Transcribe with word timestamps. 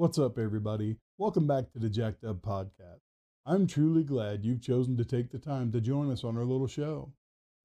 What's 0.00 0.18
up, 0.18 0.38
everybody? 0.38 0.96
Welcome 1.18 1.46
back 1.46 1.72
to 1.72 1.78
the 1.78 1.90
Jacked 1.90 2.24
Up 2.24 2.40
Podcast. 2.40 3.02
I'm 3.44 3.66
truly 3.66 4.02
glad 4.02 4.46
you've 4.46 4.62
chosen 4.62 4.96
to 4.96 5.04
take 5.04 5.30
the 5.30 5.38
time 5.38 5.70
to 5.72 5.80
join 5.82 6.10
us 6.10 6.24
on 6.24 6.38
our 6.38 6.44
little 6.46 6.66
show. 6.66 7.12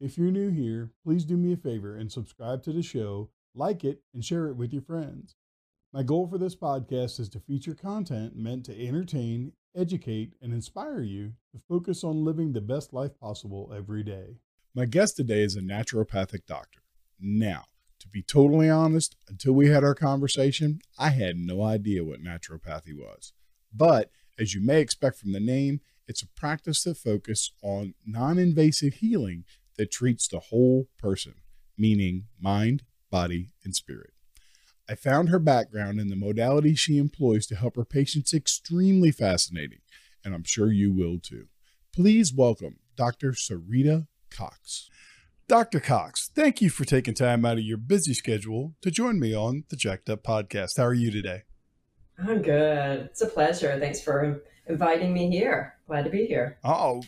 If 0.01 0.17
you're 0.17 0.31
new 0.31 0.49
here, 0.49 0.91
please 1.01 1.23
do 1.23 1.37
me 1.37 1.53
a 1.53 1.55
favor 1.55 1.95
and 1.95 2.11
subscribe 2.11 2.61
to 2.63 2.73
the 2.73 2.83
show, 2.83 3.29
like 3.55 3.85
it, 3.85 4.01
and 4.13 4.21
share 4.21 4.47
it 4.47 4.57
with 4.57 4.73
your 4.73 4.81
friends. 4.81 5.37
My 5.93 6.03
goal 6.03 6.27
for 6.27 6.37
this 6.37 6.57
podcast 6.57 7.21
is 7.21 7.29
to 7.29 7.39
feature 7.39 7.73
content 7.73 8.35
meant 8.35 8.65
to 8.65 8.85
entertain, 8.85 9.53
educate, 9.73 10.33
and 10.41 10.51
inspire 10.51 11.03
you 11.03 11.35
to 11.53 11.61
focus 11.69 12.03
on 12.03 12.25
living 12.25 12.51
the 12.51 12.59
best 12.59 12.91
life 12.91 13.17
possible 13.17 13.71
every 13.73 14.03
day. 14.03 14.39
My 14.75 14.83
guest 14.83 15.15
today 15.15 15.41
is 15.41 15.55
a 15.55 15.61
naturopathic 15.61 16.45
doctor. 16.45 16.81
Now, 17.17 17.63
to 18.05 18.09
be 18.11 18.21
totally 18.21 18.69
honest, 18.69 19.15
until 19.27 19.53
we 19.53 19.69
had 19.69 19.83
our 19.83 19.95
conversation, 19.95 20.79
I 20.97 21.09
had 21.09 21.37
no 21.37 21.63
idea 21.63 22.03
what 22.03 22.23
naturopathy 22.23 22.95
was. 22.95 23.33
But 23.73 24.11
as 24.37 24.53
you 24.53 24.61
may 24.61 24.79
expect 24.79 25.17
from 25.17 25.31
the 25.31 25.39
name, 25.39 25.81
it's 26.07 26.21
a 26.21 26.27
practice 26.27 26.83
that 26.83 26.97
focuses 26.97 27.51
on 27.63 27.95
non 28.05 28.37
invasive 28.37 28.95
healing 28.95 29.43
that 29.77 29.91
treats 29.91 30.27
the 30.27 30.39
whole 30.39 30.87
person, 30.99 31.33
meaning 31.77 32.25
mind, 32.39 32.83
body, 33.09 33.49
and 33.63 33.75
spirit. 33.75 34.11
I 34.87 34.93
found 34.93 35.29
her 35.29 35.39
background 35.39 35.99
and 35.99 36.11
the 36.11 36.15
modality 36.15 36.75
she 36.75 36.99
employs 36.99 37.47
to 37.47 37.55
help 37.55 37.75
her 37.75 37.85
patients 37.85 38.35
extremely 38.35 39.11
fascinating, 39.11 39.79
and 40.23 40.35
I'm 40.35 40.43
sure 40.43 40.71
you 40.71 40.93
will 40.93 41.17
too. 41.19 41.47
Please 41.91 42.31
welcome 42.31 42.77
Dr. 42.95 43.31
Sarita 43.31 44.07
Cox. 44.29 44.89
Dr. 45.47 45.79
Cox, 45.79 46.31
thank 46.33 46.59
you 46.59 46.71
for 46.71 46.85
taking 46.85 47.13
time 47.13 47.45
out 47.45 47.59
of 47.59 47.63
your 47.63 47.77
busy 47.77 48.15
schedule 48.15 48.73
to 48.81 48.89
join 48.89 49.19
me 49.19 49.35
on 49.35 49.63
the 49.69 49.75
Jacked 49.75 50.09
Up 50.09 50.23
podcast. 50.23 50.77
How 50.77 50.85
are 50.85 50.93
you 50.95 51.11
today? 51.11 51.43
I'm 52.17 52.41
good. 52.41 53.01
It's 53.11 53.21
a 53.21 53.27
pleasure. 53.27 53.77
Thanks 53.79 54.01
for 54.01 54.41
inviting 54.67 55.13
me 55.13 55.29
here. 55.29 55.75
Glad 55.85 56.05
to 56.05 56.09
be 56.09 56.25
here. 56.25 56.57
Oh, 56.63 57.03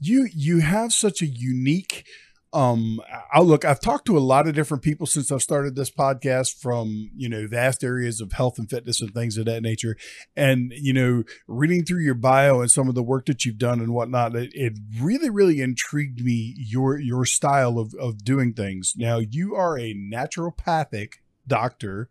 you 0.00 0.28
you 0.34 0.58
have 0.58 0.92
such 0.92 1.22
a 1.22 1.26
unique 1.26 2.04
um 2.54 2.98
outlook 3.34 3.64
i've 3.66 3.80
talked 3.80 4.06
to 4.06 4.16
a 4.16 4.20
lot 4.20 4.48
of 4.48 4.54
different 4.54 4.82
people 4.82 5.06
since 5.06 5.30
i've 5.30 5.42
started 5.42 5.76
this 5.76 5.90
podcast 5.90 6.58
from 6.58 7.10
you 7.14 7.28
know 7.28 7.46
vast 7.46 7.84
areas 7.84 8.20
of 8.20 8.32
health 8.32 8.58
and 8.58 8.70
fitness 8.70 9.00
and 9.00 9.12
things 9.12 9.36
of 9.36 9.46
that 9.46 9.62
nature. 9.62 9.96
And 10.36 10.72
you 10.76 10.92
know 10.92 11.24
reading 11.46 11.84
through 11.84 12.02
your 12.02 12.14
bio 12.14 12.60
and 12.60 12.70
some 12.70 12.88
of 12.88 12.94
the 12.94 13.02
work 13.02 13.26
that 13.26 13.44
you've 13.44 13.58
done 13.58 13.80
and 13.80 13.92
whatnot 13.92 14.36
it, 14.36 14.50
it 14.54 14.74
really 15.00 15.30
really 15.30 15.60
intrigued 15.60 16.24
me 16.24 16.54
your 16.56 16.98
your 16.98 17.24
style 17.24 17.78
of, 17.78 17.94
of 17.94 18.24
doing 18.24 18.52
things. 18.52 18.94
Now 18.96 19.18
you 19.18 19.54
are 19.54 19.78
a 19.78 19.94
naturopathic 19.94 21.14
doctor 21.46 22.08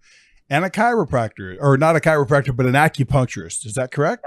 and 0.49 0.65
a 0.65 0.69
chiropractor 0.69 1.57
or 1.59 1.77
not 1.77 1.95
a 1.95 1.99
chiropractor 1.99 2.55
but 2.55 2.65
an 2.65 2.73
acupuncturist. 2.73 3.65
Is 3.65 3.73
that 3.75 3.91
correct? 3.91 4.25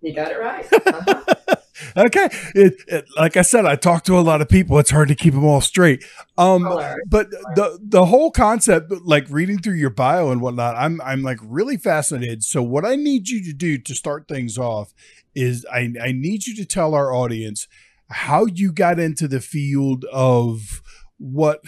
You 0.00 0.14
got 0.14 0.30
it 0.30 0.38
right. 0.38 0.66
Uh-huh. 0.86 1.53
Okay. 1.96 2.28
It, 2.54 2.74
it, 2.88 3.06
like 3.16 3.36
I 3.36 3.42
said, 3.42 3.66
I 3.66 3.76
talk 3.76 4.04
to 4.04 4.18
a 4.18 4.20
lot 4.20 4.40
of 4.40 4.48
people. 4.48 4.78
It's 4.78 4.90
hard 4.90 5.08
to 5.08 5.14
keep 5.14 5.34
them 5.34 5.44
all 5.44 5.60
straight. 5.60 6.04
Um, 6.36 6.62
but 7.08 7.30
the 7.30 7.78
the 7.82 8.06
whole 8.06 8.30
concept, 8.30 8.92
like 9.04 9.26
reading 9.30 9.58
through 9.58 9.74
your 9.74 9.90
bio 9.90 10.30
and 10.30 10.40
whatnot, 10.40 10.76
I'm 10.76 11.00
I'm 11.02 11.22
like 11.22 11.38
really 11.42 11.76
fascinated. 11.76 12.42
So 12.44 12.62
what 12.62 12.84
I 12.84 12.96
need 12.96 13.28
you 13.28 13.44
to 13.44 13.52
do 13.52 13.78
to 13.78 13.94
start 13.94 14.28
things 14.28 14.58
off 14.58 14.92
is 15.34 15.66
I 15.72 15.92
I 16.02 16.12
need 16.12 16.46
you 16.46 16.54
to 16.56 16.64
tell 16.64 16.94
our 16.94 17.12
audience 17.12 17.68
how 18.08 18.46
you 18.46 18.72
got 18.72 18.98
into 18.98 19.26
the 19.26 19.40
field 19.40 20.04
of 20.12 20.82
what 21.18 21.60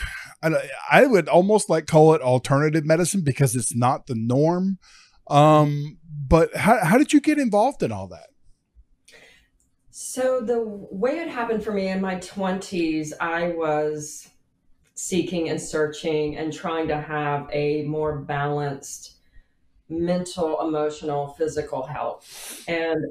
I 0.91 1.07
would 1.07 1.29
almost 1.29 1.71
like 1.71 1.87
call 1.87 2.15
it 2.15 2.21
alternative 2.21 2.85
medicine 2.85 3.23
because 3.23 3.57
it's 3.57 3.75
not 3.75 4.07
the 4.07 4.15
norm. 4.15 4.79
Um, 5.29 5.99
but 6.29 6.55
how, 6.57 6.85
how 6.85 6.99
did 6.99 7.13
you 7.13 7.21
get 7.21 7.39
involved 7.39 7.83
in 7.83 7.93
all 7.93 8.09
that? 8.09 8.29
So 9.99 10.43
the 10.43 10.61
way 10.61 11.21
it 11.21 11.29
happened 11.29 11.65
for 11.65 11.73
me 11.73 11.89
in 11.89 12.03
my 12.03 12.17
20s, 12.17 13.15
I 13.19 13.53
was 13.53 14.29
seeking 14.95 15.49
and 15.49 15.59
searching 15.59 16.37
and 16.37 16.53
trying 16.53 16.87
to 16.89 17.01
have 17.01 17.49
a 17.51 17.83
more 17.85 18.19
balanced 18.19 19.17
mental, 19.89 20.61
emotional, 20.61 21.29
physical 21.29 21.87
health. 21.87 22.63
And 22.69 23.07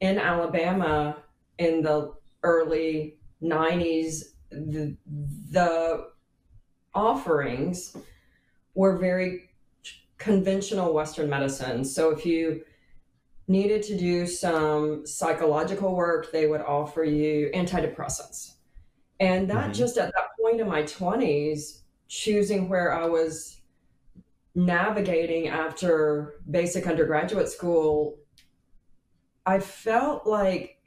in 0.00 0.18
Alabama 0.18 1.18
in 1.58 1.82
the 1.82 2.14
early 2.42 3.18
90s, 3.42 4.30
the, 4.50 4.96
the 5.50 6.08
offerings 6.94 7.94
were 8.74 8.96
very 8.96 9.50
conventional 10.16 10.94
Western 10.94 11.28
medicine. 11.28 11.84
So 11.84 12.08
if 12.12 12.24
you 12.24 12.62
needed 13.50 13.82
to 13.82 13.96
do 13.98 14.26
some 14.26 15.04
psychological 15.04 15.94
work, 15.96 16.30
they 16.30 16.46
would 16.46 16.60
offer 16.60 17.02
you 17.02 17.50
antidepressants. 17.52 18.54
And 19.18 19.50
that 19.50 19.64
mm-hmm. 19.64 19.72
just 19.72 19.98
at 19.98 20.12
that 20.14 20.28
point 20.40 20.60
in 20.60 20.68
my 20.68 20.84
20s, 20.84 21.80
choosing 22.06 22.68
where 22.68 22.94
I 22.94 23.06
was 23.06 23.60
navigating 24.54 25.48
after 25.48 26.34
basic 26.48 26.86
undergraduate 26.86 27.48
school, 27.48 28.18
I 29.44 29.58
felt 29.58 30.26
like 30.26 30.78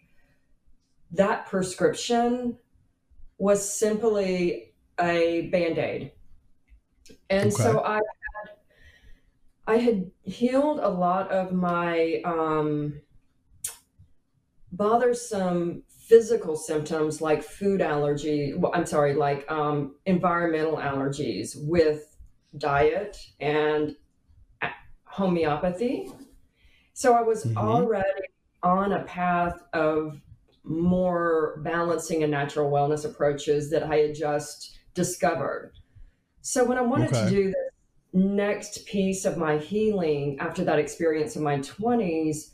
that 1.11 1.45
prescription 1.47 2.57
was 3.37 3.67
simply 3.67 4.73
a 4.99 5.49
band 5.51 5.77
aid. 5.77 6.13
And 7.29 7.51
okay. 7.51 7.63
so 7.63 7.83
I 7.83 7.99
I 9.65 9.77
had 9.77 10.11
healed 10.23 10.79
a 10.79 10.89
lot 10.89 11.31
of 11.31 11.53
my 11.53 12.21
um, 12.25 13.01
bothersome 14.71 15.83
physical 15.87 16.55
symptoms 16.55 17.21
like 17.21 17.41
food 17.41 17.81
allergy. 17.81 18.53
Well, 18.55 18.71
I'm 18.75 18.85
sorry, 18.85 19.13
like 19.13 19.49
um, 19.49 19.95
environmental 20.05 20.77
allergies 20.77 21.55
with 21.55 22.17
diet 22.57 23.17
and 23.39 23.95
homeopathy. 25.05 26.09
So 26.93 27.13
I 27.13 27.21
was 27.21 27.45
mm-hmm. 27.45 27.57
already 27.57 28.09
on 28.63 28.93
a 28.93 29.03
path 29.03 29.63
of 29.73 30.19
more 30.63 31.59
balancing 31.63 32.23
and 32.23 32.31
natural 32.31 32.71
wellness 32.71 33.05
approaches 33.05 33.69
that 33.69 33.83
I 33.83 33.97
had 33.97 34.15
just 34.15 34.77
discovered. 34.93 35.73
So 36.41 36.63
when 36.63 36.77
I 36.77 36.81
wanted 36.81 37.13
okay. 37.13 37.25
to 37.25 37.29
do 37.29 37.45
this 37.45 37.72
next 38.13 38.85
piece 38.85 39.25
of 39.25 39.37
my 39.37 39.57
healing 39.57 40.37
after 40.39 40.63
that 40.63 40.79
experience 40.79 41.35
in 41.35 41.43
my 41.43 41.57
20s, 41.59 42.51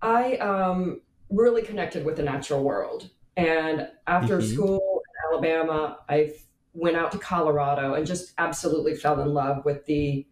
I 0.00 0.36
um, 0.36 1.02
really 1.30 1.62
connected 1.62 2.04
with 2.04 2.16
the 2.16 2.22
natural 2.22 2.64
world. 2.64 3.10
And 3.36 3.88
after 4.06 4.38
mm-hmm. 4.38 4.52
school 4.52 5.02
in 5.04 5.32
Alabama, 5.32 5.98
I 6.08 6.32
went 6.72 6.96
out 6.96 7.12
to 7.12 7.18
Colorado 7.18 7.94
and 7.94 8.06
just 8.06 8.32
absolutely 8.38 8.94
fell 8.94 9.20
in 9.20 9.34
love 9.34 9.64
with 9.64 9.84
the 9.86 10.26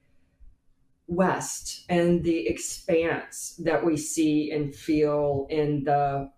West 1.08 1.84
and 1.88 2.24
the 2.24 2.48
expanse 2.48 3.60
that 3.62 3.84
we 3.84 3.96
see 3.96 4.50
and 4.50 4.74
feel 4.74 5.46
in 5.50 5.84
the 5.84 6.30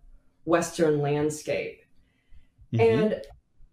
Western 0.44 1.00
landscape. 1.00 1.82
Mm-hmm. 2.74 3.02
And 3.02 3.22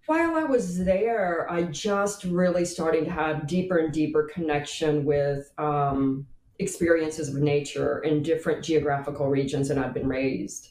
while 0.06 0.36
I 0.36 0.44
was 0.44 0.84
there, 0.84 1.50
I 1.50 1.64
just 1.64 2.24
really 2.26 2.66
started 2.66 3.06
to 3.06 3.12
have 3.12 3.48
deeper 3.48 3.78
and 3.78 3.92
deeper 3.92 4.30
connection 4.32 5.04
with 5.04 5.52
um, 5.58 6.28
experiences 6.60 7.30
of 7.30 7.36
nature 7.36 8.00
in 8.00 8.22
different 8.22 8.64
geographical 8.64 9.28
regions 9.28 9.68
that 9.68 9.78
I've 9.78 9.94
been 9.94 10.08
raised. 10.08 10.70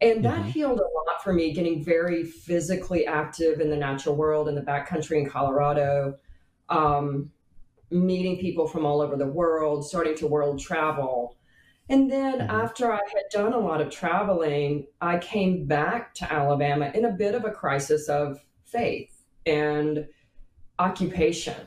And 0.00 0.24
that 0.24 0.40
mm-hmm. 0.40 0.48
healed 0.50 0.80
a 0.80 0.82
lot 0.82 1.22
for 1.22 1.32
me, 1.32 1.52
getting 1.52 1.82
very 1.82 2.24
physically 2.24 3.06
active 3.06 3.60
in 3.60 3.70
the 3.70 3.76
natural 3.76 4.14
world 4.14 4.48
in 4.48 4.54
the 4.54 4.60
backcountry 4.60 5.18
in 5.18 5.28
Colorado, 5.28 6.16
um, 6.68 7.30
meeting 7.90 8.38
people 8.38 8.66
from 8.66 8.84
all 8.84 9.00
over 9.00 9.16
the 9.16 9.26
world, 9.26 9.86
starting 9.86 10.16
to 10.16 10.26
world 10.26 10.60
travel. 10.60 11.36
And 11.88 12.10
then 12.10 12.40
mm-hmm. 12.40 12.50
after 12.50 12.92
I 12.92 12.96
had 12.96 13.24
done 13.30 13.52
a 13.52 13.58
lot 13.58 13.80
of 13.80 13.90
traveling, 13.90 14.86
I 15.00 15.18
came 15.18 15.66
back 15.66 16.14
to 16.14 16.30
Alabama 16.30 16.90
in 16.94 17.04
a 17.04 17.12
bit 17.12 17.34
of 17.34 17.44
a 17.44 17.50
crisis 17.50 18.08
of 18.08 18.40
faith 18.66 19.24
and 19.46 20.06
occupation. 20.78 21.66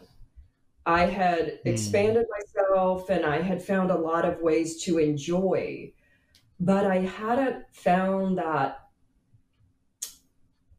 I 0.85 1.05
had 1.05 1.45
mm. 1.45 1.59
expanded 1.65 2.25
myself 2.29 3.09
and 3.09 3.25
I 3.25 3.41
had 3.41 3.61
found 3.61 3.91
a 3.91 3.97
lot 3.97 4.25
of 4.25 4.41
ways 4.41 4.83
to 4.83 4.97
enjoy, 4.97 5.91
but 6.59 6.85
I 6.85 6.99
hadn't 6.99 7.65
found 7.71 8.37
that 8.37 8.85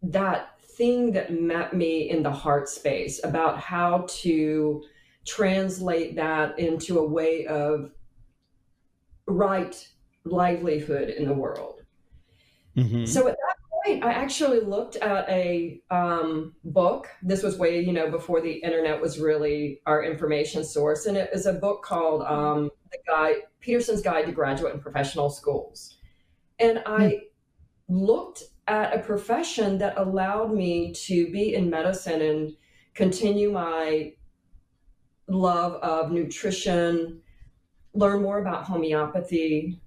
that 0.02 0.61
thing 0.62 1.12
that 1.12 1.32
met 1.32 1.75
me 1.75 2.08
in 2.08 2.22
the 2.22 2.31
heart 2.31 2.69
space 2.69 3.22
about 3.22 3.58
how 3.58 4.06
to 4.08 4.82
translate 5.26 6.17
that 6.17 6.58
into 6.58 6.99
a 6.99 7.06
way 7.06 7.46
of 7.46 7.93
right 9.26 9.88
livelihood 10.25 11.11
in 11.11 11.26
the 11.26 11.34
world. 11.34 11.82
Mm-hmm. 12.76 13.05
So 13.05 13.28
at 13.28 13.37
that 13.37 13.50
point, 13.85 14.05
I 14.05 14.12
actually 14.12 14.61
looked 14.61 14.97
at 14.97 15.29
a 15.29 15.81
um, 15.91 16.55
book. 16.65 17.09
This 17.23 17.43
was 17.43 17.59
way, 17.59 17.81
you 17.81 17.93
know, 17.93 18.11
before 18.11 18.41
the 18.41 18.53
internet 18.53 19.00
was 19.00 19.19
really 19.19 19.81
our 19.87 20.03
information 20.05 20.65
source, 20.65 21.06
and 21.06 21.17
it 21.17 21.31
was 21.32 21.47
a 21.47 21.55
book 21.55 21.82
called 21.82 22.23
um, 22.23 22.71
"The 22.93 22.99
Guide 23.06 23.37
Peterson's 23.61 24.03
Guide 24.03 24.27
to 24.27 24.32
Graduate 24.32 24.73
and 24.73 24.82
Professional 24.82 25.31
Schools." 25.31 25.97
And 26.59 26.82
I 26.87 27.21
hmm. 27.88 27.97
looked 27.97 28.44
at 28.69 28.94
a 28.94 29.00
profession 29.00 29.79
that 29.79 29.99
allowed 29.99 30.53
me 30.53 30.93
to 30.93 31.31
be 31.32 31.55
in 31.55 31.69
medicine 31.71 32.23
and 32.23 32.53
continue 32.94 33.50
my 33.50 34.12
love 35.27 35.75
of 35.82 36.12
nutrition, 36.12 37.21
learn 37.94 38.23
more 38.23 38.38
about 38.38 38.65
homeopathy, 38.65 39.81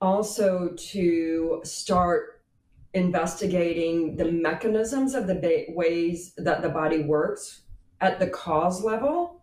also 0.00 0.70
to 0.76 1.60
start 1.64 2.37
investigating 2.94 4.16
the 4.16 4.30
mechanisms 4.30 5.14
of 5.14 5.26
the 5.26 5.34
ba- 5.34 5.64
ways 5.68 6.32
that 6.36 6.62
the 6.62 6.68
body 6.68 7.02
works 7.02 7.62
at 8.00 8.18
the 8.18 8.28
cause 8.28 8.82
level 8.82 9.42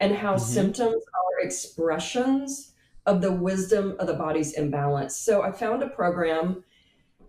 and 0.00 0.14
how 0.14 0.34
mm-hmm. 0.34 0.44
symptoms 0.44 1.02
are 1.14 1.46
expressions 1.46 2.72
of 3.06 3.20
the 3.20 3.32
wisdom 3.32 3.96
of 3.98 4.06
the 4.06 4.14
body's 4.14 4.54
imbalance. 4.54 5.16
So 5.16 5.42
I 5.42 5.52
found 5.52 5.82
a 5.82 5.88
program 5.88 6.64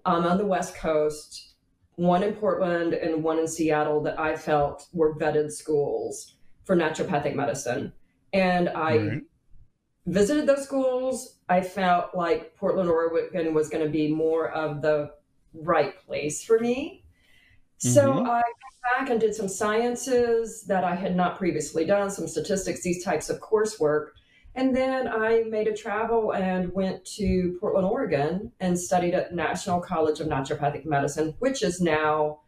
um, 0.06 0.26
on 0.26 0.38
the 0.38 0.46
West 0.46 0.76
Coast, 0.76 1.54
one 1.96 2.24
in 2.24 2.34
Portland 2.34 2.94
and 2.94 3.24
one 3.24 3.40
in 3.40 3.48
Seattle 3.48 4.02
that 4.04 4.20
I 4.20 4.36
felt 4.36 4.88
were 4.94 5.16
vetted 5.16 5.52
schools 5.52 6.36
for 6.64 6.76
naturopathic 6.76 7.36
medicine. 7.36 7.94
And 8.34 8.70
I 8.70 8.98
right. 8.98 9.22
visited 10.06 10.48
those 10.48 10.64
schools. 10.64 11.40
I 11.48 11.62
felt 11.62 12.16
like 12.16 12.56
Portland, 12.56 12.90
Oregon 12.90 13.54
was 13.54 13.70
going 13.70 13.84
to 13.84 13.90
be 13.90 14.14
more 14.14 14.50
of 14.50 14.82
the 14.82 15.12
right 15.62 15.98
place 16.06 16.44
for 16.44 16.60
me. 16.60 17.04
Mm-hmm. 17.84 17.94
So 17.94 18.12
I 18.12 18.36
went 18.36 18.98
back 18.98 19.10
and 19.10 19.20
did 19.20 19.36
some 19.36 19.50
sciences 19.50 20.64
that 20.64 20.84
I 20.84 20.96
had 20.96 21.16
not 21.16 21.38
previously 21.38 21.86
done, 21.86 22.10
some 22.10 22.28
statistics, 22.28 22.82
these 22.82 23.04
types 23.04 23.30
of 23.30 23.40
coursework. 23.40 24.10
And 24.56 24.74
then 24.74 25.08
I 25.08 25.44
made 25.50 25.68
a 25.68 25.76
travel 25.76 26.32
and 26.32 26.72
went 26.72 27.04
to 27.18 27.58
Portland, 27.60 27.86
Oregon, 27.86 28.54
and 28.62 28.80
studied 28.80 29.14
at 29.14 29.36
National 29.36 29.82
College 29.82 30.22
of 30.22 30.28
Naturopathic 30.28 30.86
Medicine, 30.86 31.36
which 31.40 31.62
is 31.62 31.82
now 31.82 32.40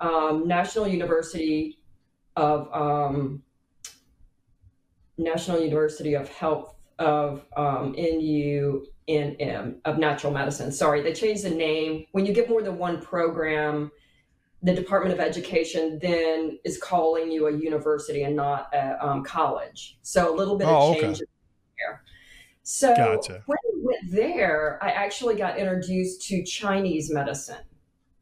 um, 0.00 0.46
National 0.46 0.86
University 0.86 1.78
of 2.36 2.68
um, 2.72 3.42
National 5.16 5.60
University 5.60 6.12
of 6.12 6.28
Health 6.28 6.75
of 6.98 7.44
um, 7.56 7.94
NUNM 7.94 9.76
of 9.84 9.98
Natural 9.98 10.32
Medicine. 10.32 10.72
Sorry, 10.72 11.02
they 11.02 11.12
changed 11.12 11.44
the 11.44 11.50
name. 11.50 12.06
When 12.12 12.26
you 12.26 12.32
get 12.32 12.48
more 12.48 12.62
than 12.62 12.78
one 12.78 13.00
program, 13.00 13.90
the 14.62 14.74
Department 14.74 15.14
of 15.14 15.20
Education 15.20 15.98
then 16.00 16.58
is 16.64 16.78
calling 16.78 17.30
you 17.30 17.46
a 17.46 17.52
university 17.52 18.22
and 18.22 18.34
not 18.34 18.68
a 18.74 19.04
um, 19.06 19.22
college. 19.22 19.98
So 20.02 20.34
a 20.34 20.34
little 20.34 20.56
bit 20.56 20.66
oh, 20.66 20.92
of 20.92 21.00
change 21.00 21.16
okay. 21.16 21.24
there. 21.78 22.02
So 22.62 22.94
gotcha. 22.96 23.42
when 23.46 23.58
I 23.58 23.70
went 23.76 24.10
there, 24.10 24.78
I 24.82 24.90
actually 24.90 25.36
got 25.36 25.58
introduced 25.58 26.26
to 26.28 26.42
Chinese 26.42 27.12
medicine 27.12 27.62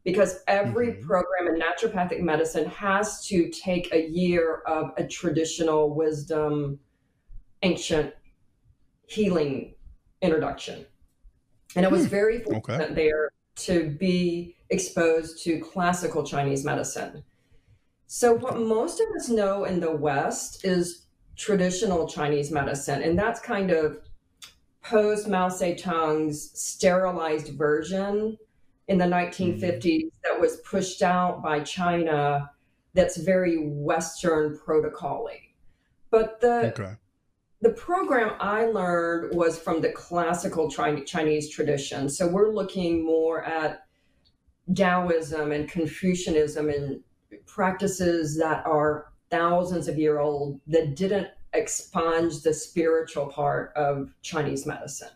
because 0.03 0.43
every 0.47 0.89
mm-hmm. 0.89 1.07
program 1.07 1.47
in 1.47 1.59
naturopathic 1.59 2.21
medicine 2.21 2.69
has 2.69 3.25
to 3.25 3.49
take 3.49 3.91
a 3.91 4.07
year 4.07 4.61
of 4.67 4.91
a 4.97 5.07
traditional 5.07 5.95
wisdom, 5.95 6.79
ancient 7.63 8.13
healing 9.07 9.75
introduction. 10.21 10.85
And 11.75 11.85
I 11.85 11.89
was 11.89 12.03
hmm. 12.03 12.09
very 12.09 12.39
fortunate 12.39 12.81
okay. 12.81 12.93
there 12.93 13.31
to 13.57 13.89
be 13.89 14.55
exposed 14.69 15.43
to 15.43 15.59
classical 15.59 16.23
Chinese 16.23 16.63
medicine. 16.63 17.23
So, 18.07 18.33
what 18.33 18.59
most 18.59 18.99
of 18.99 19.07
us 19.15 19.29
know 19.29 19.65
in 19.65 19.79
the 19.79 19.91
West 19.91 20.63
is 20.63 21.07
traditional 21.35 22.07
Chinese 22.07 22.51
medicine, 22.51 23.01
and 23.01 23.17
that's 23.17 23.39
kind 23.39 23.71
of 23.71 23.99
post 24.83 25.27
Mao 25.27 25.49
Zedong's 25.49 26.51
sterilized 26.59 27.49
version 27.57 28.37
in 28.87 28.97
the 28.97 29.05
1950s 29.05 29.81
mm-hmm. 29.81 30.07
that 30.23 30.39
was 30.39 30.57
pushed 30.57 31.01
out 31.01 31.41
by 31.41 31.59
China 31.61 32.51
that's 32.93 33.17
very 33.17 33.57
Western 33.57 34.57
protocol 34.57 35.27
But 36.09 36.39
the 36.39 36.71
okay. 36.71 36.95
The 37.65 37.71
program 37.71 38.35
I 38.39 38.67
learned 38.67 39.35
was 39.35 39.57
from 39.57 39.81
the 39.81 39.91
classical 39.91 40.69
Chinese 40.69 41.49
tradition. 41.49 42.07
So 42.07 42.27
we're 42.27 42.53
looking 42.53 43.03
more 43.03 43.43
at 43.43 43.87
Taoism 44.71 45.51
and 45.51 45.67
Confucianism 45.67 46.69
and 46.69 46.99
practices 47.47 48.37
that 48.37 48.63
are 48.67 49.07
thousands 49.31 49.87
of 49.87 49.97
year 49.97 50.19
old 50.19 50.61
that 50.67 50.95
didn't 50.95 51.29
expunge 51.53 52.41
the 52.41 52.53
spiritual 52.53 53.25
part 53.29 53.73
of 53.75 54.13
Chinese 54.21 54.67
medicine. 54.67 55.09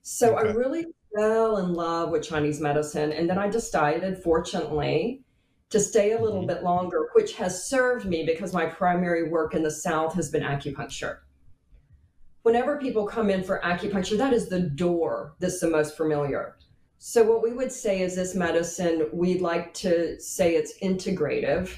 So 0.00 0.38
okay. 0.38 0.48
I 0.48 0.52
really 0.52 0.86
fell 1.14 1.58
in 1.58 1.74
love 1.74 2.08
with 2.08 2.22
Chinese 2.22 2.62
medicine. 2.62 3.12
And 3.12 3.28
then 3.28 3.36
I 3.36 3.46
decided, 3.46 4.22
fortunately, 4.22 5.20
to 5.68 5.78
stay 5.78 6.12
a 6.12 6.18
little 6.18 6.38
mm-hmm. 6.38 6.46
bit 6.46 6.62
longer, 6.62 7.10
which 7.12 7.34
has 7.34 7.68
served 7.68 8.06
me 8.06 8.24
because 8.24 8.54
my 8.54 8.64
primary 8.64 9.28
work 9.28 9.54
in 9.54 9.62
the 9.62 9.70
South 9.70 10.14
has 10.14 10.30
been 10.30 10.42
acupuncture. 10.42 11.18
Whenever 12.48 12.78
people 12.78 13.04
come 13.04 13.28
in 13.28 13.42
for 13.42 13.60
acupuncture, 13.62 14.16
that 14.16 14.32
is 14.32 14.48
the 14.48 14.58
door 14.58 15.34
that's 15.38 15.60
the 15.60 15.68
most 15.68 15.98
familiar. 15.98 16.56
So, 16.96 17.22
what 17.22 17.42
we 17.42 17.52
would 17.52 17.70
say 17.70 18.00
is 18.00 18.16
this 18.16 18.34
medicine, 18.34 19.10
we'd 19.12 19.42
like 19.42 19.74
to 19.84 20.18
say 20.18 20.54
it's 20.54 20.72
integrative. 20.82 21.76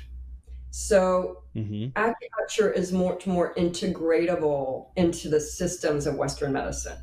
So, 0.71 1.43
mm-hmm. 1.57 1.89
acupuncture 2.01 2.73
is 2.73 2.93
much 2.93 3.27
more 3.27 3.53
integratable 3.57 4.91
into 4.95 5.29
the 5.29 5.41
systems 5.41 6.07
of 6.07 6.15
Western 6.15 6.53
medicine. 6.53 6.99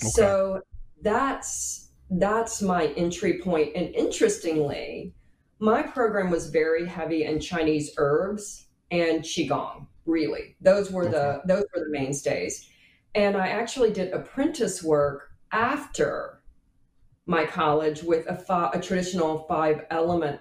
Okay. 0.00 0.10
So, 0.10 0.60
that's 1.02 1.88
that's 2.10 2.62
my 2.62 2.86
entry 2.96 3.40
point. 3.40 3.72
And 3.74 3.92
interestingly, 3.92 5.16
my 5.58 5.82
program 5.82 6.30
was 6.30 6.48
very 6.48 6.86
heavy 6.86 7.24
in 7.24 7.40
Chinese 7.40 7.90
herbs 7.96 8.66
and 8.92 9.22
qigong. 9.22 9.88
Really, 10.04 10.56
those 10.60 10.90
were 10.90 11.04
okay. 11.04 11.12
the 11.12 11.42
those 11.46 11.64
were 11.74 11.84
the 11.84 11.90
mainstays. 11.90 12.68
And 13.14 13.36
I 13.36 13.48
actually 13.48 13.92
did 13.92 14.12
apprentice 14.12 14.82
work 14.82 15.30
after 15.52 16.42
my 17.26 17.44
college 17.44 18.02
with 18.02 18.26
a, 18.26 18.70
a 18.74 18.80
traditional 18.80 19.44
five 19.48 19.84
element 19.90 20.40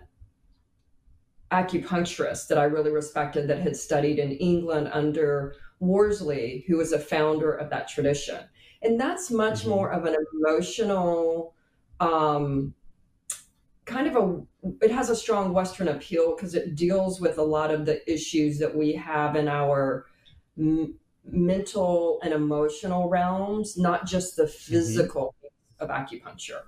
acupuncturist 1.51 2.47
that 2.47 2.57
I 2.57 2.63
really 2.63 2.91
respected 2.91 3.47
that 3.49 3.59
had 3.59 3.75
studied 3.75 4.19
in 4.19 4.31
England 4.31 4.89
under 4.93 5.55
Worsley, 5.79 6.63
who 6.67 6.77
was 6.77 6.91
a 6.93 6.99
founder 6.99 7.51
of 7.51 7.69
that 7.69 7.87
tradition. 7.89 8.39
And 8.81 8.99
that's 8.99 9.29
much 9.29 9.61
mm-hmm. 9.61 9.69
more 9.69 9.91
of 9.91 10.05
an 10.05 10.15
emotional, 10.33 11.53
um, 11.99 12.73
kind 13.85 14.07
of 14.07 14.15
a, 14.15 14.41
it 14.81 14.91
has 14.91 15.09
a 15.09 15.15
strong 15.15 15.53
Western 15.53 15.87
appeal 15.87 16.35
because 16.35 16.53
it 16.53 16.75
deals 16.75 17.19
with 17.19 17.37
a 17.37 17.43
lot 17.43 17.71
of 17.71 17.85
the 17.85 18.11
issues 18.11 18.59
that 18.59 18.75
we 18.75 18.93
have 18.93 19.35
in 19.35 19.47
our 19.47 20.05
m- 20.57 20.95
mental 21.25 22.19
and 22.23 22.33
emotional 22.33 23.09
realms, 23.09 23.77
not 23.77 24.05
just 24.05 24.35
the 24.35 24.43
mm-hmm. 24.43 24.73
physical 24.73 25.35
mm-hmm. 25.43 25.83
of 25.83 25.89
acupuncture. 25.89 26.61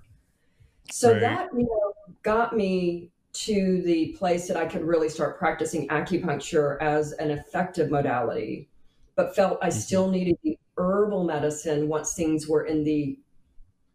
So 0.92 1.12
right. 1.12 1.22
that 1.22 1.50
you 1.54 1.64
know 1.64 1.94
got 2.24 2.56
me 2.56 3.12
to 3.34 3.82
the 3.84 4.16
place 4.18 4.48
that 4.48 4.58
I 4.58 4.66
could 4.66 4.84
really 4.84 5.10
start 5.10 5.40
practicing 5.40 5.88
acupuncture 5.88 6.80
as 6.82 7.14
an 7.14 7.32
effective 7.32 7.90
modality, 7.90 8.70
but 9.16 9.36
felt 9.36 9.60
I 9.62 9.70
mm-hmm. 9.70 9.80
still 9.80 10.10
needed 10.10 10.38
the 10.44 10.58
herbal 10.78 11.24
medicine 11.26 11.88
once 11.88 12.14
things 12.14 12.48
were 12.48 12.66
in 12.66 12.84
the 12.84 13.20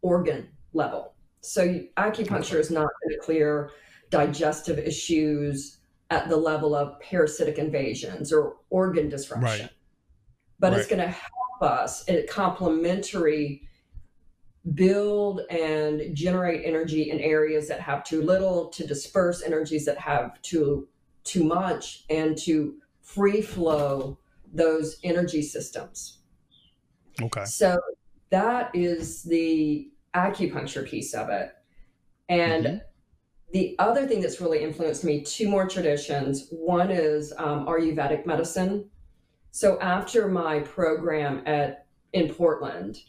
organ 0.02 0.48
level. 0.72 1.14
So 1.40 1.80
acupuncture 1.96 2.52
okay. 2.52 2.60
is 2.60 2.70
not 2.70 2.88
going 3.02 3.18
to 3.18 3.18
clear 3.18 3.70
digestive 4.10 4.78
issues 4.78 5.78
at 6.10 6.28
the 6.28 6.36
level 6.36 6.74
of 6.74 6.98
parasitic 7.00 7.58
invasions 7.58 8.32
or 8.32 8.56
organ 8.70 9.08
disruption. 9.08 9.60
Right. 9.60 9.70
But 10.58 10.72
right. 10.72 10.80
it's 10.80 10.88
going 10.88 11.02
to 11.02 11.08
help 11.08 11.62
us 11.62 12.04
in 12.04 12.26
complementary 12.28 13.68
build 14.74 15.40
and 15.50 16.14
generate 16.14 16.64
energy 16.64 17.10
in 17.10 17.20
areas 17.20 17.68
that 17.68 17.80
have 17.80 18.04
too 18.04 18.22
little 18.22 18.68
to 18.68 18.86
disperse 18.86 19.42
energies 19.42 19.84
that 19.84 19.98
have 19.98 20.40
too 20.42 20.88
too 21.24 21.44
much 21.44 22.04
and 22.10 22.36
to 22.36 22.76
free 23.00 23.40
flow 23.40 24.18
those 24.52 24.98
energy 25.04 25.42
systems 25.42 26.18
okay 27.22 27.44
so 27.44 27.78
that 28.30 28.70
is 28.74 29.22
the 29.22 29.90
acupuncture 30.14 30.86
piece 30.86 31.14
of 31.14 31.28
it 31.28 31.52
and 32.28 32.64
mm-hmm. 32.64 32.76
The 33.52 33.74
other 33.78 34.06
thing 34.06 34.20
that's 34.20 34.40
really 34.40 34.62
influenced 34.62 35.04
me 35.04 35.22
two 35.22 35.48
more 35.48 35.68
traditions 35.68 36.48
one 36.50 36.90
is 36.90 37.32
um, 37.38 37.66
ayurvedic 37.66 38.26
medicine 38.26 38.88
so 39.50 39.80
after 39.80 40.28
my 40.28 40.60
program 40.60 41.42
at 41.46 41.86
in 42.12 42.32
portland 42.32 43.00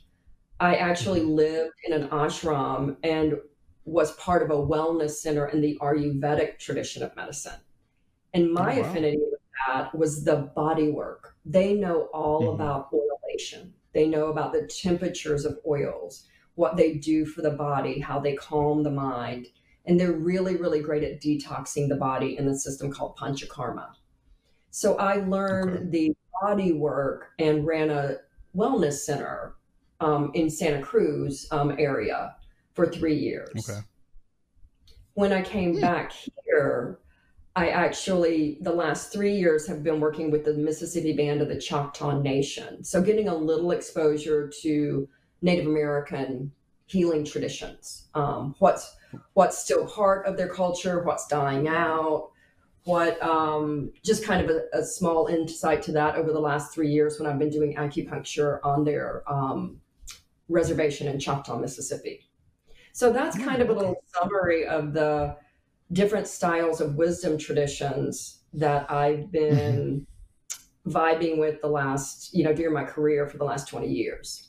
I 0.60 0.76
actually 0.76 1.22
lived 1.22 1.76
in 1.86 1.94
an 1.94 2.10
ashram 2.10 2.98
and 3.04 3.36
was 3.86 4.12
part 4.14 4.44
of 4.44 4.52
a 4.52 4.62
wellness 4.62 5.12
center 5.12 5.48
in 5.48 5.62
the 5.62 5.78
Ayurvedic 5.82 6.60
tradition 6.60 7.02
of 7.02 7.16
medicine. 7.16 7.60
And 8.34 8.52
my 8.52 8.78
oh, 8.78 8.82
wow. 8.82 8.90
affinity 8.90 9.18
with 9.18 9.40
that 9.68 9.96
was 9.96 10.24
the 10.24 10.52
body 10.56 10.92
work. 10.92 11.36
They 11.46 11.74
know 11.74 12.10
all 12.14 12.42
mm-hmm. 12.42 12.62
about 12.62 12.92
oleation. 12.92 13.72
They 13.94 14.08
know 14.08 14.28
about 14.28 14.54
the 14.54 14.68
temperatures 14.68 15.46
of 15.46 15.60
oils, 15.66 16.28
what 16.56 16.78
they 16.78 16.94
do 16.96 17.26
for 17.26 17.42
the 17.42 17.52
body, 17.52 18.00
how 18.00 18.20
they 18.20 18.36
calm 18.36 18.84
the 18.84 18.92
mind. 18.92 19.48
And 19.86 20.00
they're 20.00 20.12
really, 20.12 20.56
really 20.56 20.82
great 20.82 21.04
at 21.04 21.22
detoxing 21.22 21.90
the 21.90 21.96
body 21.96 22.38
in 22.38 22.46
the 22.46 22.58
system 22.58 22.92
called 22.92 23.18
panchakarma. 23.18 23.90
So 24.72 24.98
I 24.98 25.16
learned 25.16 25.78
okay. 25.78 25.86
the 25.86 26.16
body 26.42 26.74
work 26.74 27.32
and 27.40 27.66
ran 27.66 27.90
a 27.90 28.18
wellness 28.56 29.00
center 29.00 29.56
um, 30.00 30.32
in 30.34 30.50
Santa 30.50 30.82
Cruz 30.82 31.48
um, 31.52 31.76
area 31.80 32.36
for 32.74 32.88
three 32.88 33.16
years. 33.16 33.70
Okay. 33.70 33.80
When 35.14 35.34
I 35.34 35.42
came 35.42 35.76
hmm. 35.76 35.82
back 35.82 36.14
here, 36.46 37.00
I 37.56 37.70
actually, 37.70 38.58
the 38.62 38.72
last 38.72 39.12
three 39.12 39.36
years, 39.36 39.68
have 39.68 39.84
been 39.84 40.00
working 40.00 40.32
with 40.32 40.46
the 40.46 40.54
Mississippi 40.54 41.14
Band 41.14 41.42
of 41.42 41.50
the 41.50 41.60
Choctaw 41.60 42.22
Nation. 42.22 42.84
So, 42.84 43.02
getting 43.02 43.28
a 43.28 43.36
little 43.36 43.72
exposure 43.72 44.50
to 44.62 45.10
Native 45.42 45.66
American 45.66 46.52
healing 46.86 47.26
traditions. 47.26 48.08
Um, 48.14 48.56
what's 48.60 48.96
what's 49.34 49.58
still 49.58 49.88
part 49.88 50.26
of 50.26 50.38
their 50.38 50.50
culture, 50.50 51.04
what's 51.04 51.28
dying 51.28 51.68
out, 51.68 52.32
what 52.84 53.22
um, 53.22 53.92
just 54.04 54.24
kind 54.24 54.42
of 54.44 54.56
a, 54.56 54.80
a, 54.80 54.84
small 54.84 55.28
insight 55.28 55.82
to 55.84 55.92
that 55.92 56.16
over 56.16 56.32
the 56.32 56.40
last 56.40 56.74
three 56.74 56.90
years 56.90 57.20
when 57.20 57.30
I've 57.30 57.38
been 57.38 57.50
doing 57.50 57.76
acupuncture 57.76 58.60
on 58.64 58.84
their 58.84 59.24
um, 59.32 59.80
reservation 60.48 61.08
in 61.08 61.20
Choctaw, 61.20 61.60
Mississippi. 61.60 62.30
So 62.94 63.12
that's 63.12 63.38
mm, 63.38 63.46
kind 63.46 63.62
of 63.62 63.70
a 63.70 63.74
little 63.74 64.04
summary 64.08 64.66
of 64.66 64.94
the 64.94 65.36
different 65.94 66.28
styles 66.28 66.82
of 66.82 66.96
wisdom 66.96 67.38
traditions 67.38 68.40
that 68.54 68.90
I've 68.92 69.32
been 69.32 70.06
mm-hmm. 70.86 70.92
vibing 70.92 71.38
with 71.38 71.62
the 71.62 71.68
last, 71.68 72.34
you 72.34 72.44
know, 72.44 72.54
during 72.54 72.74
my 72.74 72.84
career 72.84 73.28
for 73.28 73.38
the 73.38 73.46
last 73.46 73.68
20 73.68 73.88
years. 73.88 74.49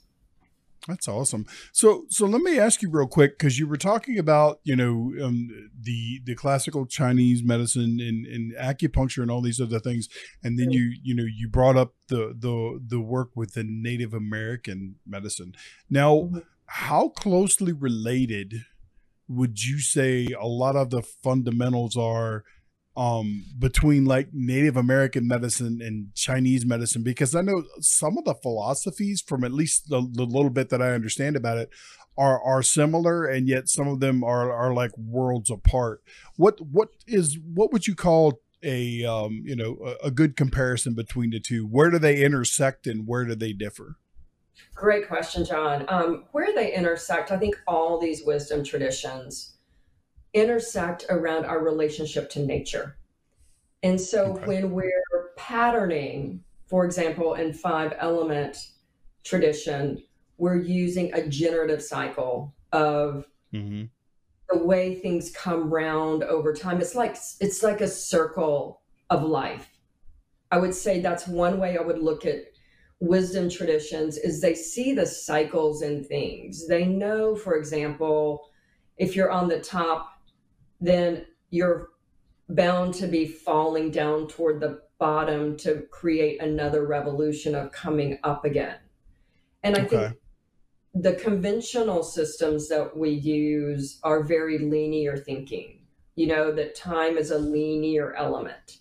That's 0.88 1.08
awesome. 1.08 1.46
So, 1.72 2.06
so 2.08 2.26
let 2.26 2.40
me 2.40 2.58
ask 2.58 2.80
you 2.80 2.90
real 2.90 3.06
quick 3.06 3.38
because 3.38 3.58
you 3.58 3.66
were 3.66 3.76
talking 3.76 4.18
about, 4.18 4.60
you 4.64 4.74
know, 4.74 5.12
um, 5.22 5.48
the 5.78 6.20
the 6.24 6.34
classical 6.34 6.86
Chinese 6.86 7.42
medicine 7.42 7.98
and, 8.00 8.26
and 8.26 8.54
acupuncture 8.56 9.22
and 9.22 9.30
all 9.30 9.42
these 9.42 9.60
other 9.60 9.78
things, 9.78 10.08
and 10.42 10.58
then 10.58 10.70
you, 10.70 10.92
you 11.02 11.14
know, 11.14 11.24
you 11.24 11.48
brought 11.48 11.76
up 11.76 11.94
the 12.08 12.34
the 12.38 12.80
the 12.84 13.00
work 13.00 13.30
with 13.34 13.54
the 13.54 13.64
Native 13.64 14.14
American 14.14 14.96
medicine. 15.06 15.54
Now, 15.90 16.14
mm-hmm. 16.14 16.38
how 16.66 17.10
closely 17.10 17.72
related 17.72 18.64
would 19.28 19.62
you 19.62 19.78
say 19.80 20.28
a 20.28 20.46
lot 20.46 20.76
of 20.76 20.90
the 20.90 21.02
fundamentals 21.02 21.96
are? 21.96 22.44
Um, 22.96 23.44
between 23.58 24.04
like 24.04 24.28
Native 24.32 24.76
American 24.76 25.26
medicine 25.28 25.80
and 25.82 26.14
Chinese 26.14 26.66
medicine 26.66 27.02
because 27.02 27.34
I 27.34 27.40
know 27.40 27.62
some 27.80 28.18
of 28.18 28.24
the 28.24 28.34
philosophies 28.34 29.20
from 29.20 29.44
at 29.44 29.52
least 29.52 29.88
the, 29.88 30.06
the, 30.12 30.24
little 30.24 30.50
bit 30.50 30.70
that 30.70 30.82
I 30.82 30.90
understand 30.90 31.36
about 31.36 31.58
it 31.58 31.70
are 32.18 32.42
are 32.42 32.62
similar 32.62 33.24
and 33.24 33.48
yet 33.48 33.68
some 33.68 33.86
of 33.86 34.00
them 34.00 34.24
are 34.24 34.52
are 34.52 34.74
like 34.74 34.90
worlds 34.98 35.50
apart. 35.50 36.02
What 36.36 36.60
what 36.60 36.88
is 37.06 37.38
what 37.54 37.72
would 37.72 37.86
you 37.86 37.94
call 37.94 38.40
a 38.62 39.04
um, 39.04 39.42
you 39.44 39.56
know 39.56 39.78
a, 39.84 40.08
a 40.08 40.10
good 40.10 40.36
comparison 40.36 40.94
between 40.94 41.30
the 41.30 41.40
two? 41.40 41.66
Where 41.66 41.90
do 41.90 41.98
they 41.98 42.22
intersect 42.22 42.86
and 42.86 43.06
where 43.06 43.24
do 43.24 43.34
they 43.34 43.52
differ? 43.52 43.96
Great 44.74 45.08
question, 45.08 45.44
John. 45.44 45.84
Um, 45.88 46.24
where 46.32 46.54
they 46.54 46.74
intersect, 46.74 47.30
I 47.30 47.38
think 47.38 47.56
all 47.66 47.98
these 47.98 48.24
wisdom 48.24 48.64
traditions 48.64 49.54
intersect 50.34 51.06
around 51.10 51.44
our 51.44 51.62
relationship 51.62 52.30
to 52.30 52.40
nature. 52.40 52.96
And 53.82 54.00
so 54.00 54.32
okay. 54.32 54.46
when 54.46 54.70
we're 54.72 55.30
patterning, 55.36 56.42
for 56.66 56.84
example, 56.84 57.34
in 57.34 57.52
five 57.52 57.94
element 57.98 58.56
tradition, 59.24 60.02
we're 60.38 60.60
using 60.60 61.12
a 61.14 61.26
generative 61.26 61.82
cycle 61.82 62.54
of 62.72 63.26
mm-hmm. 63.52 63.84
the 64.48 64.64
way 64.64 64.94
things 64.94 65.30
come 65.32 65.72
round 65.72 66.22
over 66.24 66.52
time. 66.52 66.80
It's 66.80 66.94
like 66.94 67.16
it's 67.40 67.62
like 67.62 67.80
a 67.80 67.88
circle 67.88 68.80
of 69.08 69.22
life. 69.22 69.68
I 70.52 70.58
would 70.58 70.74
say 70.74 71.00
that's 71.00 71.26
one 71.26 71.58
way 71.58 71.76
I 71.78 71.82
would 71.82 72.00
look 72.00 72.26
at 72.26 72.44
wisdom 73.00 73.48
traditions 73.48 74.18
is 74.18 74.40
they 74.40 74.54
see 74.54 74.92
the 74.92 75.06
cycles 75.06 75.82
in 75.82 76.04
things. 76.04 76.68
They 76.68 76.84
know, 76.84 77.34
for 77.34 77.56
example, 77.56 78.48
if 78.98 79.16
you're 79.16 79.30
on 79.30 79.48
the 79.48 79.60
top 79.60 80.19
then 80.80 81.26
you're 81.50 81.90
bound 82.48 82.94
to 82.94 83.06
be 83.06 83.26
falling 83.26 83.90
down 83.90 84.26
toward 84.26 84.60
the 84.60 84.82
bottom 84.98 85.56
to 85.56 85.82
create 85.90 86.40
another 86.42 86.86
revolution 86.86 87.54
of 87.54 87.72
coming 87.72 88.18
up 88.24 88.44
again. 88.44 88.76
And 89.62 89.76
I 89.76 89.80
okay. 89.82 89.88
think 89.88 90.16
the 90.94 91.14
conventional 91.14 92.02
systems 92.02 92.68
that 92.68 92.96
we 92.96 93.10
use 93.10 93.98
are 94.02 94.22
very 94.22 94.58
linear 94.58 95.16
thinking, 95.16 95.80
you 96.16 96.26
know, 96.26 96.52
that 96.52 96.74
time 96.74 97.16
is 97.16 97.30
a 97.30 97.38
linear 97.38 98.14
element. 98.14 98.78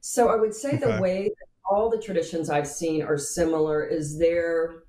So 0.00 0.28
I 0.28 0.36
would 0.36 0.54
say 0.54 0.76
okay. 0.76 0.78
the 0.78 1.00
way 1.00 1.24
that 1.24 1.46
all 1.70 1.90
the 1.90 1.98
traditions 1.98 2.50
I've 2.50 2.66
seen 2.66 3.02
are 3.02 3.18
similar 3.18 3.84
is 3.84 4.18
their 4.18 4.84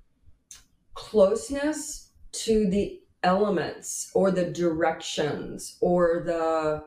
closeness 0.94 2.10
to 2.32 2.68
the 2.68 3.00
elements 3.22 4.10
or 4.14 4.30
the 4.30 4.44
directions 4.44 5.76
or 5.80 6.22
the 6.24 6.84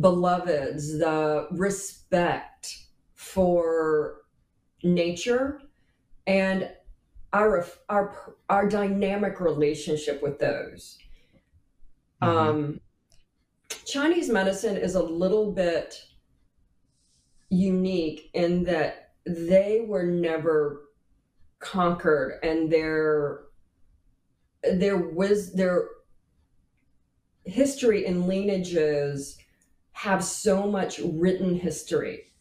beloveds, 0.00 0.98
the 0.98 1.46
respect 1.52 2.78
for 3.14 4.22
nature 4.82 5.60
and 6.26 6.70
our 7.32 7.66
our 7.88 8.36
our 8.48 8.68
dynamic 8.68 9.40
relationship 9.40 10.22
with 10.22 10.38
those. 10.38 10.98
Mm-hmm. 12.22 12.36
Um, 12.36 12.80
Chinese 13.84 14.30
medicine 14.30 14.76
is 14.76 14.94
a 14.94 15.02
little 15.02 15.52
bit 15.52 16.00
unique 17.50 18.30
in 18.34 18.64
that 18.64 19.12
they 19.26 19.84
were 19.86 20.04
never 20.04 20.82
conquered 21.58 22.38
and 22.42 22.70
their 22.70 23.43
there 24.72 24.96
was 24.96 25.52
their 25.52 25.88
history 27.44 28.06
and 28.06 28.26
lineages 28.26 29.38
have 29.92 30.24
so 30.24 30.66
much 30.66 30.98
written 30.98 31.54
history 31.54 32.32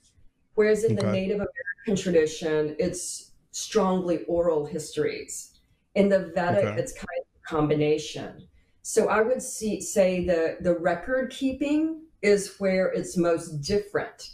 whereas 0.55 0.83
in 0.83 0.97
okay. 0.97 1.05
the 1.05 1.11
native 1.11 1.35
american 1.37 2.01
tradition 2.01 2.75
it's 2.79 3.31
strongly 3.51 4.23
oral 4.25 4.65
histories 4.65 5.59
in 5.95 6.09
the 6.09 6.31
vedic 6.33 6.65
okay. 6.65 6.79
it's 6.79 6.93
kind 6.93 7.07
of 7.19 7.25
a 7.43 7.47
combination 7.47 8.47
so 8.81 9.07
i 9.09 9.21
would 9.21 9.41
see, 9.41 9.81
say 9.81 10.25
the 10.25 10.57
the 10.61 10.77
record 10.79 11.29
keeping 11.29 12.01
is 12.21 12.55
where 12.57 12.87
it's 12.87 13.17
most 13.17 13.61
different 13.61 14.31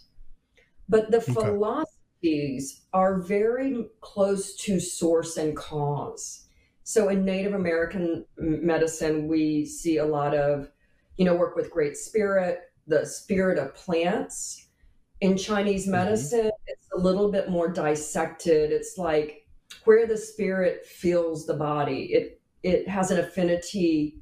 but 0.87 1.11
the 1.11 1.17
okay. 1.17 1.33
philosophies 1.33 2.81
are 2.93 3.19
very 3.19 3.87
close 4.01 4.55
to 4.55 4.79
source 4.79 5.37
and 5.37 5.55
cause 5.57 6.45
so 6.89 7.09
in 7.09 7.23
Native 7.23 7.53
American 7.53 8.25
medicine, 8.35 9.27
we 9.27 9.63
see 9.63 9.97
a 9.97 10.05
lot 10.05 10.33
of, 10.33 10.71
you 11.17 11.25
know, 11.25 11.35
work 11.35 11.55
with 11.55 11.69
Great 11.69 11.95
Spirit, 11.95 12.61
the 12.87 13.05
spirit 13.05 13.59
of 13.59 13.75
plants. 13.75 14.69
In 15.21 15.37
Chinese 15.37 15.83
mm-hmm. 15.83 15.91
medicine, 15.91 16.45
mm-hmm. 16.45 16.63
it's 16.65 16.87
a 16.95 16.99
little 16.99 17.31
bit 17.31 17.47
more 17.47 17.67
dissected. 17.67 18.71
It's 18.71 18.97
like 18.97 19.45
where 19.83 20.07
the 20.07 20.17
spirit 20.17 20.83
feels 20.83 21.45
the 21.45 21.53
body. 21.53 22.05
It 22.05 22.41
it 22.63 22.87
has 22.87 23.11
an 23.11 23.19
affinity 23.19 24.17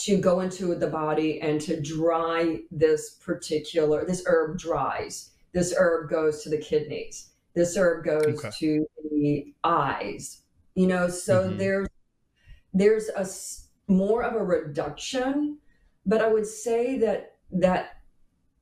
to 0.00 0.18
go 0.18 0.40
into 0.40 0.74
the 0.74 0.88
body 0.88 1.40
and 1.40 1.62
to 1.62 1.80
dry 1.80 2.58
this 2.70 3.14
particular 3.24 4.04
this 4.04 4.22
herb 4.26 4.58
dries. 4.58 5.30
This 5.54 5.72
herb 5.74 6.10
goes 6.10 6.42
to 6.42 6.50
the 6.50 6.58
kidneys. 6.58 7.30
This 7.54 7.74
herb 7.74 8.04
goes 8.04 8.44
okay. 8.44 8.50
to 8.58 8.86
the 9.10 9.54
eyes. 9.64 10.42
You 10.74 10.86
know, 10.88 11.08
so 11.08 11.44
mm-hmm. 11.48 11.56
there's 11.56 11.88
there's 12.72 13.08
a 13.08 13.26
more 13.90 14.22
of 14.22 14.34
a 14.34 14.44
reduction, 14.44 15.58
but 16.06 16.20
I 16.20 16.32
would 16.32 16.46
say 16.46 16.98
that 16.98 17.36
that 17.52 18.02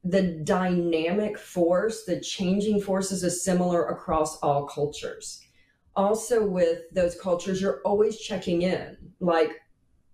the 0.02 0.23
dynamic 0.23 1.38
force, 1.38 2.05
the 2.05 2.21
changing 2.21 2.81
forces 2.81 3.23
is 3.23 3.45
similar 3.45 3.87
across 3.88 4.38
all 4.38 4.67
cultures. 4.67 5.40
Also, 5.95 6.45
with 6.47 6.83
those 6.93 7.21
cultures, 7.21 7.61
you're 7.61 7.83
always 7.85 8.19
checking 8.19 8.62
in. 8.62 8.97
Like, 9.21 9.50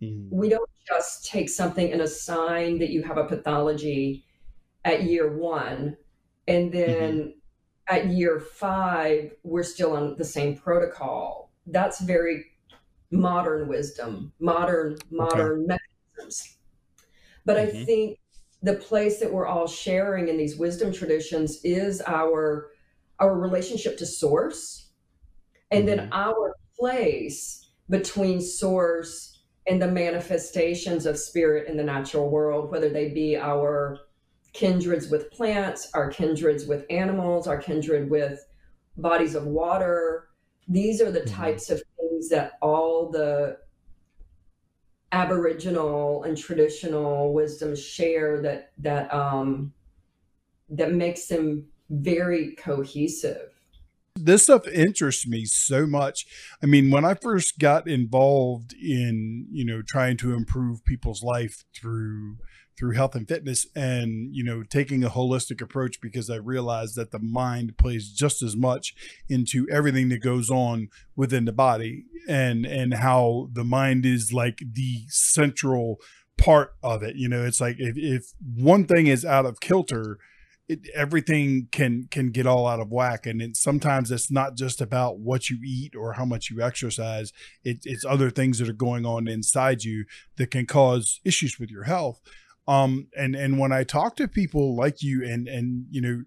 mm-hmm. 0.03 0.29
we 0.37 0.49
don't 0.49 0.69
just 0.87 1.27
take 1.27 1.49
something 1.49 1.93
and 1.93 2.03
assign 2.03 2.79
that 2.81 2.91
you 2.91 3.03
have 3.03 3.17
a 3.17 3.27
pathology 3.27 4.25
at 4.85 5.05
year 5.05 5.37
one, 5.37 5.97
and 6.49 6.73
then 6.73 7.19
mm-hmm. 7.19 7.97
at 7.97 8.07
year 8.07 8.41
five, 8.41 9.33
we're 9.45 9.63
still 9.63 9.93
on 9.93 10.17
the 10.17 10.25
same 10.25 10.57
protocol. 10.57 11.53
That's 11.67 12.01
very 12.01 12.47
modern 13.11 13.69
wisdom, 13.69 14.33
modern 14.41 14.97
modern 15.11 15.65
okay. 15.65 15.79
mechanisms. 16.17 16.57
But 17.45 17.57
mm-hmm. 17.57 17.79
I 17.79 17.85
think 17.85 18.19
the 18.63 18.75
place 18.75 19.21
that 19.21 19.33
we're 19.33 19.47
all 19.47 19.67
sharing 19.67 20.29
in 20.29 20.37
these 20.37 20.57
wisdom 20.57 20.93
traditions 20.93 21.61
is 21.65 22.03
our 22.07 22.71
our 23.19 23.39
relationship 23.39 23.97
to 23.99 24.07
source 24.07 24.91
and 25.71 25.87
mm-hmm. 25.87 25.99
then 25.99 26.09
our 26.13 26.55
place 26.79 27.71
between 27.89 28.41
source 28.41 29.45
and 29.69 29.81
the 29.81 29.87
manifestations 29.87 31.07
of 31.07 31.19
spirit 31.19 31.69
in 31.69 31.77
the 31.77 31.83
natural 31.83 32.29
world 32.29 32.71
whether 32.71 32.89
they 32.89 33.09
be 33.09 33.37
our 33.37 33.99
kindreds 34.53 35.09
with 35.09 35.31
plants 35.31 35.89
our 35.95 36.11
kindreds 36.11 36.67
with 36.67 36.85
animals 36.91 37.47
our 37.47 37.59
kindred 37.59 38.11
with 38.11 38.45
bodies 38.97 39.35
of 39.35 39.45
water 39.45 40.29
these 40.69 41.01
are 41.01 41.13
the 41.13 41.21
mm-hmm. 41.21 41.35
types 41.35 41.71
of 41.71 41.81
things 42.17 42.29
that 42.31 42.53
all 42.63 43.11
the 43.11 43.59
aboriginal 45.13 46.25
and 46.25 46.37
traditional 46.37 47.33
wisdom 47.33 47.77
share 47.77 48.43
that 48.43 48.73
that 48.79 49.13
um 49.15 49.73
that 50.69 50.93
makes 50.93 51.27
them 51.29 51.65
very 51.91 52.57
cohesive. 52.57 53.51
This 54.17 54.45
stuff 54.45 54.67
interests 54.67 55.27
me 55.27 55.45
so 55.45 55.87
much. 55.87 56.27
I 56.63 56.67
mean 56.67 56.91
when 56.91 57.05
i 57.05 57.15
first 57.15 57.59
got 57.59 57.87
involved 57.87 58.73
in 58.75 59.47
you 59.51 59.65
know 59.65 59.83
trying 59.83 60.17
to 60.19 60.35
improve 60.35 60.85
people's 60.85 61.23
life 61.23 61.65
through 61.75 62.39
through 62.79 62.93
health 62.93 63.15
and 63.15 63.29
fitness 63.29 63.67
and 63.75 64.35
you 64.35 64.45
know 64.45 64.63
taking 64.63 65.03
a 65.03 65.11
holistic 65.11 65.61
approach 65.61 66.01
because 66.01 66.29
i 66.29 66.37
realized 66.37 66.95
that 66.97 67.11
the 67.11 67.19
mind 67.19 67.77
plays 67.79 68.11
just 68.11 68.43
as 68.43 68.57
much 68.57 68.95
into 69.29 69.67
everything 69.71 70.09
that 70.09 70.23
goes 70.23 70.51
on 70.51 70.89
within 71.15 71.45
the 71.45 71.53
body 71.53 72.05
and 72.29 72.67
and 72.67 72.95
how 72.95 73.49
the 73.53 73.65
mind 73.65 74.05
is 74.05 74.33
like 74.33 74.59
the 74.73 75.05
central 75.09 75.99
part 76.37 76.75
of 76.83 77.03
it. 77.03 77.17
You 77.17 77.29
know 77.29 77.45
it's 77.45 77.61
like 77.61 77.77
if, 77.79 77.97
if 77.97 78.33
one 78.41 78.85
thing 78.85 79.07
is 79.07 79.25
out 79.25 79.47
of 79.47 79.61
kilter 79.61 80.19
it, 80.69 80.81
everything 80.95 81.69
can 81.71 82.09
can 82.11 82.31
get 82.31 82.47
all 82.47 82.67
out 82.67 82.81
of 82.81 82.91
whack. 82.91 83.27
And 83.27 83.41
it, 83.41 83.57
sometimes 83.57 84.11
it's 84.11 84.31
not 84.31 84.57
just 84.57 84.81
about 84.81 85.19
what 85.19 85.49
you 85.49 85.59
eat 85.65 85.95
or 85.95 86.15
how 86.15 86.25
much 86.25 86.51
you 86.51 86.61
exercise. 86.61 87.33
It, 87.65 87.79
it's 87.85 88.05
other 88.05 88.31
things 88.31 88.59
that 88.59 88.69
are 88.69 88.75
going 88.75 89.07
on 89.07 89.29
inside 89.29 89.85
you 89.85 90.07
that 90.37 90.51
can 90.51 90.67
cause 90.67 91.21
issues 91.25 91.59
with 91.59 91.71
your 91.71 91.85
health 91.85 92.21
um, 92.69 93.09
and 93.17 93.35
and 93.37 93.59
when 93.59 93.73
I 93.73 93.85
talk 93.85 94.17
to 94.17 94.29
people 94.29 94.75
like 94.77 95.03
you, 95.03 95.25
and 95.25 95.47
and 95.47 95.87
you 95.91 96.01
know, 96.01 96.23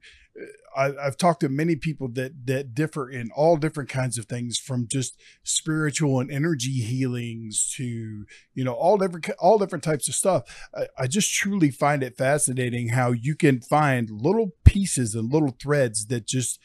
I, 0.75 1.03
have 1.03 1.17
talked 1.17 1.41
to 1.41 1.49
many 1.49 1.75
people 1.75 2.07
that 2.13 2.45
that 2.45 2.73
differ 2.73 3.09
in 3.09 3.29
all 3.35 3.57
different 3.57 3.89
kinds 3.89 4.17
of 4.17 4.25
things, 4.25 4.57
from 4.57 4.87
just 4.87 5.19
spiritual 5.43 6.19
and 6.19 6.31
energy 6.31 6.81
healings 6.81 7.73
to 7.75 8.25
you 8.53 8.63
know 8.63 8.73
all 8.73 8.97
different 8.97 9.29
all 9.39 9.57
different 9.57 9.83
types 9.83 10.07
of 10.07 10.15
stuff. 10.15 10.69
I, 10.73 10.87
I 10.97 11.07
just 11.07 11.33
truly 11.33 11.71
find 11.71 12.03
it 12.03 12.17
fascinating 12.17 12.89
how 12.89 13.11
you 13.11 13.35
can 13.35 13.59
find 13.59 14.09
little 14.09 14.53
pieces 14.63 15.15
and 15.15 15.31
little 15.31 15.55
threads 15.61 16.07
that 16.07 16.25
just 16.25 16.59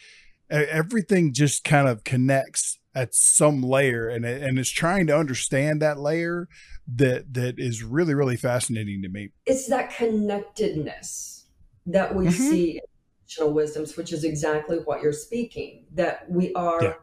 everything 0.51 1.33
just 1.33 1.65
kind 1.65 1.89
of 1.89 2.05
connects 2.05 2.79
at 2.95 3.15
some 3.15 3.63
layer 3.63 4.09
and 4.09 4.25
and 4.25 4.59
is 4.59 4.71
trying 4.71 5.07
to 5.07 5.17
understand 5.17 5.83
that 5.83 5.99
layer 5.99 6.49
that 6.87 7.35
that 7.35 7.59
is 7.59 7.83
really 7.83 8.15
really 8.15 8.37
fascinating 8.37 9.03
to 9.03 9.09
me. 9.09 9.31
It's 9.47 9.69
that 9.69 9.95
connectedness 9.95 11.47
that 11.87 12.15
we 12.15 12.27
mm-hmm. 12.27 12.51
see 12.51 12.71
in 12.73 12.81
traditional 13.27 13.53
wisdoms, 13.53 13.97
which 13.97 14.13
is 14.13 14.25
exactly 14.25 14.79
what 14.79 15.03
you're 15.03 15.13
speaking. 15.13 15.87
That 15.95 16.31
we 16.31 16.53
are 16.55 16.83
yeah. 16.83 16.95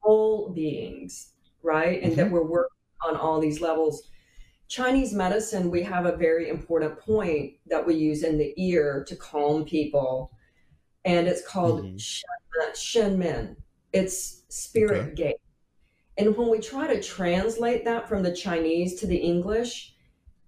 whole 0.00 0.50
beings, 0.50 1.32
right, 1.62 2.02
and 2.02 2.12
mm-hmm. 2.12 2.22
that 2.22 2.30
we're 2.30 2.46
working 2.46 2.70
on 3.06 3.16
all 3.16 3.40
these 3.40 3.60
levels. 3.60 4.08
Chinese 4.68 5.12
medicine, 5.12 5.70
we 5.70 5.82
have 5.82 6.06
a 6.06 6.16
very 6.16 6.48
important 6.48 6.98
point 6.98 7.52
that 7.66 7.86
we 7.86 7.94
use 7.94 8.24
in 8.24 8.36
the 8.36 8.52
ear 8.56 9.04
to 9.06 9.14
calm 9.14 9.64
people, 9.64 10.32
and 11.04 11.28
it's 11.28 11.46
called 11.46 11.84
mm-hmm. 11.84 11.96
shen, 11.98 12.74
shen 12.74 13.18
men. 13.18 13.56
It's 13.92 14.42
spirit 14.48 15.06
okay. 15.06 15.14
gate 15.14 15.36
and 16.18 16.36
when 16.36 16.48
we 16.48 16.60
try 16.60 16.86
to 16.86 17.02
translate 17.02 17.84
that 17.84 18.08
from 18.08 18.22
the 18.22 18.34
Chinese 18.34 18.98
to 19.00 19.06
the 19.06 19.16
English, 19.16 19.94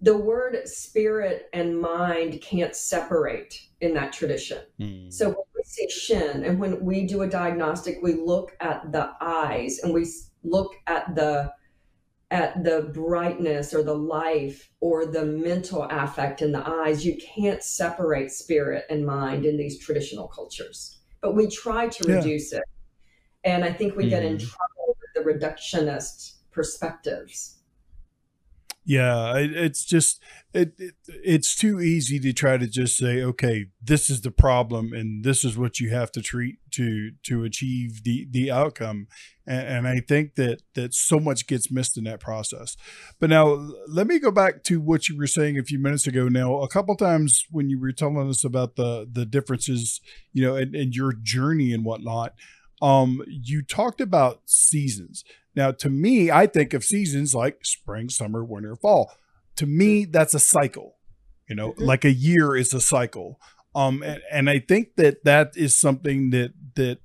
the 0.00 0.16
word 0.16 0.66
spirit 0.66 1.48
and 1.52 1.78
mind 1.78 2.40
can't 2.40 2.74
separate 2.74 3.60
in 3.80 3.92
that 3.94 4.12
tradition. 4.12 4.62
Mm. 4.80 5.12
So 5.12 5.28
when 5.28 5.44
we 5.54 5.62
say 5.64 5.88
shen, 5.88 6.44
and 6.44 6.58
when 6.58 6.82
we 6.84 7.06
do 7.06 7.22
a 7.22 7.28
diagnostic, 7.28 7.98
we 8.02 8.14
look 8.14 8.56
at 8.60 8.92
the 8.92 9.10
eyes 9.20 9.80
and 9.82 9.92
we 9.92 10.06
look 10.42 10.74
at 10.86 11.14
the 11.14 11.52
at 12.30 12.62
the 12.62 12.90
brightness 12.92 13.72
or 13.72 13.82
the 13.82 13.94
life 13.94 14.70
or 14.80 15.06
the 15.06 15.24
mental 15.24 15.84
affect 15.84 16.42
in 16.42 16.52
the 16.52 16.66
eyes. 16.66 17.04
You 17.04 17.16
can't 17.16 17.62
separate 17.62 18.30
spirit 18.30 18.84
and 18.90 19.04
mind 19.04 19.46
in 19.46 19.56
these 19.56 19.78
traditional 19.78 20.28
cultures, 20.28 20.98
but 21.20 21.34
we 21.34 21.48
try 21.48 21.88
to 21.88 22.08
yeah. 22.08 22.16
reduce 22.16 22.52
it. 22.52 22.62
And 23.44 23.64
I 23.64 23.72
think 23.72 23.96
we 23.96 24.06
mm. 24.06 24.10
get 24.10 24.24
in 24.24 24.38
trouble 24.38 24.96
with 25.00 25.14
the 25.14 25.20
reductionist 25.20 26.34
perspectives. 26.50 27.58
Yeah, 28.88 29.36
it, 29.36 29.54
it's 29.54 29.84
just 29.84 30.22
it, 30.54 30.72
it, 30.78 30.94
it's 31.06 31.54
too 31.54 31.78
easy 31.78 32.18
to 32.20 32.32
try 32.32 32.56
to 32.56 32.66
just 32.66 32.96
say, 32.96 33.22
okay, 33.22 33.66
this 33.82 34.08
is 34.08 34.22
the 34.22 34.30
problem, 34.30 34.94
and 34.94 35.22
this 35.22 35.44
is 35.44 35.58
what 35.58 35.78
you 35.78 35.90
have 35.90 36.10
to 36.12 36.22
treat 36.22 36.56
to 36.70 37.10
to 37.24 37.44
achieve 37.44 38.02
the 38.04 38.26
the 38.30 38.50
outcome. 38.50 39.06
And, 39.46 39.68
and 39.68 39.88
I 39.88 40.00
think 40.00 40.36
that 40.36 40.62
that 40.74 40.94
so 40.94 41.20
much 41.20 41.46
gets 41.46 41.70
missed 41.70 41.98
in 41.98 42.04
that 42.04 42.18
process. 42.18 42.78
But 43.20 43.28
now 43.28 43.68
let 43.88 44.06
me 44.06 44.18
go 44.18 44.30
back 44.30 44.64
to 44.64 44.80
what 44.80 45.06
you 45.06 45.18
were 45.18 45.26
saying 45.26 45.58
a 45.58 45.64
few 45.64 45.78
minutes 45.78 46.06
ago. 46.06 46.30
Now, 46.30 46.62
a 46.62 46.68
couple 46.68 46.96
times 46.96 47.44
when 47.50 47.68
you 47.68 47.78
were 47.78 47.92
telling 47.92 48.26
us 48.26 48.42
about 48.42 48.76
the 48.76 49.06
the 49.06 49.26
differences, 49.26 50.00
you 50.32 50.42
know, 50.42 50.56
and, 50.56 50.74
and 50.74 50.94
your 50.94 51.12
journey 51.12 51.74
and 51.74 51.84
whatnot 51.84 52.32
um, 52.80 53.22
you 53.26 53.62
talked 53.62 54.00
about 54.00 54.40
seasons. 54.44 55.24
Now, 55.54 55.72
to 55.72 55.90
me, 55.90 56.30
I 56.30 56.46
think 56.46 56.74
of 56.74 56.84
seasons 56.84 57.34
like 57.34 57.64
spring, 57.64 58.08
summer, 58.08 58.44
winter, 58.44 58.76
fall. 58.76 59.12
To 59.56 59.66
me, 59.66 60.04
that's 60.04 60.34
a 60.34 60.38
cycle. 60.38 60.96
You 61.48 61.56
know, 61.56 61.70
mm-hmm. 61.72 61.84
like 61.84 62.04
a 62.04 62.12
year 62.12 62.54
is 62.54 62.72
a 62.72 62.80
cycle. 62.80 63.40
Um, 63.74 64.02
and, 64.02 64.20
and 64.30 64.50
I 64.50 64.60
think 64.60 64.96
that 64.96 65.24
that 65.24 65.52
is 65.56 65.76
something 65.78 66.30
that 66.30 66.52
that 66.76 66.98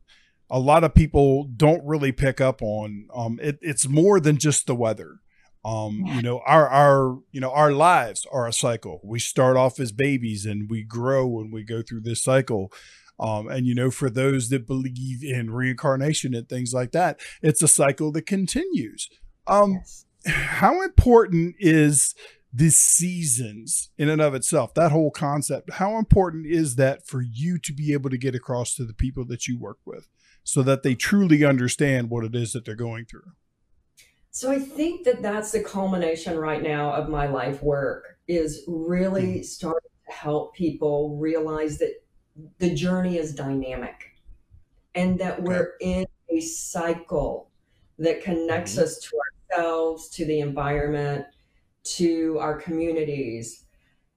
a 0.49 0.59
lot 0.59 0.83
of 0.83 0.93
people 0.93 1.45
don't 1.45 1.83
really 1.85 2.11
pick 2.11 2.39
up 2.39 2.61
on. 2.61 3.07
Um, 3.13 3.39
it, 3.41 3.57
it's 3.61 3.87
more 3.87 4.19
than 4.19 4.37
just 4.37 4.67
the 4.67 4.75
weather. 4.75 5.19
Um, 5.65 6.03
you 6.05 6.21
know, 6.21 6.41
our 6.45 6.67
our 6.67 7.19
you 7.31 7.39
know 7.39 7.51
our 7.51 7.71
lives 7.71 8.27
are 8.31 8.47
a 8.47 8.53
cycle. 8.53 8.99
We 9.03 9.19
start 9.19 9.55
off 9.55 9.79
as 9.79 9.93
babies 9.93 10.45
and 10.45 10.69
we 10.69 10.83
grow 10.83 11.39
and 11.39 11.53
we 11.53 11.63
go 11.63 11.81
through 11.81 12.01
this 12.01 12.21
cycle. 12.21 12.71
Um, 13.19 13.47
and 13.47 13.65
you 13.65 13.75
know, 13.75 13.91
for 13.91 14.09
those 14.09 14.49
that 14.49 14.67
believe 14.67 15.23
in 15.23 15.51
reincarnation 15.51 16.33
and 16.33 16.47
things 16.47 16.73
like 16.73 16.91
that, 16.91 17.19
it's 17.41 17.61
a 17.61 17.67
cycle 17.67 18.11
that 18.13 18.25
continues. 18.25 19.09
Um, 19.47 19.73
yes. 19.73 20.05
How 20.25 20.81
important 20.81 21.55
is 21.59 22.15
the 22.53 22.69
seasons 22.69 23.89
in 23.97 24.09
and 24.09 24.21
of 24.21 24.33
itself? 24.33 24.73
That 24.73 24.91
whole 24.91 25.11
concept. 25.11 25.73
How 25.73 25.97
important 25.97 26.45
is 26.45 26.75
that 26.75 27.05
for 27.05 27.21
you 27.21 27.59
to 27.59 27.73
be 27.73 27.93
able 27.93 28.09
to 28.09 28.17
get 28.17 28.35
across 28.35 28.75
to 28.75 28.85
the 28.85 28.93
people 28.93 29.25
that 29.25 29.47
you 29.47 29.59
work 29.59 29.79
with, 29.85 30.07
so 30.43 30.63
that 30.63 30.83
they 30.83 30.95
truly 30.95 31.43
understand 31.43 32.09
what 32.09 32.23
it 32.23 32.35
is 32.35 32.53
that 32.53 32.65
they're 32.65 32.75
going 32.75 33.05
through? 33.05 33.31
So 34.31 34.51
I 34.51 34.59
think 34.59 35.03
that 35.05 35.21
that's 35.21 35.51
the 35.51 35.61
culmination 35.61 36.37
right 36.37 36.63
now 36.63 36.91
of 36.91 37.07
my 37.07 37.27
life 37.27 37.61
work 37.61 38.17
is 38.27 38.63
really 38.67 39.39
mm. 39.39 39.45
starting 39.45 39.89
to 40.07 40.13
help 40.13 40.55
people 40.55 41.17
realize 41.17 41.77
that 41.77 42.02
the 42.57 42.73
journey 42.73 43.17
is 43.17 43.33
dynamic 43.33 44.13
and 44.95 45.19
that 45.19 45.41
we're 45.41 45.73
in 45.81 46.05
a 46.29 46.39
cycle 46.39 47.49
that 47.99 48.23
connects 48.23 48.73
mm-hmm. 48.73 48.83
us 48.83 48.99
to 48.99 49.09
ourselves, 49.55 50.09
to 50.09 50.25
the 50.25 50.39
environment, 50.39 51.25
to 51.83 52.37
our 52.39 52.57
communities. 52.57 53.65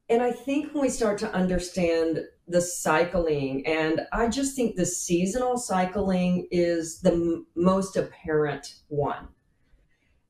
And 0.09 0.23
I 0.23 0.33
think 0.33 0.73
when 0.73 0.83
we 0.83 0.89
start 0.89 1.19
to 1.19 1.33
understand 1.33 2.21
the 2.49 2.61
cycling, 2.61 3.67
and 3.67 4.03
I 4.13 4.29
just 4.29 4.55
think 4.55 4.77
the 4.77 4.87
seasonal 4.87 5.59
cycling 5.59 6.47
is 6.51 7.01
the 7.01 7.13
m- 7.13 7.47
most 7.57 7.97
apparent 7.97 8.77
one. 8.89 9.29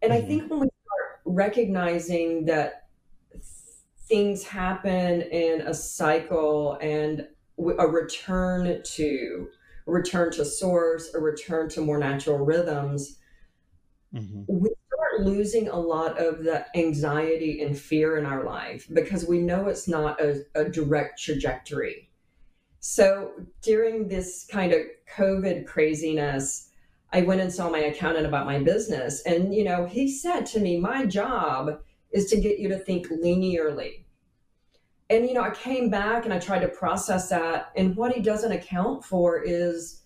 And 0.03 0.13
mm-hmm. 0.13 0.25
I 0.25 0.27
think 0.27 0.51
when 0.51 0.61
we 0.61 0.67
start 0.67 1.21
recognizing 1.25 2.47
that 2.47 2.87
things 4.09 4.45
happen 4.45 5.23
in 5.23 5.63
a 5.63 5.75
cycle 5.75 6.79
and 6.81 7.27
a 7.59 7.87
return 7.87 8.83
to 8.83 9.49
a 9.87 9.91
return 9.91 10.33
to 10.33 10.45
source, 10.45 11.15
a 11.15 11.19
return 11.19 11.69
to 11.71 11.81
more 11.81 11.99
natural 11.99 12.39
rhythms, 12.39 13.19
mm-hmm. 14.15 14.43
we 14.49 14.71
start 14.89 15.21
losing 15.21 15.69
a 15.69 15.79
lot 15.79 16.19
of 16.19 16.43
the 16.45 16.67
anxiety 16.77 17.63
and 17.63 17.79
fear 17.79 18.17
in 18.17 18.27
our 18.27 18.45
life 18.45 18.89
because 18.93 19.27
we 19.27 19.39
know 19.39 19.69
it's 19.69 19.89
not 19.89 20.21
a, 20.21 20.45
a 20.55 20.65
direct 20.65 21.23
trajectory. 21.23 22.11
So 22.81 23.33
during 23.63 24.09
this 24.09 24.47
kind 24.51 24.73
of 24.73 24.81
COVID 25.17 25.67
craziness, 25.67 26.71
I 27.13 27.23
went 27.23 27.41
and 27.41 27.53
saw 27.53 27.71
my 27.71 27.79
accountant 27.79 28.27
about 28.27 28.47
my 28.47 28.59
business. 28.59 29.23
And, 29.23 29.55
you 29.55 29.65
know, 29.65 29.87
he 29.87 30.11
said 30.11 30.47
to 30.47 30.61
me, 30.61 30.79
My 30.79 31.07
job 31.07 31.81
is 32.11 32.27
to 32.31 32.41
get 32.41 32.59
you 32.59 32.69
to 32.69 32.79
think 32.79 33.09
linearly 33.09 34.06
and 35.09 35.27
you 35.27 35.35
know, 35.35 35.43
I 35.43 35.51
came 35.51 35.89
back 35.89 36.25
and 36.25 36.35
I 36.35 36.39
tried 36.39 36.61
to 36.61 36.69
process 36.69 37.29
that. 37.29 37.71
And 37.77 37.97
what 37.97 38.13
he 38.13 38.21
doesn't 38.21 38.53
account 38.53 39.05
for 39.05 39.41
is 39.43 40.03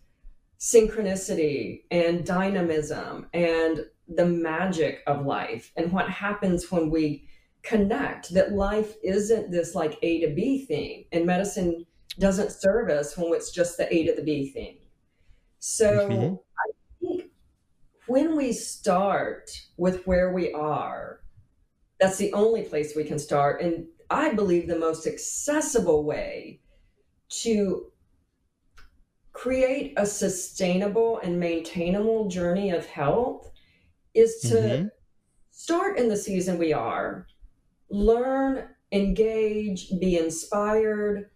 synchronicity 0.58 1.82
and 1.90 2.24
dynamism 2.24 3.26
and 3.32 3.86
the 4.08 4.26
magic 4.26 5.00
of 5.06 5.24
life 5.24 5.72
and 5.76 5.90
what 5.90 6.10
happens 6.10 6.70
when 6.70 6.90
we 6.90 7.24
connect 7.62 8.34
that 8.34 8.52
life 8.52 8.94
isn't 9.02 9.50
this 9.50 9.74
like 9.74 9.98
A 10.02 10.20
to 10.20 10.34
B 10.34 10.64
thing. 10.66 11.06
And 11.12 11.24
medicine 11.24 11.86
doesn't 12.18 12.52
serve 12.52 12.90
us 12.90 13.16
when 13.16 13.32
it's 13.32 13.50
just 13.50 13.78
the 13.78 13.92
A 13.94 14.06
to 14.06 14.14
the 14.14 14.22
B 14.22 14.50
thing. 14.50 14.78
So 15.60 16.08
mm-hmm. 16.08 16.34
I 16.34 16.72
think 17.00 17.30
when 18.06 18.36
we 18.36 18.52
start 18.52 19.50
with 19.76 20.04
where 20.06 20.32
we 20.32 20.52
are, 20.52 21.20
that's 22.00 22.18
the 22.18 22.32
only 22.32 22.62
place 22.62 22.94
we 22.96 23.04
can 23.04 23.18
start. 23.18 23.62
And 23.62 23.86
I 24.10 24.34
believe 24.34 24.66
the 24.66 24.78
most 24.78 25.06
accessible 25.06 26.04
way 26.04 26.60
to 27.28 27.86
create 29.32 29.94
a 29.96 30.04
sustainable 30.04 31.20
and 31.22 31.38
maintainable 31.38 32.28
journey 32.28 32.70
of 32.70 32.86
health 32.86 33.50
is 34.12 34.40
to 34.40 34.54
mm-hmm. 34.54 34.86
start 35.50 35.96
in 35.96 36.08
the 36.08 36.16
season 36.16 36.58
we 36.58 36.72
are, 36.72 37.28
learn, 37.88 38.68
engage, 38.90 39.90
be 40.00 40.18
inspired. 40.18 41.30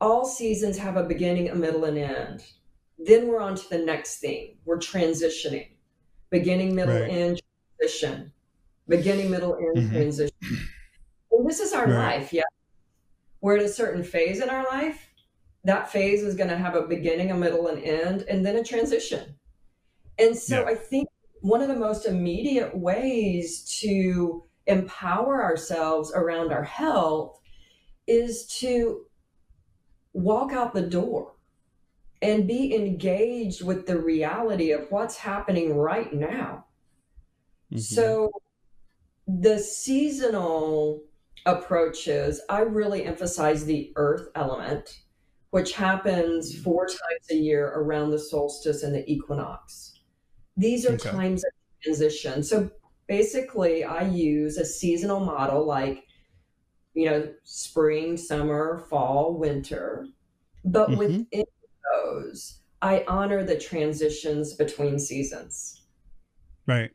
All 0.00 0.24
seasons 0.24 0.78
have 0.78 0.96
a 0.96 1.04
beginning, 1.04 1.50
a 1.50 1.54
middle, 1.54 1.84
and 1.84 1.98
end. 1.98 2.44
Then 2.98 3.28
we're 3.28 3.40
on 3.40 3.54
to 3.56 3.68
the 3.68 3.78
next 3.78 4.20
thing. 4.20 4.56
We're 4.64 4.78
transitioning. 4.78 5.68
Beginning, 6.30 6.74
middle, 6.74 6.98
right. 6.98 7.10
end, 7.10 7.42
transition. 7.78 8.32
Beginning, 8.88 9.30
middle, 9.30 9.56
end, 9.56 9.76
mm-hmm. 9.76 9.94
transition. 9.94 10.70
This 11.48 11.60
is 11.60 11.72
our 11.72 11.86
right. 11.86 12.18
life, 12.18 12.32
yeah. 12.32 12.42
We're 13.40 13.56
at 13.56 13.62
a 13.62 13.68
certain 13.70 14.04
phase 14.04 14.42
in 14.42 14.50
our 14.50 14.64
life. 14.64 15.08
That 15.64 15.90
phase 15.90 16.22
is 16.22 16.34
going 16.34 16.50
to 16.50 16.58
have 16.58 16.74
a 16.74 16.82
beginning, 16.82 17.30
a 17.30 17.34
middle, 17.34 17.68
and 17.68 17.82
end, 17.82 18.22
and 18.28 18.44
then 18.44 18.56
a 18.56 18.62
transition. 18.62 19.34
And 20.18 20.36
so 20.36 20.60
yeah. 20.60 20.66
I 20.66 20.74
think 20.74 21.08
one 21.40 21.62
of 21.62 21.68
the 21.68 21.76
most 21.76 22.04
immediate 22.04 22.76
ways 22.76 23.64
to 23.80 24.44
empower 24.66 25.42
ourselves 25.42 26.12
around 26.14 26.52
our 26.52 26.64
health 26.64 27.40
is 28.06 28.46
to 28.58 29.06
walk 30.12 30.52
out 30.52 30.74
the 30.74 30.82
door 30.82 31.32
and 32.20 32.46
be 32.46 32.74
engaged 32.74 33.64
with 33.64 33.86
the 33.86 33.98
reality 33.98 34.72
of 34.72 34.90
what's 34.90 35.16
happening 35.16 35.76
right 35.76 36.12
now. 36.12 36.66
Mm-hmm. 37.72 37.78
So, 37.78 38.30
the 39.26 39.58
seasonal 39.58 41.02
approaches, 41.46 42.40
I 42.48 42.60
really 42.60 43.04
emphasize 43.04 43.64
the 43.64 43.92
earth 43.96 44.28
element, 44.34 45.02
which 45.50 45.72
happens 45.72 46.52
mm-hmm. 46.52 46.62
four 46.62 46.86
times 46.86 47.30
a 47.30 47.36
year 47.36 47.68
around 47.68 48.10
the 48.10 48.18
solstice 48.18 48.82
and 48.82 48.94
the 48.94 49.10
equinox. 49.10 49.92
These 50.56 50.86
are 50.86 50.94
okay. 50.94 51.10
times 51.10 51.44
of 51.44 51.50
transition. 51.82 52.42
So, 52.42 52.70
basically, 53.06 53.84
I 53.84 54.02
use 54.02 54.56
a 54.56 54.64
seasonal 54.64 55.20
model 55.20 55.64
like, 55.64 56.04
you 56.94 57.08
know, 57.08 57.28
spring, 57.44 58.16
summer, 58.16 58.84
fall, 58.90 59.38
winter. 59.38 60.06
But 60.64 60.90
mm-hmm. 60.90 60.98
within 60.98 61.44
those, 61.94 62.60
I 62.82 63.04
honor 63.08 63.44
the 63.44 63.58
transitions 63.58 64.54
between 64.54 64.98
seasons. 64.98 65.82
Right. 66.66 66.90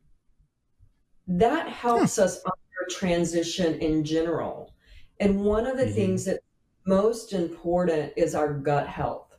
That 1.28 1.70
helps 1.70 2.18
huh. 2.18 2.24
us 2.24 2.44
transition 2.90 3.76
in 3.80 4.04
general. 4.04 4.74
And 5.20 5.42
one 5.42 5.66
of 5.66 5.78
the 5.78 5.84
mm-hmm. 5.84 5.96
things 5.96 6.26
that 6.26 6.40
most 6.86 7.34
important 7.34 8.14
is 8.18 8.36
our 8.36 8.54
gut 8.54 8.88
health. 8.88 9.38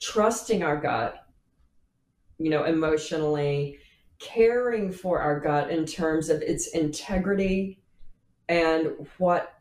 Trusting 0.00 0.62
our 0.62 0.76
gut, 0.76 1.26
you 2.38 2.50
know, 2.50 2.64
emotionally, 2.64 3.78
caring 4.18 4.90
for 4.92 5.20
our 5.20 5.38
gut 5.40 5.70
in 5.70 5.84
terms 5.86 6.28
of 6.28 6.42
its 6.42 6.68
integrity 6.68 7.82
and 8.48 8.90
what 9.18 9.54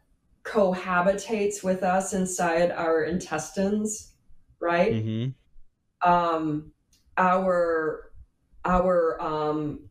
cohabitates 0.43 1.63
with 1.63 1.83
us 1.83 2.13
inside 2.13 2.71
our 2.71 3.03
intestines 3.03 4.09
right? 4.59 4.93
Mm-hmm. 4.93 6.09
Um, 6.09 6.71
our 7.17 8.11
our 8.65 9.21
um, 9.21 9.89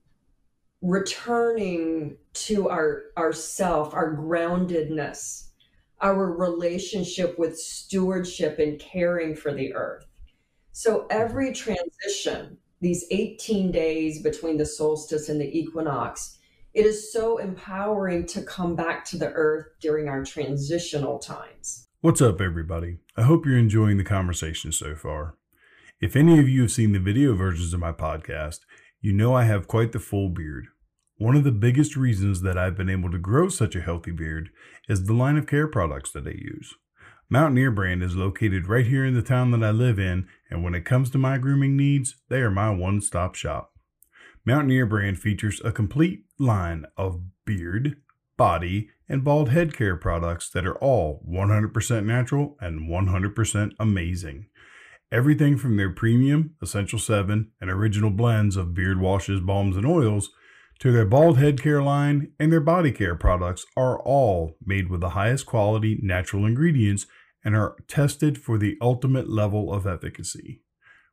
returning 0.82 2.16
to 2.46 2.68
our 2.68 3.02
our 3.16 3.32
self, 3.32 3.94
our 3.94 4.14
groundedness, 4.14 5.48
our 6.00 6.32
relationship 6.32 7.38
with 7.38 7.58
stewardship 7.58 8.58
and 8.58 8.78
caring 8.78 9.34
for 9.34 9.52
the 9.52 9.74
earth. 9.74 10.06
So 10.72 11.06
every 11.10 11.52
transition, 11.52 12.56
these 12.80 13.04
18 13.10 13.72
days 13.72 14.22
between 14.22 14.56
the 14.56 14.66
solstice 14.66 15.28
and 15.28 15.40
the 15.40 15.58
equinox, 15.58 16.38
it 16.74 16.86
is 16.86 17.12
so 17.12 17.38
empowering 17.38 18.26
to 18.26 18.42
come 18.42 18.76
back 18.76 19.04
to 19.06 19.18
the 19.18 19.32
earth 19.32 19.66
during 19.80 20.08
our 20.08 20.24
transitional 20.24 21.18
times. 21.18 21.88
What's 22.00 22.22
up, 22.22 22.40
everybody? 22.40 22.98
I 23.16 23.22
hope 23.22 23.44
you're 23.44 23.58
enjoying 23.58 23.96
the 23.96 24.04
conversation 24.04 24.70
so 24.70 24.94
far. 24.94 25.34
If 26.00 26.14
any 26.14 26.38
of 26.38 26.48
you 26.48 26.62
have 26.62 26.70
seen 26.70 26.92
the 26.92 27.00
video 27.00 27.34
versions 27.34 27.74
of 27.74 27.80
my 27.80 27.90
podcast, 27.90 28.60
you 29.00 29.12
know 29.12 29.34
I 29.34 29.44
have 29.44 29.66
quite 29.66 29.90
the 29.90 29.98
full 29.98 30.28
beard. 30.28 30.68
One 31.18 31.34
of 31.34 31.42
the 31.42 31.50
biggest 31.50 31.96
reasons 31.96 32.42
that 32.42 32.56
I've 32.56 32.76
been 32.76 32.88
able 32.88 33.10
to 33.10 33.18
grow 33.18 33.48
such 33.48 33.74
a 33.74 33.80
healthy 33.80 34.12
beard 34.12 34.50
is 34.88 35.04
the 35.04 35.12
line 35.12 35.36
of 35.36 35.48
care 35.48 35.66
products 35.66 36.12
that 36.12 36.28
I 36.28 36.30
use. 36.30 36.76
Mountaineer 37.28 37.72
brand 37.72 38.04
is 38.04 38.14
located 38.14 38.68
right 38.68 38.86
here 38.86 39.04
in 39.04 39.14
the 39.14 39.22
town 39.22 39.50
that 39.50 39.64
I 39.64 39.72
live 39.72 39.98
in, 39.98 40.28
and 40.48 40.62
when 40.62 40.76
it 40.76 40.84
comes 40.84 41.10
to 41.10 41.18
my 41.18 41.36
grooming 41.36 41.76
needs, 41.76 42.14
they 42.28 42.38
are 42.38 42.52
my 42.52 42.70
one 42.70 43.00
stop 43.00 43.34
shop. 43.34 43.72
Mountaineer 44.46 44.86
brand 44.86 45.18
features 45.18 45.60
a 45.64 45.72
complete 45.72 46.24
line 46.38 46.86
of 46.96 47.20
beard, 47.44 47.96
body, 48.36 48.88
and 49.08 49.24
bald 49.24 49.48
head 49.48 49.74
care 49.74 49.96
products 49.96 50.48
that 50.50 50.64
are 50.64 50.78
all 50.78 51.26
100% 51.28 52.04
natural 52.04 52.56
and 52.60 52.88
100% 52.88 53.72
amazing. 53.80 54.46
Everything 55.10 55.58
from 55.58 55.76
their 55.76 55.90
premium, 55.90 56.54
Essential 56.62 57.00
7, 57.00 57.50
and 57.60 57.70
original 57.70 58.10
blends 58.10 58.56
of 58.56 58.72
beard 58.72 59.00
washes, 59.00 59.40
balms, 59.40 59.76
and 59.76 59.84
oils 59.84 60.30
to 60.78 60.92
their 60.92 61.04
bald 61.04 61.38
head 61.38 61.60
care 61.60 61.82
line 61.82 62.30
and 62.38 62.52
their 62.52 62.60
body 62.60 62.92
care 62.92 63.16
products 63.16 63.66
are 63.76 63.98
all 64.00 64.56
made 64.64 64.88
with 64.88 65.00
the 65.00 65.10
highest 65.10 65.44
quality 65.46 65.98
natural 66.02 66.46
ingredients 66.46 67.06
and 67.44 67.54
are 67.56 67.76
tested 67.88 68.38
for 68.38 68.56
the 68.58 68.76
ultimate 68.80 69.28
level 69.28 69.72
of 69.72 69.84
efficacy. 69.86 70.62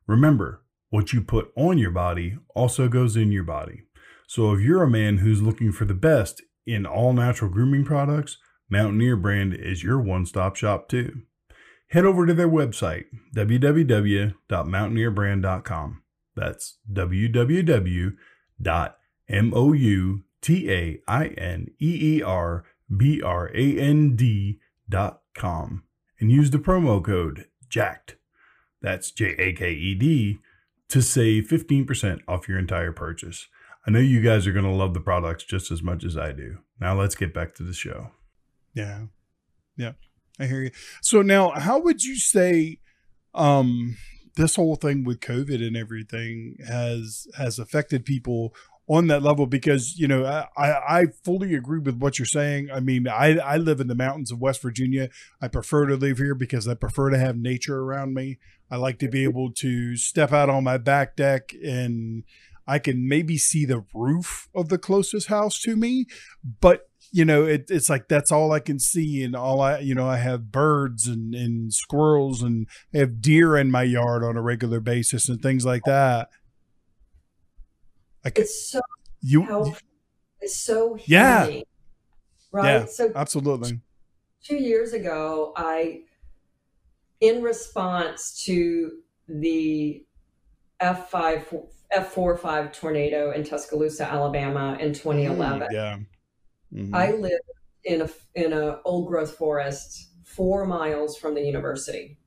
Remember, 0.06 0.62
what 0.90 1.12
you 1.12 1.20
put 1.20 1.50
on 1.56 1.78
your 1.78 1.90
body 1.90 2.38
also 2.54 2.86
goes 2.88 3.16
in 3.16 3.32
your 3.32 3.42
body. 3.42 3.82
So 4.28 4.52
if 4.52 4.60
you're 4.60 4.84
a 4.84 4.90
man 4.90 5.18
who's 5.18 5.42
looking 5.42 5.72
for 5.72 5.84
the 5.84 5.94
best 5.94 6.42
in 6.66 6.86
all 6.86 7.12
natural 7.12 7.50
grooming 7.50 7.84
products, 7.84 8.38
Mountaineer 8.68 9.14
brand 9.16 9.54
is 9.54 9.84
your 9.84 10.00
one 10.00 10.26
stop 10.26 10.56
shop 10.56 10.88
too. 10.88 11.22
Head 11.90 12.04
over 12.04 12.26
to 12.26 12.34
their 12.34 12.48
website, 12.48 13.04
www.mountaineerbrand.com. 13.34 16.02
That's 16.34 16.78
www.mountaineerbrand.com 16.92 19.05
and 26.20 26.30
use 26.30 26.50
the 26.50 26.58
promo 26.58 27.04
code 27.04 27.46
JACKED. 27.68 28.16
That's 28.80 29.10
J 29.10 29.34
A 29.38 29.52
K 29.52 29.72
E 29.72 29.94
D 29.94 30.38
to 30.88 31.02
save 31.02 31.48
15% 31.48 32.20
off 32.28 32.48
your 32.48 32.58
entire 32.58 32.92
purchase. 32.92 33.48
I 33.86 33.90
know 33.90 33.98
you 33.98 34.20
guys 34.20 34.46
are 34.46 34.52
going 34.52 34.64
to 34.64 34.70
love 34.70 34.94
the 34.94 35.00
products 35.00 35.44
just 35.44 35.70
as 35.70 35.82
much 35.82 36.04
as 36.04 36.16
I 36.16 36.32
do. 36.32 36.58
Now 36.80 36.98
let's 36.98 37.14
get 37.14 37.34
back 37.34 37.54
to 37.56 37.62
the 37.62 37.72
show. 37.72 38.10
Yeah. 38.74 39.06
Yeah. 39.76 39.92
I 40.38 40.46
hear 40.46 40.62
you. 40.62 40.70
So 41.02 41.22
now 41.22 41.50
how 41.50 41.78
would 41.80 42.02
you 42.02 42.16
say 42.16 42.78
um 43.34 43.96
this 44.36 44.56
whole 44.56 44.76
thing 44.76 45.02
with 45.04 45.20
COVID 45.20 45.66
and 45.66 45.76
everything 45.76 46.56
has 46.66 47.26
has 47.36 47.58
affected 47.58 48.04
people 48.04 48.54
on 48.88 49.08
that 49.08 49.22
level 49.22 49.46
because 49.46 49.98
you 49.98 50.06
know 50.06 50.24
I, 50.24 50.46
I 50.60 51.06
fully 51.24 51.54
agree 51.54 51.80
with 51.80 51.98
what 51.98 52.18
you're 52.18 52.26
saying. 52.26 52.70
I 52.72 52.80
mean, 52.80 53.08
I 53.08 53.38
I 53.38 53.56
live 53.56 53.80
in 53.80 53.88
the 53.88 53.94
mountains 53.94 54.30
of 54.30 54.40
West 54.40 54.62
Virginia. 54.62 55.08
I 55.40 55.48
prefer 55.48 55.86
to 55.86 55.96
live 55.96 56.18
here 56.18 56.34
because 56.34 56.68
I 56.68 56.74
prefer 56.74 57.10
to 57.10 57.18
have 57.18 57.36
nature 57.36 57.80
around 57.80 58.14
me. 58.14 58.38
I 58.70 58.76
like 58.76 58.98
to 59.00 59.08
be 59.08 59.20
mm-hmm. 59.20 59.30
able 59.30 59.52
to 59.52 59.96
step 59.96 60.32
out 60.32 60.50
on 60.50 60.64
my 60.64 60.78
back 60.78 61.16
deck 61.16 61.52
and 61.64 62.24
I 62.66 62.78
can 62.78 63.08
maybe 63.08 63.38
see 63.38 63.64
the 63.64 63.84
roof 63.94 64.48
of 64.54 64.68
the 64.68 64.78
closest 64.78 65.28
house 65.28 65.60
to 65.62 65.76
me, 65.76 66.06
but 66.60 66.88
you 67.12 67.24
know, 67.24 67.44
it, 67.44 67.66
it's 67.70 67.88
like 67.88 68.08
that's 68.08 68.32
all 68.32 68.52
I 68.52 68.60
can 68.60 68.78
see, 68.78 69.22
and 69.22 69.36
all 69.36 69.60
I, 69.60 69.78
you 69.78 69.94
know, 69.94 70.08
I 70.08 70.16
have 70.16 70.50
birds 70.50 71.06
and, 71.06 71.34
and 71.34 71.72
squirrels, 71.72 72.42
and 72.42 72.66
I 72.92 72.98
have 72.98 73.20
deer 73.22 73.56
in 73.56 73.70
my 73.70 73.84
yard 73.84 74.24
on 74.24 74.36
a 74.36 74.42
regular 74.42 74.80
basis, 74.80 75.28
and 75.28 75.40
things 75.40 75.64
like 75.64 75.82
that. 75.84 76.28
Can, 78.34 78.42
it's 78.42 78.70
so 78.70 78.80
you, 79.20 79.42
helpful. 79.42 79.76
It's 80.40 80.56
so 80.58 80.94
healing, 80.94 81.06
yeah, 81.06 81.60
right. 82.52 82.80
Yeah, 82.80 82.84
so 82.86 83.10
absolutely. 83.14 83.80
two 84.42 84.56
years 84.56 84.92
ago, 84.92 85.52
I, 85.56 86.02
in 87.20 87.42
response 87.42 88.44
to 88.44 88.98
the 89.28 90.04
F5 90.80 91.66
F4 91.94 92.38
5 92.38 92.72
tornado 92.72 93.30
in 93.32 93.44
Tuscaloosa, 93.44 94.10
Alabama 94.10 94.76
in 94.80 94.92
2011. 94.92 95.60
Mm, 95.60 95.72
yeah. 95.72 95.98
Mm-hmm. 96.74 96.94
I 96.94 97.12
lived 97.12 97.42
in 97.84 98.02
a 98.02 98.08
in 98.34 98.52
a 98.52 98.80
old 98.84 99.08
growth 99.08 99.36
forest 99.36 100.10
4 100.24 100.66
miles 100.66 101.16
from 101.16 101.34
the 101.34 101.42
university. 101.42 102.18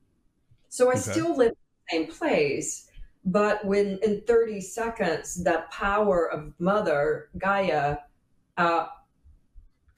So 0.68 0.88
I 0.88 0.92
okay. 0.92 1.00
still 1.00 1.36
live 1.36 1.52
in 1.52 1.54
the 1.54 2.06
same 2.06 2.18
place, 2.18 2.89
but 3.24 3.64
when 3.64 3.98
in 4.02 4.22
30 4.26 4.60
seconds 4.60 5.42
that 5.44 5.70
power 5.70 6.30
of 6.30 6.52
mother 6.58 7.28
Gaia 7.38 7.98
uh, 8.56 8.86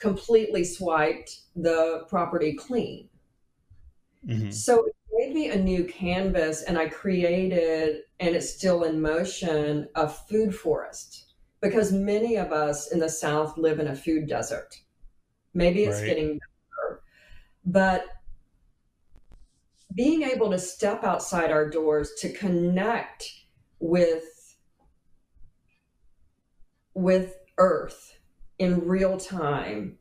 completely 0.03 0.65
swiped 0.65 1.43
the 1.55 2.05
property 2.09 2.55
clean. 2.55 3.09
Mm-hmm. 4.27 4.51
So 4.51 4.87
it 4.87 4.97
gave 5.17 5.35
me 5.35 5.51
a 5.51 5.57
new 5.57 5.85
canvas, 5.85 6.63
and 6.63 6.77
I 6.77 6.89
created, 6.89 8.03
and 8.19 8.35
it's 8.35 8.51
still 8.51 8.83
in 8.83 9.01
motion, 9.01 9.89
a 9.95 10.09
food 10.09 10.55
forest 10.55 11.33
because 11.61 11.93
many 11.93 12.37
of 12.37 12.53
us 12.53 12.91
in 12.91 12.99
the 12.99 13.09
South 13.09 13.57
live 13.57 13.79
in 13.79 13.87
a 13.87 13.95
food 13.95 14.27
desert. 14.27 14.75
Maybe 15.55 15.85
it's 15.85 16.01
right. 16.01 16.07
getting 16.07 16.41
better, 16.41 17.03
but 17.65 18.05
being 19.95 20.23
able 20.23 20.51
to 20.51 20.59
step 20.59 21.05
outside 21.05 21.51
our 21.51 21.69
doors 21.69 22.13
to 22.19 22.33
connect 22.33 23.31
with 23.81 24.25
with 26.95 27.37
earth 27.59 28.19
in 28.59 28.87
real 28.87 29.17
time 29.17 29.97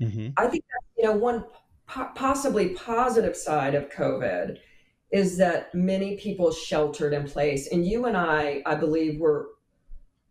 mm-hmm. 0.00 0.28
i 0.36 0.46
think 0.46 0.64
that 0.64 0.80
you 0.98 1.04
know 1.04 1.16
one 1.16 1.44
po- 1.86 2.10
possibly 2.14 2.70
positive 2.70 3.36
side 3.36 3.74
of 3.74 3.88
covid 3.88 4.58
is 5.12 5.36
that 5.38 5.72
many 5.74 6.16
people 6.16 6.52
sheltered 6.52 7.12
in 7.12 7.24
place 7.24 7.68
and 7.72 7.86
you 7.86 8.06
and 8.06 8.16
i 8.16 8.62
i 8.66 8.74
believe 8.74 9.20
were 9.20 9.48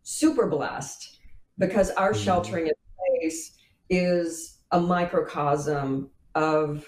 super 0.04 0.48
blessed 0.48 1.20
because 1.58 1.90
our 1.92 2.12
mm-hmm. 2.12 2.24
sheltering 2.24 2.68
in 2.68 2.74
place 2.98 3.58
is 3.90 4.60
a 4.72 4.80
microcosm 4.80 6.10
of 6.36 6.86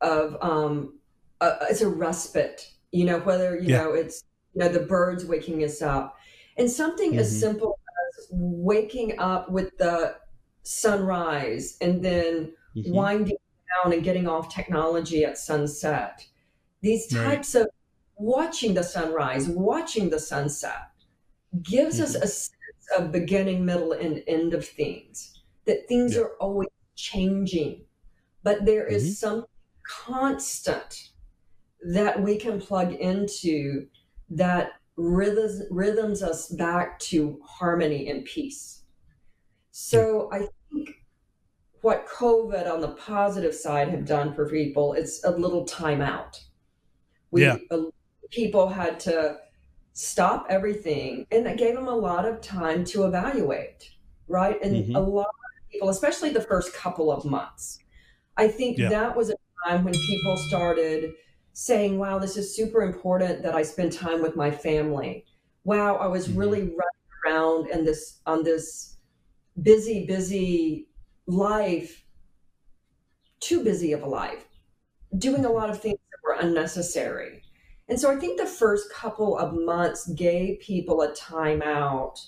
of 0.00 0.36
um 0.42 0.95
uh, 1.40 1.56
it's 1.68 1.80
a 1.80 1.88
respite 1.88 2.70
you 2.92 3.04
know 3.04 3.18
whether 3.20 3.56
you 3.56 3.68
yeah. 3.68 3.82
know 3.82 3.92
it's 3.92 4.24
you 4.54 4.60
know 4.60 4.68
the 4.68 4.80
birds 4.80 5.24
waking 5.24 5.62
us 5.62 5.82
up 5.82 6.18
and 6.56 6.70
something 6.70 7.10
mm-hmm. 7.10 7.20
as 7.20 7.40
simple 7.40 7.78
as 8.16 8.26
waking 8.30 9.18
up 9.18 9.50
with 9.50 9.76
the 9.78 10.16
sunrise 10.62 11.76
and 11.80 12.02
then 12.04 12.52
mm-hmm. 12.76 12.92
winding 12.92 13.36
down 13.82 13.92
and 13.92 14.02
getting 14.02 14.26
off 14.26 14.52
technology 14.52 15.24
at 15.24 15.38
sunset 15.38 16.24
these 16.80 17.06
types 17.06 17.54
right. 17.54 17.62
of 17.62 17.68
watching 18.16 18.74
the 18.74 18.82
sunrise 18.82 19.48
watching 19.48 20.08
the 20.08 20.18
sunset 20.18 20.90
gives 21.62 21.96
mm-hmm. 21.96 22.04
us 22.04 22.14
a 22.14 22.26
sense 22.26 22.52
of 22.98 23.12
beginning 23.12 23.64
middle 23.64 23.92
and 23.92 24.22
end 24.26 24.54
of 24.54 24.66
things 24.66 25.42
that 25.66 25.86
things 25.88 26.14
yeah. 26.14 26.22
are 26.22 26.36
always 26.36 26.68
changing 26.94 27.82
but 28.42 28.64
there 28.64 28.86
is 28.86 29.04
mm-hmm. 29.04 29.12
some 29.12 29.44
constant 29.82 31.10
that 31.86 32.20
we 32.20 32.36
can 32.36 32.60
plug 32.60 32.92
into 32.92 33.86
that 34.30 34.72
rhythms 34.96 35.62
rhythms 35.70 36.22
us 36.22 36.48
back 36.48 36.98
to 36.98 37.38
harmony 37.44 38.08
and 38.10 38.24
peace. 38.24 38.82
So 39.70 40.28
I 40.32 40.48
think 40.72 40.90
what 41.82 42.08
COVID 42.08 42.68
on 42.70 42.80
the 42.80 42.88
positive 42.88 43.54
side 43.54 43.88
have 43.90 44.04
done 44.04 44.34
for 44.34 44.48
people, 44.48 44.94
it's 44.94 45.22
a 45.24 45.30
little 45.30 45.64
timeout. 45.64 46.40
We 47.30 47.42
yeah. 47.42 47.56
people 48.30 48.68
had 48.68 48.98
to 49.00 49.36
stop 49.92 50.46
everything 50.48 51.26
and 51.30 51.46
it 51.46 51.58
gave 51.58 51.74
them 51.74 51.88
a 51.88 51.94
lot 51.94 52.24
of 52.24 52.40
time 52.40 52.84
to 52.84 53.04
evaluate, 53.04 53.90
right? 54.26 54.60
And 54.62 54.74
mm-hmm. 54.74 54.96
a 54.96 55.00
lot 55.00 55.26
of 55.26 55.70
people, 55.70 55.90
especially 55.90 56.30
the 56.30 56.40
first 56.40 56.74
couple 56.74 57.12
of 57.12 57.24
months, 57.24 57.78
I 58.36 58.48
think 58.48 58.78
yeah. 58.78 58.88
that 58.88 59.16
was 59.16 59.30
a 59.30 59.34
time 59.64 59.84
when 59.84 59.94
people 59.94 60.36
started 60.48 61.12
saying, 61.58 61.96
wow, 61.96 62.18
this 62.18 62.36
is 62.36 62.54
super 62.54 62.82
important 62.82 63.42
that 63.42 63.54
I 63.54 63.62
spend 63.62 63.90
time 63.90 64.20
with 64.20 64.36
my 64.36 64.50
family. 64.50 65.24
Wow, 65.64 65.96
I 65.96 66.06
was 66.06 66.28
mm-hmm. 66.28 66.38
really 66.38 66.60
running 66.60 67.08
around 67.24 67.70
and 67.70 67.86
this 67.86 68.20
on 68.26 68.44
this 68.44 68.98
busy, 69.62 70.04
busy 70.04 70.86
life, 71.26 72.04
too 73.40 73.64
busy 73.64 73.94
of 73.94 74.02
a 74.02 74.06
life, 74.06 74.44
doing 75.16 75.46
a 75.46 75.50
lot 75.50 75.70
of 75.70 75.80
things 75.80 75.98
that 76.10 76.18
were 76.22 76.46
unnecessary. 76.46 77.42
And 77.88 77.98
so 77.98 78.14
I 78.14 78.16
think 78.16 78.38
the 78.38 78.44
first 78.44 78.92
couple 78.92 79.38
of 79.38 79.54
months 79.54 80.08
gave 80.08 80.60
people 80.60 81.00
a 81.00 81.12
timeout 81.12 82.18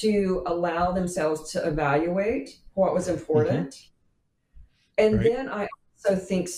to 0.00 0.42
allow 0.46 0.90
themselves 0.90 1.52
to 1.52 1.64
evaluate 1.64 2.58
what 2.74 2.92
was 2.92 3.06
important. 3.06 3.70
Mm-hmm. 3.70 5.06
And 5.06 5.14
right. 5.18 5.24
then 5.24 5.48
I 5.48 5.68
also 6.04 6.16
think 6.16 6.48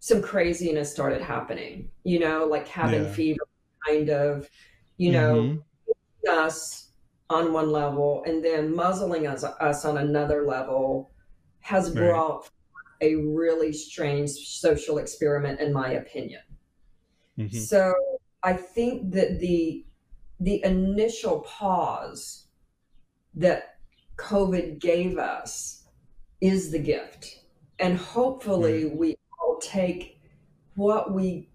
some 0.00 0.22
craziness 0.22 0.90
started 0.90 1.20
happening, 1.20 1.88
you 2.04 2.18
know, 2.18 2.46
like 2.46 2.66
cabin 2.66 3.04
yeah. 3.04 3.12
fever 3.12 3.46
kind 3.86 4.10
of, 4.10 4.48
you 4.96 5.12
know, 5.12 5.34
mm-hmm. 5.34 6.38
us 6.38 6.88
on 7.28 7.52
one 7.52 7.70
level 7.70 8.22
and 8.26 8.44
then 8.44 8.74
muzzling 8.74 9.26
us, 9.26 9.44
us 9.44 9.84
on 9.84 9.98
another 9.98 10.46
level 10.46 11.10
has 11.60 11.90
right. 11.90 12.08
brought 12.08 12.50
a 13.02 13.14
really 13.14 13.72
strange 13.72 14.30
social 14.30 14.98
experiment 14.98 15.60
in 15.60 15.72
my 15.72 15.92
opinion. 15.92 16.42
Mm-hmm. 17.38 17.56
So 17.58 17.94
I 18.42 18.54
think 18.54 19.12
that 19.12 19.38
the 19.38 19.84
the 20.40 20.64
initial 20.64 21.40
pause 21.40 22.46
that 23.34 23.76
COVID 24.16 24.78
gave 24.78 25.18
us 25.18 25.84
is 26.40 26.70
the 26.70 26.78
gift. 26.78 27.40
And 27.78 27.96
hopefully 27.96 28.86
right. 28.86 28.96
we 28.96 29.16
take 29.60 30.20
what 30.74 31.12
we 31.12 31.48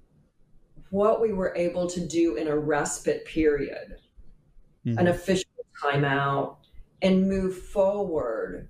what 0.90 1.20
we 1.20 1.34
were 1.34 1.54
able 1.56 1.88
to 1.90 2.08
do 2.08 2.36
in 2.36 2.48
a 2.48 2.58
respite 2.58 3.26
period, 3.26 3.98
mm-hmm. 4.86 4.98
an 4.98 5.08
official 5.08 5.50
timeout, 5.84 6.58
and 7.02 7.28
move 7.28 7.58
forward 7.58 8.70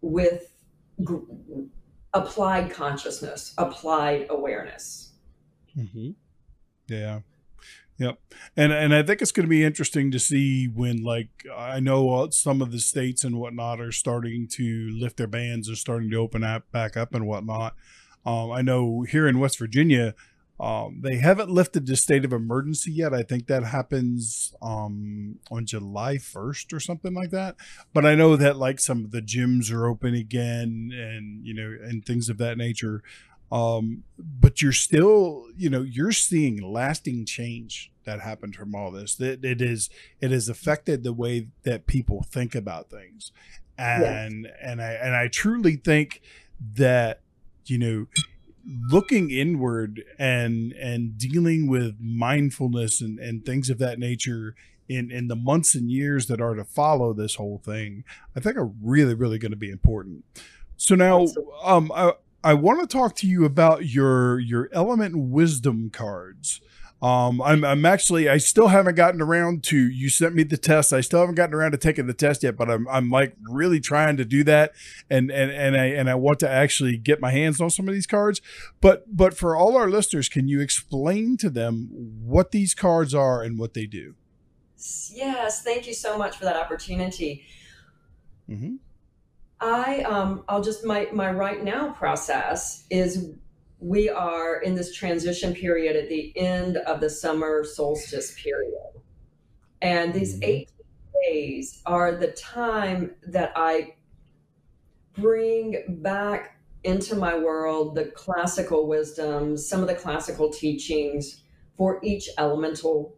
with 0.00 0.50
g- 1.06 1.18
applied 2.14 2.70
consciousness, 2.70 3.54
applied 3.58 4.26
awareness. 4.30 5.12
Mm-hmm. 5.76 6.10
Yeah. 6.88 7.20
Yep. 7.98 8.18
And 8.56 8.72
and 8.72 8.94
I 8.94 9.02
think 9.02 9.20
it's 9.20 9.32
going 9.32 9.46
to 9.46 9.50
be 9.50 9.64
interesting 9.64 10.12
to 10.12 10.20
see 10.20 10.66
when 10.66 11.02
like 11.02 11.28
I 11.54 11.80
know 11.80 12.28
some 12.30 12.62
of 12.62 12.70
the 12.70 12.78
states 12.78 13.24
and 13.24 13.40
whatnot 13.40 13.80
are 13.80 13.90
starting 13.90 14.46
to 14.52 14.90
lift 14.92 15.16
their 15.16 15.26
bans 15.26 15.66
and 15.66 15.76
starting 15.76 16.10
to 16.10 16.16
open 16.16 16.44
up 16.44 16.70
back 16.70 16.96
up 16.96 17.12
and 17.12 17.26
whatnot. 17.26 17.74
Um, 18.24 18.52
I 18.52 18.62
know 18.62 19.02
here 19.02 19.26
in 19.26 19.40
West 19.40 19.58
Virginia, 19.58 20.14
um, 20.60 21.00
they 21.02 21.16
haven't 21.16 21.50
lifted 21.50 21.86
the 21.86 21.96
state 21.96 22.24
of 22.24 22.32
emergency 22.32 22.90
yet. 22.90 23.14
I 23.14 23.22
think 23.22 23.46
that 23.46 23.62
happens 23.62 24.54
um, 24.60 25.36
on 25.50 25.66
July 25.66 26.16
1st 26.16 26.72
or 26.72 26.80
something 26.80 27.14
like 27.14 27.30
that. 27.30 27.54
But 27.94 28.04
I 28.04 28.16
know 28.16 28.34
that 28.36 28.56
like 28.56 28.80
some 28.80 29.04
of 29.04 29.12
the 29.12 29.22
gyms 29.22 29.72
are 29.72 29.86
open 29.86 30.14
again 30.14 30.90
and, 30.92 31.46
you 31.46 31.54
know, 31.54 31.76
and 31.88 32.04
things 32.04 32.28
of 32.28 32.38
that 32.38 32.58
nature 32.58 33.02
um 33.50 34.04
but 34.18 34.60
you're 34.60 34.72
still 34.72 35.46
you 35.56 35.70
know 35.70 35.82
you're 35.82 36.12
seeing 36.12 36.60
lasting 36.62 37.24
change 37.24 37.90
that 38.08 38.20
happened 38.20 38.56
from 38.56 38.74
all 38.74 38.90
this. 38.90 39.14
That 39.16 39.44
it 39.44 39.60
is 39.60 39.90
it 40.20 40.30
has 40.30 40.48
affected 40.48 41.04
the 41.04 41.12
way 41.12 41.48
that 41.64 41.86
people 41.86 42.22
think 42.22 42.54
about 42.54 42.88
things. 42.90 43.32
And 43.76 44.44
yes. 44.44 44.54
and 44.60 44.82
i 44.82 44.92
and 44.92 45.14
i 45.14 45.28
truly 45.28 45.76
think 45.76 46.20
that 46.74 47.20
you 47.66 47.78
know 47.78 48.06
looking 48.90 49.30
inward 49.30 50.02
and 50.18 50.72
and 50.72 51.16
dealing 51.16 51.68
with 51.68 51.94
mindfulness 52.00 53.00
and 53.00 53.20
and 53.20 53.46
things 53.46 53.70
of 53.70 53.78
that 53.78 54.00
nature 54.00 54.56
in 54.88 55.12
in 55.12 55.28
the 55.28 55.36
months 55.36 55.76
and 55.76 55.92
years 55.92 56.26
that 56.26 56.40
are 56.40 56.54
to 56.54 56.64
follow 56.64 57.12
this 57.12 57.36
whole 57.36 57.62
thing 57.64 58.02
i 58.34 58.40
think 58.40 58.56
are 58.56 58.72
really 58.82 59.14
really 59.14 59.38
going 59.38 59.52
to 59.52 59.56
be 59.56 59.70
important. 59.70 60.24
So 60.76 60.96
now 60.96 61.26
um 61.62 61.92
I, 61.94 62.14
I 62.44 62.54
want 62.54 62.80
to 62.80 62.86
talk 62.86 63.16
to 63.16 63.26
you 63.26 63.44
about 63.44 63.86
your 63.86 64.38
your 64.38 64.68
element 64.72 65.16
wisdom 65.16 65.90
cards. 65.90 66.60
Um, 67.00 67.40
I'm, 67.40 67.64
I'm 67.64 67.86
actually, 67.86 68.28
I 68.28 68.38
still 68.38 68.68
haven't 68.68 68.96
gotten 68.96 69.22
around 69.22 69.62
to, 69.64 69.76
you 69.76 70.08
sent 70.08 70.34
me 70.34 70.42
the 70.42 70.56
test. 70.56 70.92
I 70.92 71.00
still 71.00 71.20
haven't 71.20 71.36
gotten 71.36 71.54
around 71.54 71.70
to 71.70 71.78
taking 71.78 72.08
the 72.08 72.14
test 72.14 72.42
yet, 72.42 72.56
but 72.56 72.68
I'm, 72.68 72.88
I'm 72.88 73.08
like 73.08 73.36
really 73.48 73.78
trying 73.78 74.16
to 74.16 74.24
do 74.24 74.42
that. 74.44 74.72
And, 75.08 75.30
and, 75.30 75.52
and 75.52 75.76
I, 75.76 75.84
and 75.86 76.10
I 76.10 76.16
want 76.16 76.40
to 76.40 76.50
actually 76.50 76.96
get 76.96 77.20
my 77.20 77.30
hands 77.30 77.60
on 77.60 77.70
some 77.70 77.86
of 77.86 77.94
these 77.94 78.08
cards. 78.08 78.40
But, 78.80 79.16
but 79.16 79.36
for 79.36 79.54
all 79.54 79.76
our 79.76 79.88
listeners, 79.88 80.28
can 80.28 80.48
you 80.48 80.60
explain 80.60 81.36
to 81.36 81.50
them 81.50 81.88
what 82.24 82.50
these 82.50 82.74
cards 82.74 83.14
are 83.14 83.42
and 83.42 83.60
what 83.60 83.74
they 83.74 83.86
do? 83.86 84.16
Yes. 84.76 85.62
Thank 85.62 85.86
you 85.86 85.94
so 85.94 86.18
much 86.18 86.36
for 86.36 86.46
that 86.46 86.56
opportunity. 86.56 87.44
Mm-hmm 88.50 88.76
I 89.60 90.02
um 90.02 90.44
I'll 90.48 90.62
just 90.62 90.84
my 90.84 91.08
my 91.12 91.30
right 91.30 91.62
now 91.62 91.90
process 91.90 92.84
is 92.90 93.32
we 93.80 94.08
are 94.08 94.60
in 94.60 94.74
this 94.74 94.94
transition 94.94 95.54
period 95.54 95.96
at 95.96 96.08
the 96.08 96.36
end 96.36 96.76
of 96.78 97.00
the 97.00 97.10
summer 97.10 97.64
solstice 97.64 98.34
period. 98.40 98.74
And 99.80 100.12
these 100.12 100.34
mm-hmm. 100.34 100.44
eight 100.44 100.70
days 101.24 101.82
are 101.86 102.16
the 102.16 102.28
time 102.28 103.14
that 103.28 103.52
I 103.54 103.94
bring 105.14 105.84
back 106.02 106.56
into 106.84 107.14
my 107.16 107.36
world 107.36 107.94
the 107.94 108.06
classical 108.06 108.86
wisdom, 108.86 109.56
some 109.56 109.80
of 109.80 109.88
the 109.88 109.94
classical 109.94 110.50
teachings 110.50 111.42
for 111.76 112.00
each 112.02 112.28
elemental 112.38 113.16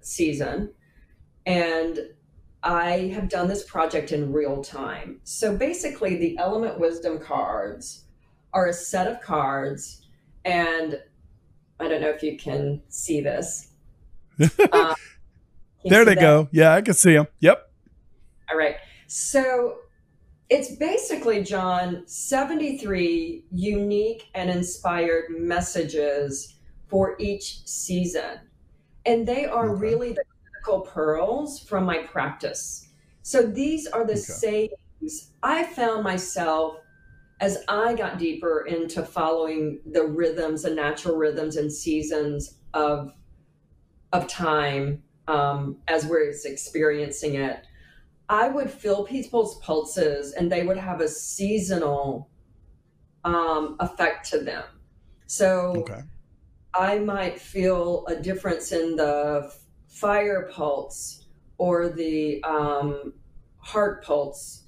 season. 0.00 0.72
And 1.46 1.98
I 2.64 3.12
have 3.14 3.28
done 3.28 3.46
this 3.46 3.62
project 3.62 4.10
in 4.10 4.32
real 4.32 4.64
time. 4.64 5.20
So 5.22 5.54
basically, 5.54 6.16
the 6.16 6.38
element 6.38 6.80
wisdom 6.80 7.18
cards 7.18 8.04
are 8.54 8.68
a 8.68 8.72
set 8.72 9.06
of 9.06 9.20
cards, 9.20 10.06
and 10.46 10.98
I 11.78 11.88
don't 11.88 12.00
know 12.00 12.08
if 12.08 12.22
you 12.22 12.38
can 12.38 12.80
see 12.88 13.20
this. 13.20 13.68
um, 14.72 14.94
there 15.84 16.06
they 16.06 16.14
go. 16.14 16.48
Yeah, 16.52 16.74
I 16.74 16.80
can 16.80 16.94
see 16.94 17.12
them. 17.12 17.26
Yep. 17.40 17.70
All 18.50 18.56
right. 18.56 18.76
So 19.08 19.76
it's 20.48 20.76
basically, 20.76 21.42
John, 21.42 22.04
73 22.06 23.44
unique 23.52 24.30
and 24.34 24.48
inspired 24.48 25.26
messages 25.30 26.54
for 26.88 27.16
each 27.18 27.66
season. 27.66 28.40
And 29.04 29.28
they 29.28 29.44
are 29.44 29.70
okay. 29.70 29.80
really 29.80 30.12
the 30.12 30.24
clinical 30.64 30.80
pearls 30.80 31.60
from 31.60 31.84
my 31.84 31.98
practice. 31.98 32.88
So 33.22 33.42
these 33.42 33.86
are 33.86 34.04
the 34.04 34.12
okay. 34.12 34.20
sayings 34.20 35.32
I 35.42 35.64
found 35.64 36.04
myself 36.04 36.78
as 37.40 37.58
I 37.68 37.94
got 37.94 38.18
deeper 38.18 38.66
into 38.66 39.02
following 39.02 39.80
the 39.90 40.04
rhythms 40.04 40.64
and 40.64 40.76
natural 40.76 41.16
rhythms 41.16 41.56
and 41.56 41.72
seasons 41.72 42.58
of 42.72 43.12
of 44.12 44.28
time 44.28 45.02
um, 45.26 45.78
as 45.88 46.06
we're 46.06 46.32
experiencing 46.44 47.34
it, 47.34 47.66
I 48.28 48.48
would 48.48 48.70
feel 48.70 49.04
people's 49.04 49.58
pulses 49.58 50.32
and 50.32 50.50
they 50.50 50.62
would 50.62 50.76
have 50.76 51.00
a 51.00 51.08
seasonal 51.08 52.30
um, 53.24 53.76
effect 53.80 54.30
to 54.30 54.38
them. 54.38 54.64
So 55.26 55.74
okay. 55.78 56.02
I 56.74 56.98
might 57.00 57.40
feel 57.40 58.04
a 58.06 58.14
difference 58.14 58.70
in 58.70 58.94
the 58.94 59.52
fire 59.94 60.50
pulse 60.52 61.24
or 61.58 61.88
the 61.88 62.42
um, 62.42 63.12
heart 63.58 64.04
pulse. 64.04 64.64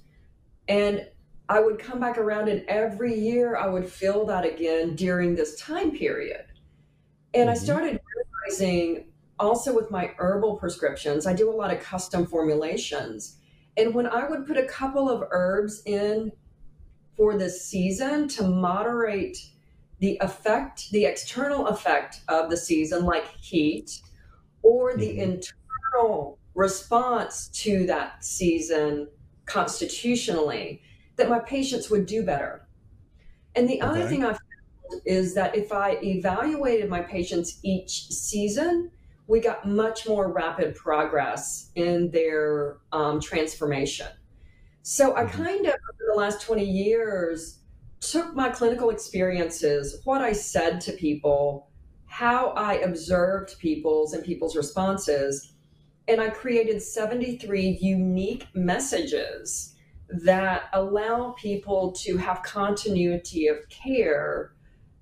And 0.67 1.07
I 1.49 1.59
would 1.59 1.79
come 1.79 1.99
back 1.99 2.17
around, 2.17 2.49
and 2.49 2.63
every 2.67 3.17
year 3.17 3.55
I 3.55 3.67
would 3.67 3.89
feel 3.89 4.25
that 4.25 4.45
again 4.45 4.95
during 4.95 5.35
this 5.35 5.59
time 5.59 5.91
period. 5.91 6.45
And 7.33 7.49
mm-hmm. 7.49 7.61
I 7.61 7.63
started 7.63 7.99
realizing 8.47 9.05
also 9.39 9.75
with 9.75 9.91
my 9.91 10.11
herbal 10.17 10.57
prescriptions, 10.57 11.27
I 11.27 11.33
do 11.33 11.49
a 11.49 11.55
lot 11.55 11.73
of 11.73 11.81
custom 11.81 12.25
formulations. 12.25 13.37
And 13.77 13.93
when 13.93 14.07
I 14.07 14.27
would 14.27 14.47
put 14.47 14.57
a 14.57 14.65
couple 14.65 15.09
of 15.09 15.27
herbs 15.31 15.83
in 15.85 16.31
for 17.15 17.37
this 17.37 17.65
season 17.65 18.27
to 18.29 18.43
moderate 18.43 19.37
the 19.99 20.17
effect, 20.21 20.89
the 20.91 21.05
external 21.05 21.67
effect 21.67 22.21
of 22.27 22.49
the 22.49 22.57
season, 22.57 23.05
like 23.05 23.27
heat, 23.39 24.01
or 24.61 24.95
the 24.95 25.17
mm-hmm. 25.17 25.39
internal 25.99 26.39
response 26.55 27.49
to 27.49 27.85
that 27.85 28.23
season 28.23 29.07
constitutionally, 29.45 30.81
that 31.15 31.29
my 31.29 31.39
patients 31.39 31.89
would 31.89 32.05
do 32.05 32.23
better. 32.23 32.67
And 33.55 33.69
the 33.69 33.81
okay. 33.81 33.87
other 33.87 34.07
thing 34.07 34.23
I 34.23 34.29
found 34.29 35.01
is 35.05 35.33
that 35.35 35.55
if 35.55 35.71
I 35.71 35.97
evaluated 36.03 36.89
my 36.89 37.01
patients 37.01 37.59
each 37.63 38.09
season, 38.09 38.91
we 39.27 39.39
got 39.39 39.67
much 39.67 40.07
more 40.07 40.31
rapid 40.31 40.75
progress 40.75 41.71
in 41.75 42.09
their 42.11 42.77
um, 42.91 43.19
transformation. 43.19 44.07
So 44.83 45.15
I 45.15 45.23
mm-hmm. 45.23 45.43
kind 45.43 45.65
of, 45.65 45.73
over 45.73 46.13
the 46.13 46.17
last 46.17 46.41
20 46.41 46.63
years, 46.63 47.59
took 47.99 48.35
my 48.35 48.49
clinical 48.49 48.89
experiences, 48.89 50.01
what 50.05 50.21
I 50.21 50.31
said 50.31 50.79
to 50.81 50.93
people, 50.93 51.66
how 52.17 52.49
I 52.57 52.77
observed 52.77 53.59
people's 53.59 54.13
and 54.13 54.23
people's 54.23 54.55
responses, 54.55 55.53
and 56.07 56.19
I 56.19 56.31
created 56.31 56.81
73 56.81 57.77
unique 57.79 58.47
messages 58.55 59.75
that 60.23 60.63
allow 60.73 61.35
people 61.37 61.91
to 61.91 62.17
have 62.17 62.41
continuity 62.41 63.45
of 63.45 63.57
care 63.69 64.53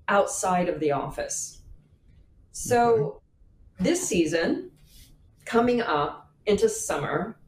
outside 0.08 0.68
of 0.68 0.78
the 0.78 0.92
office. 0.92 1.62
So 2.52 3.22
this 3.80 4.06
season, 4.06 4.70
coming 5.46 5.80
up 5.80 6.30
into 6.44 6.68
summer, 6.68 7.38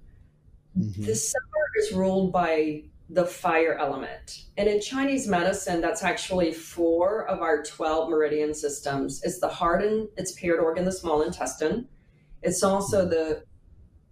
mm-hmm. 0.79 1.05
the 1.05 1.15
summer 1.15 1.67
is 1.83 1.93
ruled 1.93 2.33
by 2.33 2.85
the 3.11 3.25
fire 3.25 3.77
element. 3.79 4.45
And 4.57 4.69
in 4.69 4.81
Chinese 4.81 5.27
medicine, 5.27 5.81
that's 5.81 6.03
actually 6.03 6.53
four 6.53 7.27
of 7.27 7.41
our 7.41 7.63
12 7.63 8.11
meridian 8.11 8.53
systems. 8.53 9.23
It's 9.25 9.41
the 9.41 9.49
heart 9.49 9.83
and 9.83 10.09
its 10.17 10.33
paired 10.33 10.61
organ, 10.61 10.85
the 10.85 10.93
small 10.93 11.23
intestine. 11.23 11.89
It's 12.43 12.63
also 12.63 13.09
the 13.09 13.45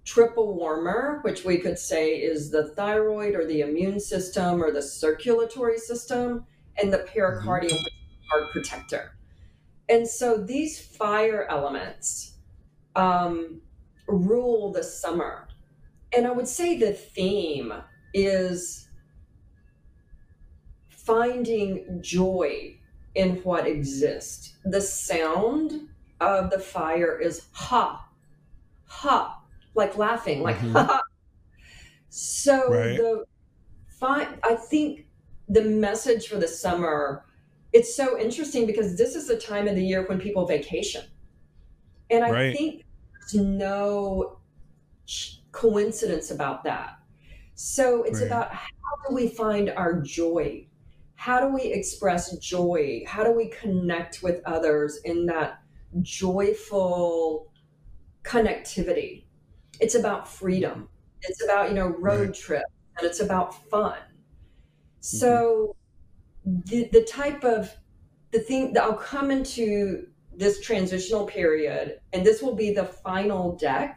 triple 0.04 0.54
warmer, 0.54 1.18
which 1.22 1.44
we 1.44 1.58
could 1.58 1.78
say 1.78 2.14
is 2.14 2.50
the 2.50 2.68
thyroid 2.68 3.34
or 3.34 3.44
the 3.44 3.60
immune 3.60 4.00
system 4.00 4.62
or 4.62 4.70
the 4.70 4.82
circulatory 4.82 5.78
system, 5.78 6.46
and 6.80 6.92
the 6.92 6.98
pericardium, 6.98 7.76
mm-hmm. 7.76 8.28
heart 8.30 8.52
protector. 8.52 9.16
And 9.88 10.06
so 10.06 10.38
these 10.38 10.80
fire 10.80 11.46
elements 11.50 12.34
um, 12.94 13.60
rule 14.08 14.72
the 14.72 14.82
summer. 14.82 15.48
And 16.16 16.26
I 16.26 16.30
would 16.30 16.48
say 16.48 16.76
the 16.76 16.92
theme 16.92 17.72
is 18.14 18.85
finding 21.06 21.98
joy 22.02 22.76
in 23.14 23.36
what 23.36 23.66
exists. 23.66 24.56
The 24.64 24.80
sound 24.80 25.88
of 26.20 26.50
the 26.50 26.58
fire 26.58 27.18
is 27.18 27.46
ha, 27.52 28.06
ha, 28.84 29.40
like 29.74 29.96
laughing, 29.96 30.42
like 30.42 30.56
mm-hmm. 30.56 30.76
ha. 30.76 31.00
So 32.08 32.70
right. 32.70 32.96
the 32.96 33.24
fine, 33.88 34.38
I 34.42 34.54
think 34.54 35.06
the 35.48 35.62
message 35.62 36.28
for 36.28 36.36
the 36.36 36.48
summer 36.48 37.26
it's 37.76 37.94
so 37.94 38.18
interesting 38.18 38.66
because 38.66 38.96
this 38.96 39.14
is 39.14 39.26
the 39.26 39.36
time 39.36 39.68
of 39.68 39.74
the 39.74 39.84
year 39.84 40.06
when 40.06 40.18
people 40.18 40.46
vacation. 40.46 41.04
And 42.10 42.24
I 42.24 42.30
right. 42.30 42.56
think 42.56 42.84
there's 43.20 43.34
no 43.34 44.38
coincidence 45.52 46.30
about 46.30 46.64
that. 46.64 46.98
So 47.54 48.02
it's 48.04 48.20
right. 48.20 48.28
about 48.28 48.50
how 48.50 49.08
do 49.08 49.14
we 49.14 49.28
find 49.28 49.68
our 49.70 50.00
joy? 50.00 50.66
How 51.16 51.40
do 51.40 51.52
we 51.52 51.62
express 51.62 52.36
joy? 52.38 53.02
How 53.06 53.24
do 53.24 53.32
we 53.32 53.48
connect 53.48 54.22
with 54.22 54.40
others 54.46 55.00
in 55.04 55.26
that 55.26 55.60
joyful 56.02 57.50
connectivity? 58.22 59.24
It's 59.80 59.94
about 59.94 60.28
freedom. 60.28 60.88
It's 61.22 61.42
about, 61.42 61.68
you 61.70 61.74
know, 61.74 61.88
road 61.88 62.34
trip 62.34 62.64
and 62.96 63.06
it's 63.06 63.20
about 63.20 63.68
fun. 63.68 63.98
Mm-hmm. 63.98 65.16
So 65.18 65.76
the, 66.44 66.88
the 66.92 67.02
type 67.02 67.44
of 67.44 67.74
the 68.30 68.38
thing 68.38 68.72
that 68.74 68.82
I'll 68.82 68.94
come 68.94 69.30
into 69.30 70.06
this 70.34 70.60
transitional 70.60 71.24
period, 71.26 72.00
and 72.12 72.24
this 72.24 72.42
will 72.42 72.54
be 72.54 72.72
the 72.72 72.84
final 72.84 73.56
deck. 73.56 73.96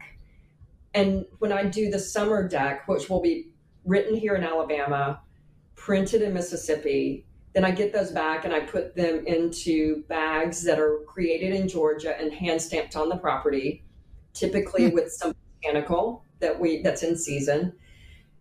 And 0.94 1.26
when 1.38 1.52
I 1.52 1.64
do 1.64 1.90
the 1.90 1.98
summer 1.98 2.48
deck, 2.48 2.88
which 2.88 3.08
will 3.10 3.20
be 3.20 3.52
written 3.84 4.14
here 4.16 4.34
in 4.34 4.42
Alabama, 4.42 5.20
printed 5.80 6.20
in 6.20 6.34
Mississippi, 6.34 7.24
then 7.54 7.64
I 7.64 7.70
get 7.70 7.92
those 7.92 8.12
back 8.12 8.44
and 8.44 8.52
I 8.52 8.60
put 8.60 8.94
them 8.94 9.26
into 9.26 10.02
bags 10.04 10.62
that 10.64 10.78
are 10.78 10.98
created 11.06 11.54
in 11.54 11.68
Georgia 11.68 12.18
and 12.20 12.32
hand 12.32 12.60
stamped 12.60 12.96
on 12.96 13.08
the 13.08 13.16
property, 13.16 13.82
typically 14.34 14.88
hmm. 14.88 14.94
with 14.94 15.10
some 15.10 15.34
botanical 15.62 16.24
that 16.38 16.58
we 16.58 16.82
that's 16.82 17.02
in 17.02 17.16
season. 17.16 17.72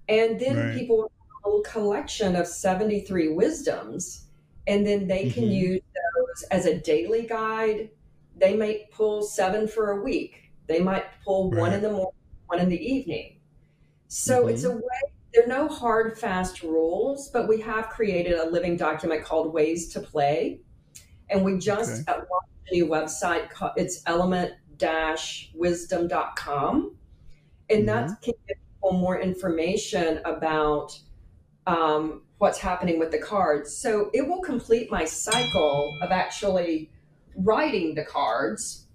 And 0.10 0.40
then 0.40 0.58
right. 0.58 0.78
people 0.78 1.12
whole 1.44 1.62
collection 1.62 2.36
of 2.36 2.48
73 2.48 3.30
wisdoms 3.30 4.26
and 4.68 4.86
then 4.86 5.08
they 5.08 5.30
can 5.30 5.44
mm-hmm. 5.44 5.52
use 5.52 5.82
those 5.82 6.44
as 6.52 6.66
a 6.66 6.78
daily 6.80 7.26
guide 7.26 7.90
they 8.38 8.56
might 8.56 8.92
pull 8.92 9.22
seven 9.22 9.68
for 9.68 9.92
a 9.92 10.02
week 10.02 10.52
they 10.68 10.80
might 10.80 11.06
pull 11.24 11.50
right. 11.52 11.60
one 11.60 11.74
in 11.74 11.82
the 11.82 11.90
morning 11.90 12.12
one 12.48 12.60
in 12.60 12.70
the 12.70 12.94
evening 12.94 13.38
so 14.08 14.42
mm-hmm. 14.42 14.50
it's 14.50 14.64
a 14.64 14.72
way 14.72 15.02
there 15.34 15.44
are 15.44 15.48
no 15.48 15.68
hard 15.68 16.18
fast 16.18 16.64
rules 16.64 17.30
but 17.30 17.48
we 17.48 17.60
have 17.62 17.90
created 17.90 18.34
a 18.34 18.50
living 18.50 18.76
document 18.76 19.24
called 19.24 19.54
ways 19.54 19.88
to 19.90 20.00
play 20.00 20.60
and 21.30 21.44
we 21.44 21.58
just 21.58 22.08
okay. 22.08 22.18
launched 22.18 22.70
a 22.70 22.74
new 22.74 22.88
website 22.88 23.48
it's 23.76 24.02
element 24.06 24.54
wisdom.com 25.56 26.96
and 27.70 27.80
mm-hmm. 27.80 27.86
that 27.86 28.22
can 28.22 28.34
give 28.48 28.58
people 28.58 28.98
more 28.98 29.20
information 29.20 30.20
about 30.26 30.98
um, 31.68 32.24
what's 32.40 32.58
happening 32.58 33.00
with 33.00 33.12
the 33.12 33.20
cards. 33.20 33.76
So 33.76 34.10
it 34.14 34.28
will 34.28 34.42
complete 34.42 34.90
my 34.92 35.06
cycle 35.06 35.98
of 36.02 36.12
actually 36.12 36.90
writing 37.36 37.96
the 37.96 38.04
cards. 38.04 38.88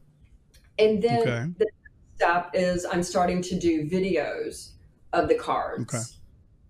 And 0.78 1.00
then 1.00 1.20
okay. 1.20 1.46
the 1.58 1.66
next 1.66 2.16
step 2.16 2.50
is 2.54 2.86
I'm 2.90 3.02
starting 3.02 3.42
to 3.42 3.58
do 3.58 3.88
videos 3.88 4.70
of 5.12 5.28
the 5.28 5.36
cards. 5.36 5.94
Okay. 5.94 6.02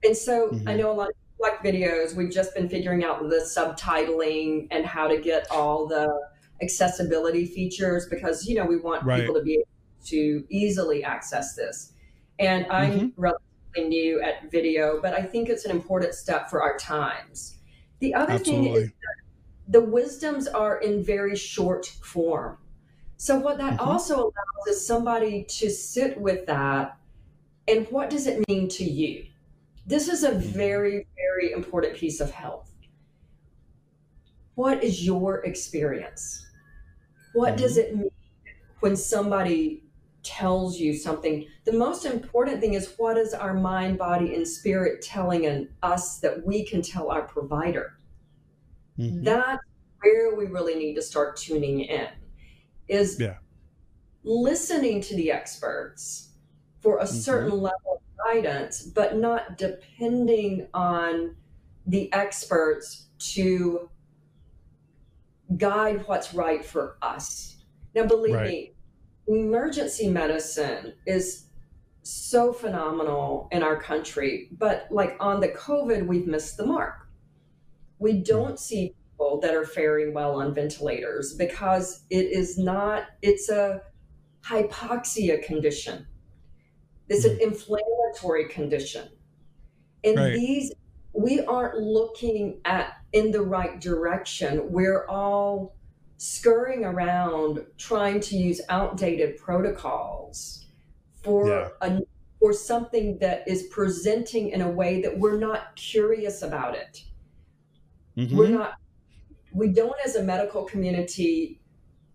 And 0.04 0.16
so 0.16 0.48
mm-hmm. 0.48 0.68
I 0.68 0.74
know 0.74 0.90
a 0.90 0.94
lot 0.94 1.08
of 1.08 1.14
like 1.40 1.62
videos. 1.62 2.14
We've 2.14 2.30
just 2.30 2.54
been 2.54 2.68
figuring 2.68 3.04
out 3.04 3.20
the 3.28 3.36
subtitling 3.36 4.68
and 4.70 4.84
how 4.84 5.08
to 5.08 5.18
get 5.18 5.50
all 5.50 5.86
the 5.86 6.28
accessibility 6.62 7.44
features 7.44 8.06
because 8.08 8.46
you 8.46 8.54
know 8.54 8.64
we 8.64 8.76
want 8.76 9.04
right. 9.04 9.20
people 9.20 9.34
to 9.34 9.42
be 9.42 9.54
able 9.54 9.68
to 10.06 10.44
easily 10.48 11.02
access 11.02 11.54
this. 11.54 11.92
And 12.38 12.66
I'm 12.70 12.92
mm-hmm. 12.92 13.20
relatively 13.20 13.88
new 13.88 14.20
at 14.20 14.50
video, 14.50 15.00
but 15.00 15.14
I 15.14 15.22
think 15.22 15.48
it's 15.48 15.64
an 15.64 15.70
important 15.70 16.14
step 16.14 16.50
for 16.50 16.62
our 16.62 16.76
times. 16.76 17.56
The 18.00 18.14
other 18.14 18.34
Absolutely. 18.34 18.72
thing 18.72 18.82
is 18.82 18.92
the 19.68 19.80
wisdoms 19.80 20.46
are 20.46 20.78
in 20.78 21.02
very 21.02 21.36
short 21.36 21.86
form. 21.86 22.58
So 23.16 23.38
what 23.38 23.58
that 23.58 23.74
mm-hmm. 23.74 23.88
also 23.88 24.16
allows 24.16 24.66
is 24.68 24.86
somebody 24.86 25.44
to 25.44 25.70
sit 25.70 26.20
with 26.20 26.46
that 26.46 26.98
and 27.66 27.86
what 27.88 28.10
does 28.10 28.26
it 28.26 28.46
mean 28.48 28.68
to 28.68 28.84
you? 28.84 29.24
This 29.86 30.08
is 30.08 30.24
a 30.24 30.30
mm-hmm. 30.30 30.40
very, 30.40 31.06
very 31.16 31.52
important 31.52 31.96
piece 31.96 32.20
of 32.20 32.30
health. 32.30 32.70
What 34.54 34.82
is 34.82 35.04
your 35.04 35.44
experience? 35.44 36.46
What 37.34 37.54
mm-hmm. 37.54 37.62
does 37.62 37.76
it 37.76 37.96
mean 37.96 38.10
when 38.80 38.96
somebody 38.96 39.82
tells 40.22 40.78
you 40.78 40.94
something? 40.94 41.46
The 41.64 41.72
most 41.72 42.06
important 42.06 42.60
thing 42.60 42.74
is 42.74 42.94
what 42.96 43.18
is 43.18 43.34
our 43.34 43.52
mind, 43.52 43.98
body, 43.98 44.34
and 44.34 44.46
spirit 44.46 45.02
telling 45.02 45.44
in 45.44 45.68
us 45.82 46.18
that 46.20 46.46
we 46.46 46.64
can 46.64 46.80
tell 46.80 47.10
our 47.10 47.22
provider? 47.22 47.98
Mm-hmm. 48.98 49.24
That's 49.24 49.62
where 50.00 50.34
we 50.34 50.46
really 50.46 50.76
need 50.76 50.94
to 50.94 51.02
start 51.02 51.36
tuning 51.36 51.80
in 51.80 52.08
is 52.88 53.18
yeah. 53.18 53.36
listening 54.22 55.00
to 55.00 55.16
the 55.16 55.30
experts 55.30 56.30
for 56.80 56.98
a 56.98 57.04
mm-hmm. 57.04 57.16
certain 57.16 57.60
level 57.60 58.02
guidance, 58.26 58.82
but 58.82 59.16
not 59.16 59.58
depending 59.58 60.66
on 60.74 61.36
the 61.86 62.12
experts 62.12 63.08
to 63.18 63.88
guide 65.56 66.04
what's 66.06 66.34
right 66.34 66.64
for 66.64 66.96
us. 67.02 67.56
Now, 67.94 68.06
believe 68.06 68.34
right. 68.34 68.48
me, 68.48 68.72
emergency 69.28 70.08
medicine 70.08 70.94
is 71.06 71.46
so 72.02 72.52
phenomenal 72.52 73.48
in 73.52 73.62
our 73.62 73.80
country, 73.80 74.48
but 74.58 74.86
like 74.90 75.16
on 75.20 75.40
the 75.40 75.48
COVID, 75.48 76.06
we've 76.06 76.26
missed 76.26 76.56
the 76.56 76.66
mark. 76.66 77.08
We 77.98 78.14
don't 78.14 78.58
see 78.58 78.94
people 79.12 79.40
that 79.40 79.54
are 79.54 79.64
faring 79.64 80.12
well 80.12 80.40
on 80.40 80.54
ventilators 80.54 81.34
because 81.34 82.04
it 82.10 82.26
is 82.26 82.58
not, 82.58 83.04
it's 83.22 83.48
a 83.48 83.80
hypoxia 84.44 85.42
condition. 85.42 86.06
It's 87.08 87.24
an 87.24 87.36
hmm. 87.36 87.42
inflammatory 87.42 88.48
condition. 88.48 89.08
And 90.04 90.16
right. 90.16 90.34
these, 90.34 90.72
we 91.12 91.40
aren't 91.40 91.78
looking 91.78 92.60
at 92.64 92.94
in 93.12 93.30
the 93.30 93.42
right 93.42 93.80
direction. 93.80 94.70
We're 94.70 95.06
all 95.06 95.76
scurrying 96.16 96.84
around 96.84 97.64
trying 97.76 98.20
to 98.20 98.36
use 98.36 98.60
outdated 98.68 99.36
protocols 99.36 100.66
for 101.22 101.48
yeah. 101.48 101.68
a 101.80 102.00
for 102.40 102.52
something 102.52 103.18
that 103.18 103.46
is 103.48 103.64
presenting 103.70 104.50
in 104.50 104.60
a 104.60 104.68
way 104.68 105.00
that 105.00 105.18
we're 105.18 105.38
not 105.38 105.74
curious 105.76 106.42
about 106.42 106.74
it. 106.74 107.02
Mm-hmm. 108.16 108.36
We're 108.36 108.48
not 108.48 108.74
we 109.54 109.68
don't 109.68 109.96
as 110.04 110.16
a 110.16 110.22
medical 110.22 110.64
community 110.64 111.60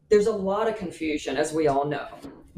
there's 0.09 0.27
a 0.27 0.31
lot 0.31 0.67
of 0.67 0.75
confusion 0.75 1.37
as 1.37 1.53
we 1.53 1.67
all 1.67 1.85
know 1.85 2.07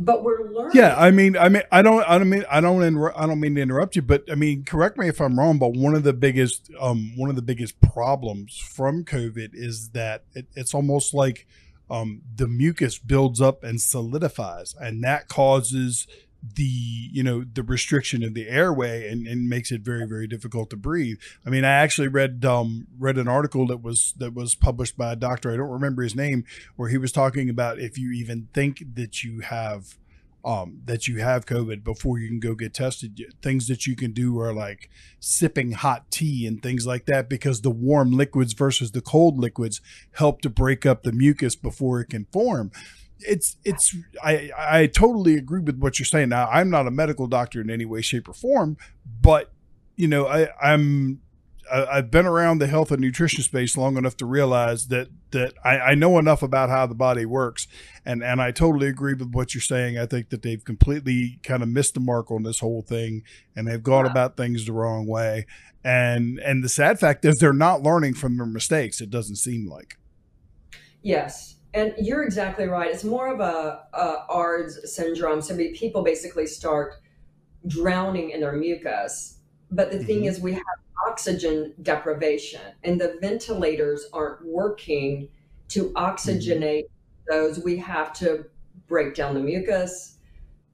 but 0.06 0.24
we're 0.24 0.50
learning. 0.50 0.72
Yeah 0.74 0.96
i 0.98 1.12
mean 1.12 1.38
i 1.38 1.50
mean 1.50 1.64
i 1.72 1.82
don't 1.82 2.04
i 2.10 2.18
don't 2.18 2.30
mean 2.30 2.46
i 2.50 2.60
don't 2.60 2.84
inter- 2.84 3.14
i 3.16 3.26
don't 3.26 3.40
mean 3.40 3.56
to 3.56 3.62
interrupt 3.62 3.96
you 3.96 4.02
but 4.02 4.24
i 4.32 4.36
mean 4.36 4.64
correct 4.64 4.98
me 4.98 5.08
if 5.08 5.20
i'm 5.22 5.38
wrong 5.38 5.58
but 5.60 5.70
one 5.74 5.96
of 5.96 6.04
the 6.04 6.14
biggest 6.14 6.70
um 6.80 7.14
one 7.16 7.30
of 7.30 7.36
the 7.36 7.42
biggest 7.42 7.80
problems 7.82 8.58
from 8.58 9.04
covid 9.04 9.50
is 9.54 9.90
that 9.90 10.24
it, 10.34 10.48
it's 10.56 10.74
almost 10.74 11.14
like 11.14 11.48
um 11.90 12.22
the 12.36 12.48
mucus 12.48 12.98
builds 12.98 13.42
up 13.42 13.64
and 13.64 13.82
solidifies 13.82 14.76
and 14.80 15.04
that 15.04 15.28
causes 15.28 16.08
the 16.42 16.64
you 16.64 17.22
know 17.22 17.44
the 17.44 17.62
restriction 17.62 18.24
of 18.24 18.34
the 18.34 18.50
airway 18.50 19.08
and, 19.08 19.28
and 19.28 19.48
makes 19.48 19.72
it 19.72 19.82
very 19.82 20.08
very 20.08 20.28
difficult 20.28 20.70
to 20.72 20.76
breathe. 20.76 21.18
I 21.46 21.50
mean 21.50 21.64
i 21.64 21.72
actually 21.72 22.08
read 22.08 22.44
um 22.46 22.88
read 22.98 23.18
an 23.18 23.28
article 23.28 23.68
that 23.68 23.84
was 23.84 24.14
that 24.18 24.34
was 24.34 24.56
published 24.56 24.98
by 24.98 25.12
a 25.12 25.16
doctor 25.16 25.52
i 25.52 25.58
don't 25.58 25.70
remember 25.70 26.02
his 26.02 26.16
name 26.16 26.44
where 26.76 26.90
he 26.90 26.98
was 26.98 27.12
talking 27.12 27.50
about 27.50 27.80
if 27.80 27.98
you 27.98 28.12
even 28.12 28.48
think 28.54 28.96
that 28.96 29.24
you 29.24 29.42
have 29.42 29.98
um 30.44 30.82
that 30.86 31.08
you 31.08 31.20
have 31.20 31.46
covid 31.46 31.84
before 31.84 32.18
you 32.18 32.28
can 32.28 32.40
go 32.40 32.56
get 32.56 32.74
tested 32.74 33.22
things 33.44 33.68
that 33.68 33.86
you 33.86 33.96
can 33.96 34.12
do 34.12 34.40
are 34.40 34.54
like 34.54 34.90
sipping 35.20 35.74
hot 35.74 36.10
tea 36.10 36.48
and 36.48 36.64
things 36.64 36.88
like 36.88 37.06
that 37.06 37.30
because 37.30 37.62
the 37.62 37.70
warm 37.70 38.12
liquids 38.12 38.54
versus 38.54 38.92
the 38.92 39.02
cold 39.02 39.38
liquids 39.38 39.80
help 40.14 40.42
to 40.42 40.50
break 40.50 40.86
up 40.86 41.04
the 41.04 41.12
mucus 41.12 41.56
before 41.56 42.00
it 42.00 42.10
can 42.10 42.26
form 42.32 42.72
it's 43.22 43.58
it's 43.64 43.96
I 44.24 44.52
I 44.58 44.88
totally 44.88 45.36
agree 45.36 45.62
with 45.62 45.80
what 45.80 46.00
you're 46.00 46.06
saying. 46.06 46.30
Now 46.30 46.48
I'm 46.48 46.70
not 46.70 46.88
a 46.88 46.92
medical 46.92 47.28
doctor 47.28 47.62
in 47.62 47.70
any 47.70 47.86
way, 47.86 48.02
shape, 48.02 48.28
or 48.28 48.34
form, 48.34 48.78
but 49.22 49.52
you 49.96 50.08
know 50.08 50.28
I 50.28 50.50
I'm 50.62 51.22
I've 51.72 52.12
been 52.12 52.26
around 52.26 52.60
the 52.60 52.68
health 52.68 52.92
and 52.92 53.00
nutrition 53.00 53.44
space 53.44 53.78
long 53.78 53.96
enough 53.96 54.18
to 54.18 54.26
realize 54.26 54.88
that 54.88 55.08
that 55.32 55.54
I, 55.64 55.80
I, 55.80 55.96
know 55.96 56.20
enough 56.20 56.44
about 56.44 56.70
how 56.70 56.86
the 56.86 56.96
body 56.96 57.26
works, 57.26 57.68
and 58.06 58.22
and 58.22 58.42
I 58.42 58.52
totally 58.52 58.88
agree 58.88 59.14
with 59.14 59.32
what 59.32 59.54
you're 59.54 59.62
saying. 59.62 59.98
I 59.98 60.06
think 60.06 60.30
that 60.30 60.42
they've 60.42 60.64
completely 60.64 61.40
kind 61.44 61.64
of 61.64 61.70
missed 61.70 61.94
the 61.94 62.02
mark 62.02 62.30
on 62.30 62.44
this 62.44 62.60
whole 62.60 62.82
thing, 62.82 63.24
and 63.56 63.68
they've 63.68 63.82
gone 63.82 64.06
about 64.06 64.36
things 64.36 64.66
the 64.66 64.74
wrong 64.74 65.08
way. 65.08 65.46
And 65.84 66.40
and 66.40 66.64
the 66.64 66.70
sad 66.70 67.00
fact 67.00 67.24
is 67.24 67.40
they're 67.40 67.54
not 67.54 67.84
learning 67.84 68.16
from 68.16 68.36
their 68.36 68.46
mistakes. 68.46 69.00
It 69.00 69.10
doesn't 69.10 69.38
seem 69.38 69.70
like. 69.70 69.98
Yes, 71.02 71.56
and 71.74 71.94
you're 71.98 72.24
exactly 72.24 72.68
right. 72.68 72.92
It's 72.92 73.04
more 73.04 73.34
of 73.34 73.40
a, 73.40 73.84
a 73.94 74.26
ARDS 74.30 74.94
syndrome. 74.94 75.42
So 75.42 75.56
people 75.56 76.04
basically 76.04 76.46
start 76.46 76.96
drowning 77.68 78.32
in 78.32 78.42
their 78.42 78.54
mucus. 78.54 79.38
But 79.70 79.92
the 79.92 79.98
mm-hmm. 79.98 80.06
thing 80.06 80.26
is, 80.26 80.40
we 80.40 80.54
have 80.54 80.64
oxygen 81.08 81.74
deprivation, 81.82 82.62
and 82.84 83.00
the 83.00 83.18
ventilators 83.22 84.06
aren't 84.12 84.46
working 84.46 85.30
to 85.70 85.92
oxygenate 85.92 86.84
mm-hmm. 86.84 87.32
those. 87.34 87.60
We 87.60 87.78
have 87.78 88.12
to 88.14 88.46
break 88.88 89.16
down 89.16 89.36
the 89.36 89.40
mucus. 89.40 90.18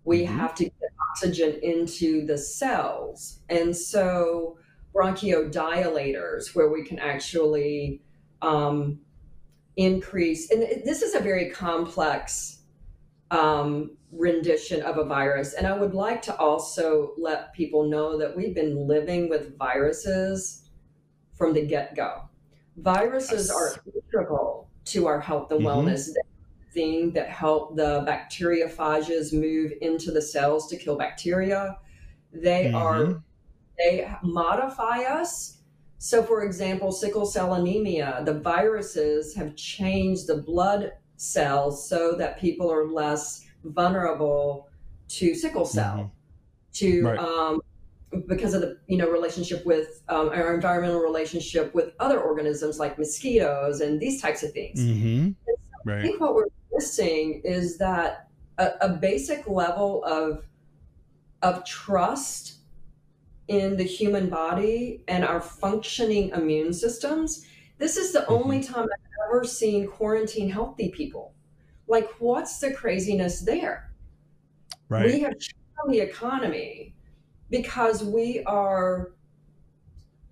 We 0.03 0.23
mm-hmm. 0.23 0.37
have 0.37 0.55
to 0.55 0.63
get 0.63 0.73
oxygen 1.11 1.59
into 1.61 2.25
the 2.25 2.37
cells. 2.37 3.39
And 3.49 3.75
so, 3.75 4.57
bronchodilators, 4.95 6.55
where 6.55 6.69
we 6.69 6.83
can 6.83 6.97
actually 6.97 8.01
um, 8.41 8.99
increase, 9.77 10.51
and 10.51 10.61
this 10.83 11.01
is 11.01 11.15
a 11.15 11.19
very 11.19 11.49
complex 11.49 12.59
um, 13.31 13.91
rendition 14.11 14.81
of 14.81 14.97
a 14.97 15.05
virus. 15.05 15.53
And 15.53 15.67
I 15.67 15.77
would 15.77 15.93
like 15.93 16.21
to 16.23 16.35
also 16.37 17.13
let 17.17 17.53
people 17.53 17.83
know 17.89 18.17
that 18.17 18.35
we've 18.35 18.55
been 18.55 18.87
living 18.87 19.29
with 19.29 19.57
viruses 19.57 20.69
from 21.33 21.53
the 21.53 21.65
get 21.65 21.95
go. 21.95 22.23
Viruses 22.77 23.47
yes. 23.47 23.51
are 23.51 23.83
integral 23.93 24.69
to 24.85 25.07
our 25.07 25.19
health 25.19 25.51
and 25.51 25.61
mm-hmm. 25.61 25.87
wellness. 25.87 26.09
Thing 26.73 27.11
that 27.13 27.29
help 27.29 27.75
the 27.75 28.05
bacteriophages 28.05 29.33
move 29.33 29.73
into 29.81 30.11
the 30.11 30.21
cells 30.21 30.67
to 30.67 30.77
kill 30.77 30.95
bacteria. 30.95 31.77
They 32.31 32.65
mm-hmm. 32.65 32.75
are 32.75 33.23
they 33.79 34.07
modify 34.21 34.99
us 35.03 35.56
so, 35.99 36.21
for 36.21 36.43
example, 36.43 36.91
sickle 36.91 37.25
cell 37.25 37.55
anemia, 37.55 38.21
the 38.23 38.33
viruses 38.33 39.35
have 39.35 39.55
changed 39.55 40.27
the 40.27 40.37
blood 40.37 40.91
cells 41.15 41.89
so 41.89 42.15
that 42.15 42.39
people 42.39 42.71
are 42.71 42.85
less 42.85 43.45
vulnerable 43.63 44.69
to 45.07 45.33
sickle 45.33 45.65
cell, 45.65 45.95
mm-hmm. 45.95 46.11
to 46.73 47.03
right. 47.03 47.19
um, 47.19 47.61
because 48.27 48.53
of 48.53 48.61
the 48.61 48.77
you 48.87 48.97
know 48.97 49.09
relationship 49.09 49.65
with 49.65 50.03
um, 50.09 50.29
our 50.29 50.53
environmental 50.53 50.99
relationship 50.99 51.73
with 51.73 51.93
other 51.99 52.19
organisms 52.19 52.77
like 52.77 52.97
mosquitoes 52.99 53.81
and 53.81 53.99
these 53.99 54.21
types 54.21 54.43
of 54.43 54.51
things. 54.51 54.79
Mm-hmm. 54.79 55.29
So 55.45 55.55
right. 55.85 55.99
I 55.99 56.01
think 56.03 56.21
what 56.21 56.35
we're 56.35 56.45
missing 56.71 57.41
is 57.43 57.79
that 57.79 58.27
a, 58.59 58.71
a 58.81 58.89
basic 58.89 59.47
level 59.47 60.03
of 60.03 60.45
of 61.41 61.65
trust 61.65 62.56
in 63.47 63.77
the 63.77 63.83
human 63.83 64.29
body 64.29 65.03
and 65.07 65.23
our 65.23 65.39
functioning 65.39 66.29
immune 66.29 66.73
systems, 66.73 67.45
this 67.77 67.97
is 67.97 68.11
the 68.11 68.19
mm-hmm. 68.19 68.33
only 68.33 68.63
time 68.63 68.83
I've 68.83 69.29
ever 69.29 69.43
seen 69.43 69.87
quarantine 69.87 70.49
healthy 70.49 70.89
people. 70.89 71.33
Like, 71.87 72.09
what's 72.19 72.59
the 72.59 72.73
craziness 72.73 73.41
there? 73.41 73.93
Right. 74.89 75.05
We 75.05 75.19
have 75.21 75.35
shown 75.39 75.91
the 75.91 75.99
economy 75.99 76.95
because 77.49 78.03
we 78.03 78.43
are 78.45 79.13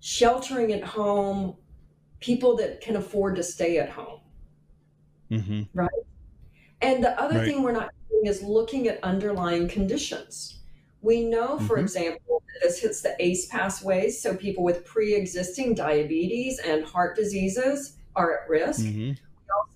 sheltering 0.00 0.72
at 0.72 0.84
home, 0.84 1.56
people 2.20 2.56
that 2.56 2.80
can 2.80 2.96
afford 2.96 3.36
to 3.36 3.42
stay 3.42 3.78
at 3.78 3.88
home. 3.88 4.20
Mm-hmm. 5.30 5.62
Right. 5.72 5.90
And 6.82 7.02
the 7.02 7.18
other 7.20 7.38
Right. 7.38 7.48
thing 7.48 7.62
we're 7.62 7.72
not 7.72 7.90
doing 8.10 8.26
is 8.26 8.42
looking 8.42 8.86
at 8.88 9.02
underlying 9.02 9.68
conditions. 9.68 10.60
We 11.02 11.24
know, 11.24 11.58
for 11.58 11.76
Mhm. 11.76 11.82
example, 11.82 12.42
that 12.46 12.66
this 12.68 12.80
hits 12.80 13.00
the 13.02 13.14
ACE 13.22 13.46
pathways. 13.46 14.20
So 14.20 14.34
people 14.36 14.64
with 14.64 14.84
pre 14.84 15.14
existing 15.14 15.74
diabetes 15.74 16.58
and 16.58 16.84
heart 16.84 17.16
diseases 17.16 17.96
are 18.14 18.40
at 18.42 18.48
risk. 18.48 18.84
Mm-hmm. 18.86 19.12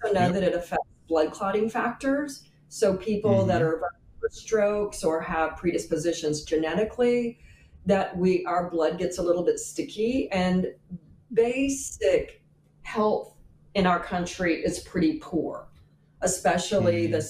also 0.03 0.13
know 0.15 0.27
Yep. 0.27 0.33
that 0.35 0.43
it 0.43 0.55
affects 0.55 0.89
blood 1.09 1.31
clotting 1.33 1.69
factors. 1.71 2.43
So 2.69 2.97
people 2.97 3.45
that 3.47 3.63
Mhm. 3.63 3.67
are 3.67 3.83
strokes 4.31 5.03
or 5.05 5.21
have 5.21 5.57
predispositions 5.57 6.43
genetically, 6.43 7.39
that 7.87 8.17
we 8.17 8.45
our 8.47 8.69
blood 8.71 8.99
gets 8.99 9.19
a 9.19 9.23
little 9.23 9.43
bit 9.43 9.59
sticky 9.59 10.31
and 10.33 10.75
basic 11.33 12.43
health 12.83 13.37
in 13.75 13.87
our 13.87 14.01
country 14.03 14.63
is 14.65 14.81
pretty 14.81 15.19
poor, 15.21 15.69
especially 16.23 17.09
Mhm. 17.09 17.13
the 17.13 17.23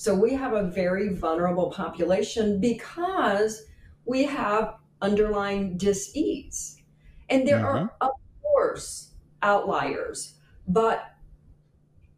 so 0.00 0.14
we 0.14 0.32
have 0.32 0.54
a 0.54 0.62
very 0.62 1.12
vulnerable 1.12 1.70
population 1.70 2.58
because 2.58 3.66
we 4.06 4.24
have 4.24 4.76
underlying 5.02 5.76
disease. 5.76 6.78
And 7.28 7.46
there 7.46 7.58
are 7.62 7.80
mm-hmm. 7.80 8.06
of 8.06 8.12
course 8.40 9.12
outliers, 9.42 10.36
but 10.66 11.04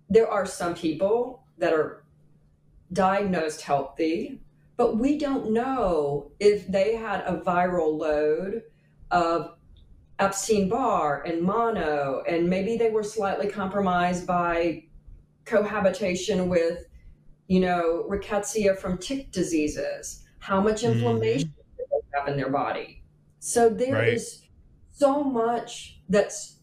there 0.08 0.30
are 0.30 0.46
some 0.46 0.76
people 0.76 1.42
that 1.58 1.72
are 1.72 2.04
diagnosed 2.92 3.62
healthy, 3.62 4.40
but 4.76 4.98
we 4.98 5.18
don't 5.18 5.50
know 5.50 6.30
if 6.38 6.68
they 6.68 6.94
had 6.94 7.22
a 7.22 7.40
viral 7.40 7.98
load 7.98 8.62
of 9.10 9.56
Epstein 10.20 10.68
Barr 10.68 11.24
and 11.24 11.42
mono, 11.42 12.22
and 12.28 12.48
maybe 12.48 12.76
they 12.76 12.90
were 12.90 13.02
slightly 13.02 13.48
compromised 13.48 14.24
by 14.24 14.84
cohabitation 15.46 16.48
with, 16.48 16.84
you 17.49 17.61
know, 17.61 18.07
rickettsia 18.09 18.76
from 18.78 18.99
tick 18.99 19.30
diseases. 19.32 20.24
How 20.38 20.61
much 20.61 20.82
Mhm. 20.82 20.93
inflammation 20.93 21.55
do 21.78 21.84
they 21.90 22.18
have 22.18 22.28
in 22.28 22.36
their 22.36 22.51
body? 22.51 23.05
So 23.40 23.68
there 23.68 24.03
is 24.05 24.40
Right. 24.40 24.49
so 24.93 25.24
much 25.24 26.03
that's 26.09 26.61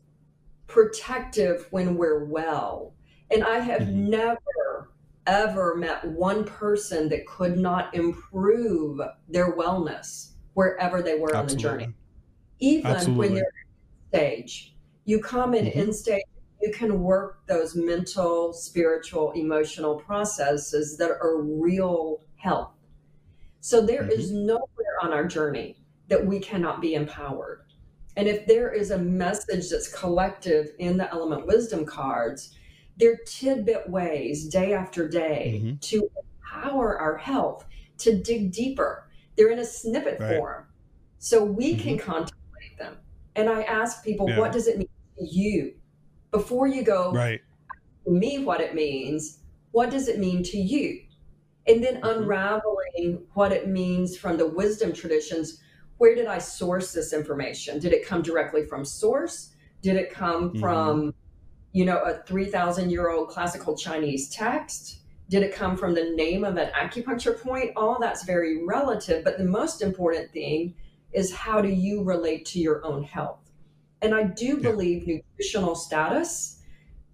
protective 0.68 1.68
when 1.72 1.98
we're 1.98 2.26
well. 2.26 2.96
And 3.32 3.44
I 3.44 3.60
have 3.60 3.84
Mhm. 3.84 3.94
never, 3.94 4.92
ever 5.28 5.76
met 5.76 6.06
one 6.06 6.46
person 6.46 7.10
that 7.10 7.28
could 7.28 7.58
not 7.58 7.94
improve 7.96 9.00
their 9.28 9.56
wellness 9.56 10.34
wherever 10.54 11.02
they 11.02 11.18
were 11.20 11.36
on 11.36 11.48
the 11.48 11.56
journey. 11.56 11.86
Absolutely. 11.86 11.96
Even 12.60 12.92
when 12.92 12.96
Absolutely. 12.96 13.38
you're 13.38 13.46
in 14.14 14.20
stage, 14.20 14.78
you 15.06 15.22
come 15.22 15.54
in 15.54 15.66
Mhm. 15.66 15.74
in 15.74 15.94
stage, 15.94 16.24
you 16.62 16.72
can 16.72 17.01
work 17.01 17.45
those 17.47 17.76
mental, 17.76 18.53
spiritual, 18.53 19.32
emotional 19.32 19.95
processes 19.95 20.97
that 20.97 21.12
are 21.12 21.41
real 21.41 22.22
health. 22.36 22.72
So 23.62 23.82
there 23.86 24.03
Mm-hmm. 24.03 24.12
is 24.20 24.32
nowhere 24.32 24.97
on 25.01 25.14
our 25.14 25.26
journey 25.26 25.78
that 26.07 26.26
we 26.26 26.39
cannot 26.39 26.82
be 26.82 26.95
empowered. 26.95 27.62
And 28.18 28.28
if 28.28 28.45
there 28.47 28.72
is 28.74 28.91
a 28.91 28.97
message 28.97 29.70
that's 29.70 29.93
collective 29.93 30.72
in 30.80 30.97
the 30.97 31.10
element 31.12 31.45
wisdom 31.47 31.86
cards, 31.86 32.55
they're 32.97 33.20
tidbit 33.26 33.89
ways 33.89 34.47
day 34.49 34.74
after 34.74 35.07
day 35.07 35.62
Mhm. 35.64 35.80
to 35.82 36.10
empower 36.43 36.97
our 36.99 37.16
health, 37.18 37.66
to 37.99 38.18
dig 38.18 38.51
deeper. 38.51 39.07
They're 39.38 39.51
in 39.51 39.60
a 39.60 39.66
snippet 39.66 40.20
Right. 40.20 40.38
form. 40.38 40.66
So 41.20 41.43
we 41.43 41.76
can 41.78 41.97
contemplate 41.97 42.78
them. 42.78 42.97
And 43.36 43.47
I 43.49 43.62
ask 43.64 44.03
people, 44.03 44.28
Yeah. 44.30 44.39
what 44.39 44.51
does 44.51 44.68
it 44.68 44.78
mean 44.78 44.89
to 45.18 45.26
you? 45.26 45.76
Before 46.32 46.68
you 46.68 46.84
go, 46.84 47.12
Right. 47.12 47.42
me 48.06 48.44
what 48.44 48.62
it 48.62 48.76
means, 48.76 49.40
what 49.72 49.90
does 49.90 50.08
it 50.08 50.20
mean 50.20 50.44
to 50.44 50.58
you? 50.58 51.02
And 51.68 51.84
then 51.84 52.02
Mhm. 52.02 52.18
unraveling 52.18 53.28
what 53.34 53.52
it 53.52 53.68
means 53.68 54.18
from 54.18 54.38
the 54.38 54.48
wisdom 54.48 54.94
traditions. 54.94 55.62
Where 55.98 56.16
did 56.16 56.28
I 56.28 56.38
source 56.40 56.94
this 56.94 57.14
information? 57.14 57.80
Did 57.80 57.94
it 57.94 58.06
come 58.06 58.22
directly 58.22 58.66
from 58.66 58.86
source? 58.86 59.54
Did 59.82 59.96
it 59.96 60.12
come 60.12 60.54
Mhm. 60.54 60.60
from, 60.60 61.14
you 61.74 61.86
know, 61.86 62.00
a 62.00 62.24
3,000 62.24 62.90
year 62.92 63.10
old 63.10 63.30
classical 63.30 63.76
Chinese 63.78 64.30
text? 64.30 65.02
Did 65.30 65.44
it 65.44 65.54
come 65.54 65.78
from 65.78 65.94
the 65.94 66.12
name 66.12 66.44
of 66.44 66.58
an 66.58 66.72
acupuncture 66.74 67.40
point? 67.40 67.72
All 67.76 68.00
that's 68.00 68.24
very 68.24 68.64
relative. 68.66 69.24
But 69.24 69.38
the 69.38 69.46
most 69.46 69.82
important 69.82 70.32
thing 70.32 70.76
is 71.12 71.34
how 71.34 71.62
do 71.62 71.70
you 71.70 72.04
relate 72.04 72.46
to 72.48 72.60
your 72.60 72.84
own 72.86 73.04
health? 73.04 73.49
And 74.02 74.16
I 74.16 74.24
do 74.24 74.58
Yeah. 74.58 74.72
believe 74.72 75.08
nutritional 75.08 75.76
status, 75.76 76.62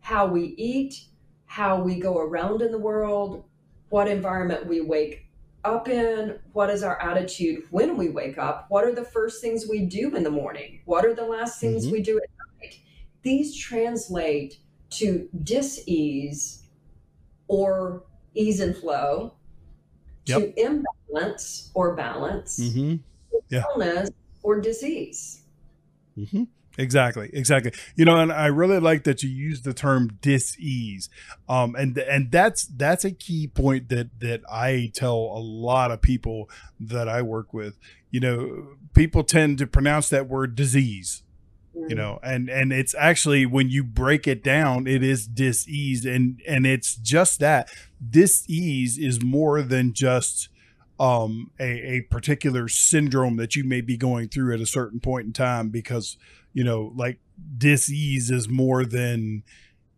how 0.01 0.27
we 0.27 0.53
eat, 0.57 1.05
how 1.45 1.81
we 1.81 1.99
go 1.99 2.17
around 2.19 2.61
in 2.61 2.71
the 2.71 2.77
world, 2.77 3.43
what 3.89 4.07
environment 4.07 4.67
we 4.67 4.81
wake 4.81 5.25
up 5.63 5.87
in, 5.87 6.37
what 6.53 6.69
is 6.69 6.83
our 6.83 7.01
attitude 7.01 7.63
when 7.71 7.97
we 7.97 8.09
wake 8.09 8.37
up, 8.37 8.67
what 8.69 8.83
are 8.83 8.93
the 8.93 9.03
first 9.03 9.41
things 9.41 9.67
we 9.67 9.83
do 9.85 10.15
in 10.15 10.23
the 10.23 10.29
morning, 10.29 10.81
what 10.85 11.03
are 11.05 11.13
the 11.15 11.25
last 11.25 11.59
things 11.59 11.87
Mhm. 11.87 11.91
we 11.91 12.01
do 12.01 12.17
at 12.17 12.29
night. 12.61 12.79
These 13.23 13.55
translate 13.55 14.59
to 14.91 15.27
dis-ease 15.43 16.63
or 17.47 18.03
ease 18.35 18.59
and 18.59 18.75
flow, 18.77 19.33
to 20.25 20.53
imbalance 20.59 21.71
or 21.73 21.95
balance, 21.95 22.59
Mm-hmm. 22.59 22.95
Yeah. 23.49 23.63
illness 23.71 24.09
or 24.43 24.59
disease. 24.61 25.41
Mm-hmm. 26.17 26.43
Exactly, 26.77 27.29
exactly. 27.33 27.71
You 27.95 28.05
know, 28.05 28.17
and 28.17 28.31
I 28.31 28.47
really 28.47 28.79
like 28.79 29.03
that 29.05 29.23
you 29.23 29.29
use 29.29 29.61
the 29.61 29.73
term 29.73 30.17
dis-ease, 30.21 31.09
um, 31.47 31.75
and 31.75 31.97
and 31.97 32.31
that's 32.31 32.65
that's 32.65 33.05
a 33.05 33.11
key 33.11 33.47
point 33.47 33.89
that 33.89 34.19
that 34.19 34.41
I 34.51 34.91
tell 34.93 35.15
a 35.15 35.39
lot 35.39 35.91
of 35.91 36.01
people 36.01 36.49
that 36.79 37.07
I 37.07 37.21
work 37.21 37.53
with. 37.53 37.77
You 38.11 38.19
know, 38.19 38.67
people 38.93 39.23
tend 39.23 39.57
to 39.59 39.67
pronounce 39.67 40.09
that 40.09 40.27
word 40.27 40.55
disease, 40.55 41.23
you 41.75 41.95
know 41.95 42.19
and 42.23 42.49
and 42.49 42.71
it's 42.71 42.95
actually 42.97 43.45
when 43.45 43.69
you 43.69 43.83
break 43.83 44.27
it 44.27 44.43
down 44.43 44.87
it 44.87 45.03
is 45.03 45.27
dis-ease 45.27 46.05
and 46.05 46.41
and 46.47 46.65
it's 46.65 46.95
just 46.95 47.39
that 47.39 47.69
dis-ease 48.09 48.97
is 48.97 49.23
more 49.23 49.61
than 49.61 49.93
just 49.93 50.49
um 50.99 51.51
a, 51.59 51.97
a 51.97 52.01
particular 52.01 52.67
syndrome 52.67 53.35
that 53.35 53.55
you 53.55 53.63
may 53.63 53.81
be 53.81 53.97
going 53.97 54.27
through 54.29 54.53
at 54.53 54.61
a 54.61 54.65
certain 54.65 54.99
point 54.99 55.25
in 55.25 55.33
time 55.33 55.69
because 55.69 56.17
you 56.55 56.63
know 56.63 56.91
like 56.95 57.19
dis-ease 57.57 58.31
is 58.31 58.49
more 58.49 58.83
than 58.83 59.43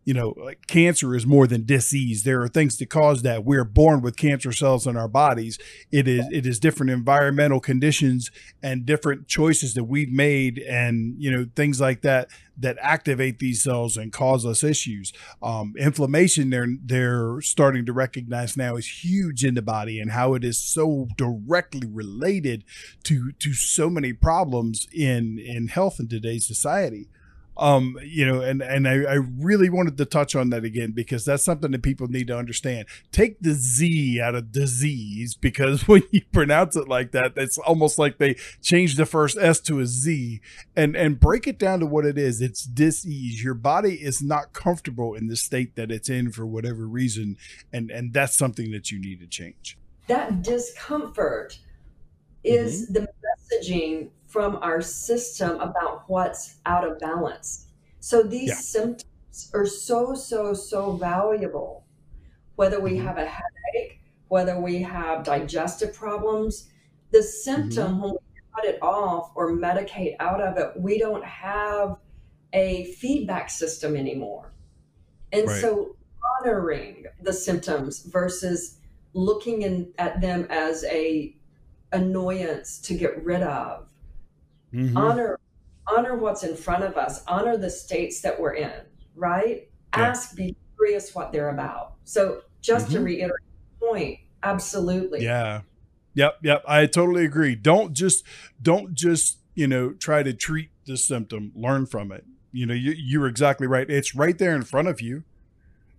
you 0.08 0.14
know 0.14 0.32
like 0.38 0.66
cancer 0.66 1.14
is 1.14 1.26
more 1.26 1.46
than 1.46 1.66
disease. 1.66 2.22
There 2.22 2.40
are 2.40 2.48
things 2.48 2.78
that 2.78 2.88
cause 2.88 3.20
that. 3.20 3.44
We're 3.44 3.62
born 3.62 4.00
with 4.00 4.16
cancer 4.16 4.52
cells 4.52 4.86
in 4.86 4.96
our 4.96 5.06
bodies. 5.06 5.58
It 5.92 6.08
is 6.08 6.26
it 6.32 6.46
is 6.46 6.58
different 6.58 6.92
environmental 6.92 7.60
conditions 7.60 8.30
and 8.62 8.86
different 8.86 9.28
choices 9.28 9.74
that 9.74 9.84
we've 9.84 10.10
made 10.10 10.60
and 10.60 11.14
you 11.18 11.30
know 11.30 11.46
things 11.54 11.78
like 11.78 12.00
that 12.02 12.30
that 12.56 12.78
activate 12.80 13.38
these 13.38 13.62
cells 13.62 13.98
and 13.98 14.10
cause 14.10 14.46
us 14.46 14.64
issues. 14.64 15.12
Um, 15.42 15.74
inflammation 15.78 16.48
they're 16.48 16.68
they're 16.82 17.42
starting 17.42 17.84
to 17.84 17.92
recognize 17.92 18.56
now 18.56 18.76
is 18.76 19.04
huge 19.04 19.44
in 19.44 19.56
the 19.56 19.62
body 19.62 20.00
and 20.00 20.12
how 20.12 20.32
it 20.32 20.42
is 20.42 20.58
so 20.58 21.08
directly 21.18 21.86
related 21.86 22.64
to 23.02 23.32
to 23.40 23.52
so 23.52 23.90
many 23.90 24.14
problems 24.14 24.88
in 24.90 25.38
in 25.38 25.68
health 25.68 26.00
in 26.00 26.08
today's 26.08 26.46
society 26.46 27.08
um 27.58 27.98
you 28.04 28.26
know 28.26 28.40
and 28.40 28.62
and 28.62 28.86
I, 28.86 29.02
I 29.02 29.14
really 29.14 29.68
wanted 29.68 29.96
to 29.98 30.04
touch 30.04 30.34
on 30.34 30.50
that 30.50 30.64
again 30.64 30.92
because 30.92 31.24
that's 31.24 31.44
something 31.44 31.70
that 31.72 31.82
people 31.82 32.08
need 32.08 32.28
to 32.28 32.38
understand. 32.38 32.86
Take 33.12 33.40
the 33.40 33.54
z 33.54 34.20
out 34.20 34.34
of 34.34 34.52
disease 34.52 35.34
because 35.34 35.86
when 35.88 36.02
you 36.10 36.22
pronounce 36.32 36.76
it 36.76 36.88
like 36.88 37.12
that 37.12 37.32
it's 37.36 37.58
almost 37.58 37.98
like 37.98 38.18
they 38.18 38.34
changed 38.62 38.96
the 38.96 39.06
first 39.06 39.36
s 39.38 39.60
to 39.60 39.80
a 39.80 39.86
z. 39.86 40.40
And 40.76 40.96
and 40.96 41.18
break 41.18 41.46
it 41.46 41.58
down 41.58 41.80
to 41.80 41.86
what 41.86 42.04
it 42.04 42.18
is. 42.18 42.40
It's 42.40 42.64
dis-ease. 42.64 43.42
Your 43.42 43.54
body 43.54 43.94
is 43.94 44.22
not 44.22 44.52
comfortable 44.52 45.14
in 45.14 45.28
the 45.28 45.36
state 45.36 45.76
that 45.76 45.90
it's 45.90 46.08
in 46.08 46.30
for 46.30 46.46
whatever 46.46 46.86
reason. 46.86 47.36
And 47.72 47.90
and 47.90 48.12
that's 48.12 48.36
something 48.36 48.70
that 48.72 48.90
you 48.90 49.00
need 49.00 49.20
to 49.20 49.26
change. 49.26 49.78
That 50.06 50.42
discomfort 50.42 51.58
is 52.48 52.88
the 52.88 53.08
messaging 53.24 54.10
from 54.26 54.56
our 54.56 54.80
system 54.80 55.58
about 55.60 56.04
what's 56.08 56.56
out 56.66 56.86
of 56.86 56.98
balance. 56.98 57.68
So 58.00 58.22
these 58.22 58.48
Yeah. 58.50 58.54
symptoms 58.56 59.50
are 59.54 59.66
so, 59.66 60.14
so, 60.14 60.52
so 60.54 60.92
valuable. 60.92 61.84
Whether 62.56 62.80
we 62.80 62.92
Mhm. 62.92 63.02
have 63.04 63.18
a 63.18 63.26
headache, 63.26 64.00
whether 64.28 64.60
we 64.60 64.82
have 64.82 65.24
digestive 65.24 65.94
problems, 65.94 66.68
the 67.10 67.22
symptom, 67.22 67.92
Mm-hmm. 67.94 68.02
when 68.02 68.10
we 68.12 68.18
cut 68.54 68.64
it 68.64 68.78
off 68.82 69.32
or 69.34 69.52
medicate 69.52 70.16
out 70.20 70.40
of 70.40 70.58
it, 70.58 70.78
we 70.80 70.98
don't 70.98 71.24
have 71.24 71.96
a 72.52 72.84
feedback 72.94 73.48
system 73.50 73.96
anymore. 73.96 74.52
And 75.32 75.46
Right. 75.46 75.60
so 75.60 75.96
honoring 76.40 77.06
the 77.22 77.32
symptoms 77.32 78.00
versus 78.04 78.78
looking 79.14 79.62
in, 79.62 79.92
at 79.98 80.20
them 80.20 80.46
as 80.50 80.84
a 80.84 81.34
annoyance 81.92 82.78
to 82.78 82.94
get 82.94 83.22
rid 83.24 83.42
of 83.42 83.88
Mhm. 84.72 84.96
honor 84.96 85.38
honor 85.86 86.16
what's 86.16 86.44
in 86.44 86.54
front 86.54 86.84
of 86.84 86.96
us, 86.96 87.22
honor 87.26 87.56
the 87.56 87.70
states 87.70 88.20
that 88.20 88.38
we're 88.38 88.52
in, 88.52 88.80
right? 89.14 89.68
Yeah. 89.96 90.08
Ask, 90.08 90.36
be 90.36 90.54
curious 90.76 91.14
what 91.14 91.32
they're 91.32 91.48
about. 91.48 91.94
So, 92.04 92.42
just 92.60 92.86
mm-hmm. 92.86 92.96
to 92.96 93.00
reiterate 93.00 93.42
the 93.80 93.86
point, 93.86 94.18
absolutely. 94.42 95.24
Yeah. 95.24 95.62
Yep, 96.14 96.38
yep. 96.42 96.62
I 96.66 96.86
totally 96.86 97.24
agree. 97.24 97.54
Don't 97.54 97.94
just 97.94 98.24
don't 98.60 98.94
just, 98.94 99.38
you 99.54 99.66
know, 99.66 99.92
try 99.92 100.22
to 100.22 100.34
treat 100.34 100.70
the 100.84 100.96
symptom, 100.96 101.52
learn 101.54 101.86
from 101.86 102.12
it. 102.12 102.24
You 102.52 102.66
know, 102.66 102.74
you 102.74 102.92
you're 102.96 103.26
exactly 103.26 103.66
right. 103.66 103.88
It's 103.88 104.14
right 104.14 104.36
there 104.36 104.54
in 104.54 104.62
front 104.62 104.88
of 104.88 105.00
you 105.00 105.24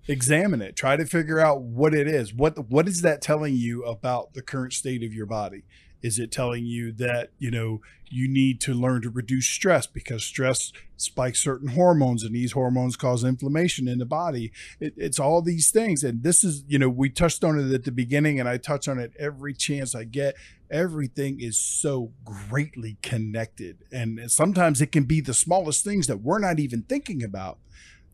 examine 0.09 0.61
it. 0.61 0.75
Try 0.75 0.97
to 0.97 1.05
figure 1.05 1.39
out 1.39 1.61
what 1.61 1.93
it 1.93 2.07
is. 2.07 2.33
What 2.33 2.69
what 2.69 2.87
is 2.87 3.01
that 3.01 3.21
telling 3.21 3.55
you 3.55 3.83
about 3.83 4.33
the 4.33 4.41
current 4.41 4.73
state 4.73 5.03
of 5.03 5.13
your 5.13 5.25
body? 5.25 5.63
Is 6.01 6.17
it 6.17 6.31
telling 6.31 6.65
you 6.65 6.91
that 6.93 7.31
you 7.37 7.51
know 7.51 7.81
you 8.09 8.27
need 8.27 8.59
to 8.61 8.73
learn 8.73 9.01
to 9.03 9.09
reduce 9.09 9.47
stress 9.47 9.85
because 9.85 10.23
stress 10.23 10.71
spikes 10.97 11.43
certain 11.43 11.69
hormones 11.69 12.23
and 12.23 12.33
these 12.33 12.53
hormones 12.53 12.95
cause 12.95 13.23
inflammation 13.23 13.87
in 13.87 13.99
the 13.99 14.05
body? 14.05 14.51
It, 14.79 14.93
it's 14.97 15.19
all 15.19 15.41
these 15.41 15.71
things. 15.71 16.03
And 16.03 16.23
this 16.23 16.43
is 16.43 16.63
you 16.67 16.79
know 16.79 16.89
we 16.89 17.09
touched 17.09 17.43
on 17.43 17.59
it 17.59 17.73
at 17.73 17.83
the 17.83 17.91
beginning 17.91 18.39
and 18.39 18.49
i 18.49 18.57
touch 18.57 18.87
on 18.87 18.97
it 18.97 19.13
every 19.19 19.53
chance 19.53 19.93
i 19.93 20.05
get. 20.05 20.35
Everything 20.71 21.39
is 21.39 21.57
so 21.57 22.11
greatly 22.23 22.97
connected. 23.01 23.79
And 23.91 24.31
sometimes 24.31 24.81
it 24.81 24.91
can 24.91 25.03
be 25.03 25.19
the 25.19 25.33
smallest 25.33 25.83
things 25.83 26.07
that 26.07 26.21
we're 26.21 26.39
not 26.39 26.59
even 26.59 26.83
thinking 26.83 27.23
about 27.23 27.57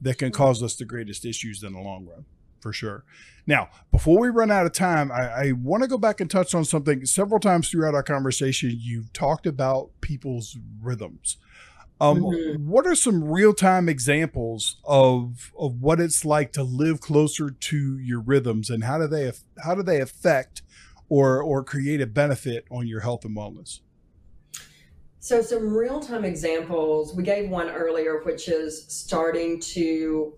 that 0.06 0.20
can 0.20 0.32
cause 0.32 0.62
us 0.62 0.76
the 0.76 0.86
greatest 0.86 1.26
issues 1.26 1.64
in 1.64 1.74
the 1.74 1.80
long 1.80 2.06
run 2.06 2.26
for 2.62 2.72
sure. 2.72 3.04
Now, 3.48 3.70
before 3.92 4.20
we 4.20 4.30
run 4.30 4.52
out 4.52 4.66
of 4.66 4.72
time, 4.72 5.12
I, 5.12 5.48
I 5.48 5.52
want 5.52 5.82
to 5.84 5.90
go 5.90 5.98
back 5.98 6.22
and 6.22 6.30
touch 6.30 6.56
on 6.56 6.64
something. 6.64 7.06
Several 7.06 7.40
times 7.40 7.70
throughout 7.70 7.96
our 7.96 8.04
conversation, 8.04 8.76
you've 8.80 9.12
talked 9.14 9.48
about 9.48 9.90
people's 10.02 10.58
rhythms. 10.80 11.38
Um, 12.00 12.20
mm-hmm. 12.20 12.68
What 12.68 12.86
are 12.86 12.96
some 12.96 13.24
real 13.24 13.54
time 13.54 13.90
examples 13.90 14.78
of 14.84 15.52
of 15.58 15.82
what 15.82 16.00
it's 16.00 16.24
like 16.24 16.52
to 16.54 16.64
live 16.64 17.02
closer 17.02 17.50
to 17.50 17.98
your 17.98 18.20
rhythms, 18.20 18.70
and 18.70 18.84
how 18.84 19.00
do 19.00 19.08
they 19.08 19.32
how 19.64 19.74
do 19.76 19.82
they 19.82 20.02
affect 20.02 20.62
or 21.10 21.42
or 21.42 21.64
create 21.64 22.02
a 22.02 22.08
benefit 22.08 22.66
on 22.70 22.86
your 22.86 23.00
health 23.00 23.26
and 23.26 23.36
wellness? 23.36 23.80
So, 25.26 25.42
some 25.42 25.76
real 25.76 26.00
time 26.00 26.24
examples. 26.24 27.16
We 27.16 27.24
gave 27.24 27.50
one 27.50 27.68
earlier, 27.70 28.22
which 28.22 28.48
is 28.48 28.86
starting 28.90 29.60
to 29.62 30.38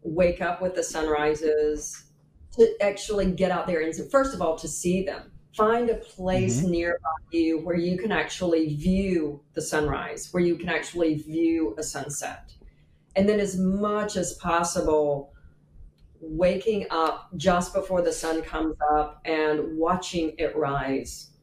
wake 0.00 0.40
up 0.40 0.62
with 0.62 0.74
the 0.74 0.82
sunrises, 0.82 2.04
to 2.52 2.74
actually 2.80 3.32
get 3.32 3.50
out 3.50 3.66
there 3.66 3.82
and, 3.82 3.94
first 4.10 4.32
of 4.32 4.40
all, 4.40 4.56
to 4.56 4.66
see 4.66 5.04
them. 5.04 5.30
Find 5.54 5.90
a 5.90 5.96
place 5.96 6.62
mm-hmm. 6.62 6.70
nearby 6.70 7.10
you 7.32 7.58
where 7.66 7.76
you 7.76 7.98
can 7.98 8.12
actually 8.12 8.76
view 8.76 9.42
the 9.52 9.60
sunrise, 9.60 10.30
where 10.32 10.42
you 10.42 10.56
can 10.56 10.70
actually 10.70 11.16
view 11.16 11.74
a 11.76 11.82
sunset. 11.82 12.50
And 13.16 13.28
then, 13.28 13.40
as 13.40 13.58
much 13.58 14.16
as 14.16 14.32
possible, 14.36 15.34
waking 16.18 16.86
up 16.88 17.28
just 17.36 17.74
before 17.74 18.00
the 18.00 18.10
sun 18.10 18.40
comes 18.40 18.76
up 18.90 19.20
and 19.26 19.76
watching 19.76 20.32
it 20.38 20.56
rise. 20.56 21.33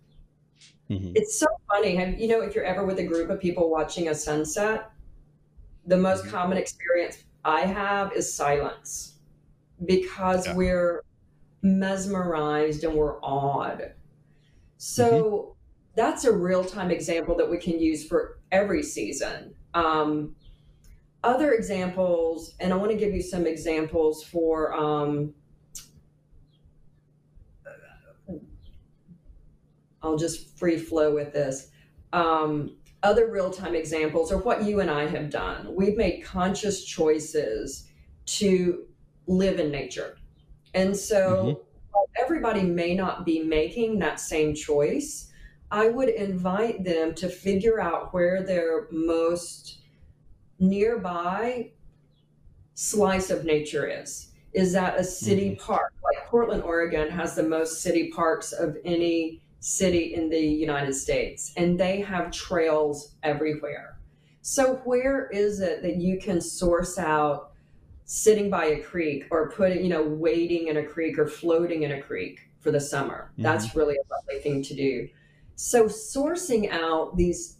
Mm-hmm. 0.91 1.13
It's 1.15 1.39
so 1.39 1.47
funny. 1.69 1.95
Have, 1.95 2.19
you 2.19 2.27
know, 2.27 2.41
if 2.41 2.53
you're 2.53 2.65
ever 2.65 2.85
with 2.85 2.99
a 2.99 3.03
group 3.03 3.29
of 3.29 3.39
people 3.39 3.69
watching 3.69 4.09
a 4.09 4.15
sunset, 4.15 4.91
the 5.85 5.95
most 5.95 6.23
mm-hmm. 6.23 6.31
common 6.31 6.57
experience 6.57 7.23
I 7.45 7.61
have 7.61 8.11
is 8.13 8.31
silence 8.31 9.19
because 9.85 10.45
yeah. 10.45 10.55
we're 10.55 11.03
mesmerized 11.61 12.83
and 12.83 12.93
we're 12.93 13.19
awed. 13.21 13.93
So 14.77 15.07
mm-hmm. 15.09 15.51
that's 15.95 16.25
a 16.25 16.31
real 16.31 16.63
time 16.63 16.91
example 16.91 17.35
that 17.37 17.49
we 17.49 17.57
can 17.57 17.79
use 17.79 18.05
for 18.05 18.39
every 18.51 18.83
season. 18.83 19.53
Um, 19.73 20.35
other 21.23 21.53
examples, 21.53 22.55
and 22.59 22.73
I 22.73 22.75
want 22.75 22.91
to 22.91 22.97
give 22.97 23.13
you 23.13 23.21
some 23.21 23.47
examples 23.47 24.23
for. 24.23 24.73
Um, 24.73 25.33
I'll 30.03 30.17
just 30.17 30.57
free 30.57 30.77
flow 30.77 31.13
with 31.13 31.33
this. 31.33 31.69
Um, 32.13 32.75
other 33.03 33.31
real 33.31 33.49
time 33.49 33.75
examples 33.75 34.31
are 34.31 34.37
what 34.37 34.63
you 34.63 34.79
and 34.79 34.89
I 34.89 35.07
have 35.07 35.29
done. 35.29 35.73
We've 35.73 35.97
made 35.97 36.23
conscious 36.23 36.83
choices 36.83 37.87
to 38.27 38.85
live 39.27 39.59
in 39.59 39.71
nature. 39.71 40.17
And 40.73 40.95
so 40.95 41.59
mm-hmm. 41.95 42.21
everybody 42.21 42.63
may 42.63 42.95
not 42.95 43.25
be 43.25 43.43
making 43.43 43.99
that 43.99 44.19
same 44.19 44.53
choice. 44.53 45.31
I 45.71 45.87
would 45.87 46.09
invite 46.09 46.83
them 46.83 47.15
to 47.15 47.29
figure 47.29 47.79
out 47.79 48.13
where 48.13 48.43
their 48.43 48.87
most 48.91 49.79
nearby 50.59 51.71
slice 52.75 53.29
of 53.29 53.45
nature 53.45 53.87
is. 53.87 54.31
Is 54.53 54.73
that 54.73 54.99
a 54.99 55.03
city 55.03 55.51
mm-hmm. 55.51 55.63
park? 55.63 55.93
Like 56.03 56.27
Portland, 56.27 56.63
Oregon 56.63 57.09
has 57.09 57.35
the 57.35 57.43
most 57.43 57.81
city 57.81 58.11
parks 58.11 58.51
of 58.51 58.77
any 58.83 59.41
city 59.61 60.15
in 60.15 60.27
the 60.27 60.39
United 60.39 60.93
States, 60.93 61.53
and 61.55 61.79
they 61.79 62.01
have 62.01 62.31
trails 62.31 63.15
everywhere. 63.23 63.99
So, 64.41 64.81
where 64.83 65.27
is 65.27 65.61
it 65.61 65.83
that 65.83 65.97
you 65.97 66.19
can 66.19 66.41
source 66.41 66.97
out 66.97 67.51
sitting 68.05 68.49
by 68.49 68.65
a 68.65 68.81
creek 68.81 69.27
or 69.29 69.51
putting, 69.51 69.83
you 69.83 69.89
know, 69.89 70.03
wading 70.03 70.67
in 70.67 70.77
a 70.77 70.83
creek 70.83 71.17
or 71.17 71.27
floating 71.27 71.83
in 71.83 71.91
a 71.91 72.01
creek 72.01 72.49
for 72.59 72.71
the 72.71 72.79
summer? 72.79 73.31
Mm-hmm. 73.33 73.43
That's 73.43 73.75
really 73.75 73.95
a 73.95 74.13
lovely 74.13 74.41
thing 74.41 74.63
to 74.63 74.75
do. 74.75 75.07
So, 75.55 75.85
sourcing 75.85 76.71
out 76.71 77.15
these 77.15 77.57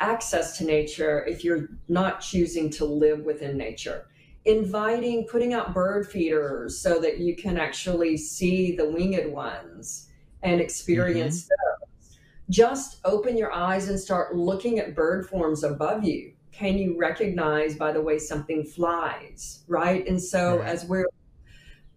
access 0.00 0.58
to 0.58 0.64
nature 0.64 1.24
if 1.24 1.44
you're 1.44 1.68
not 1.88 2.20
choosing 2.20 2.68
to 2.70 2.84
live 2.84 3.20
within 3.20 3.56
nature 3.56 4.06
inviting 4.44 5.26
putting 5.26 5.52
out 5.52 5.74
bird 5.74 6.08
feeders 6.08 6.80
so 6.80 7.00
that 7.00 7.18
you 7.18 7.34
can 7.34 7.58
actually 7.58 8.16
see 8.16 8.76
the 8.76 8.88
winged 8.88 9.30
ones 9.32 10.07
and 10.42 10.60
experience 10.60 11.44
mm-hmm. 11.44 11.84
those. 11.84 12.18
Just 12.50 13.00
open 13.04 13.36
your 13.36 13.52
eyes 13.52 13.88
and 13.88 13.98
start 13.98 14.34
looking 14.34 14.78
at 14.78 14.94
bird 14.94 15.28
forms 15.28 15.64
above 15.64 16.04
you. 16.04 16.32
Can 16.52 16.78
you 16.78 16.98
recognize 16.98 17.76
by 17.76 17.92
the 17.92 18.00
way 18.00 18.18
something 18.18 18.64
flies, 18.64 19.64
right? 19.68 20.06
And 20.06 20.20
so, 20.20 20.58
right. 20.58 20.68
as 20.68 20.84
we're, 20.86 21.06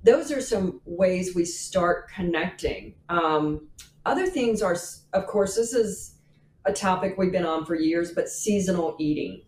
those 0.03 0.31
are 0.31 0.41
some 0.41 0.81
ways 0.85 1.33
we 1.33 1.45
start 1.45 2.09
connecting. 2.09 2.95
Um, 3.09 3.67
other 4.05 4.27
things 4.27 4.61
are, 4.61 4.75
of 5.13 5.27
course, 5.27 5.55
this 5.55 5.73
is 5.73 6.15
a 6.65 6.73
topic 6.73 7.15
we've 7.17 7.31
been 7.31 7.45
on 7.45 7.65
for 7.65 7.75
years, 7.75 8.11
but 8.11 8.29
seasonal 8.29 8.95
eating. 8.99 9.43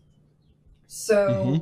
So, 0.86 1.28
mm-hmm. 1.28 1.56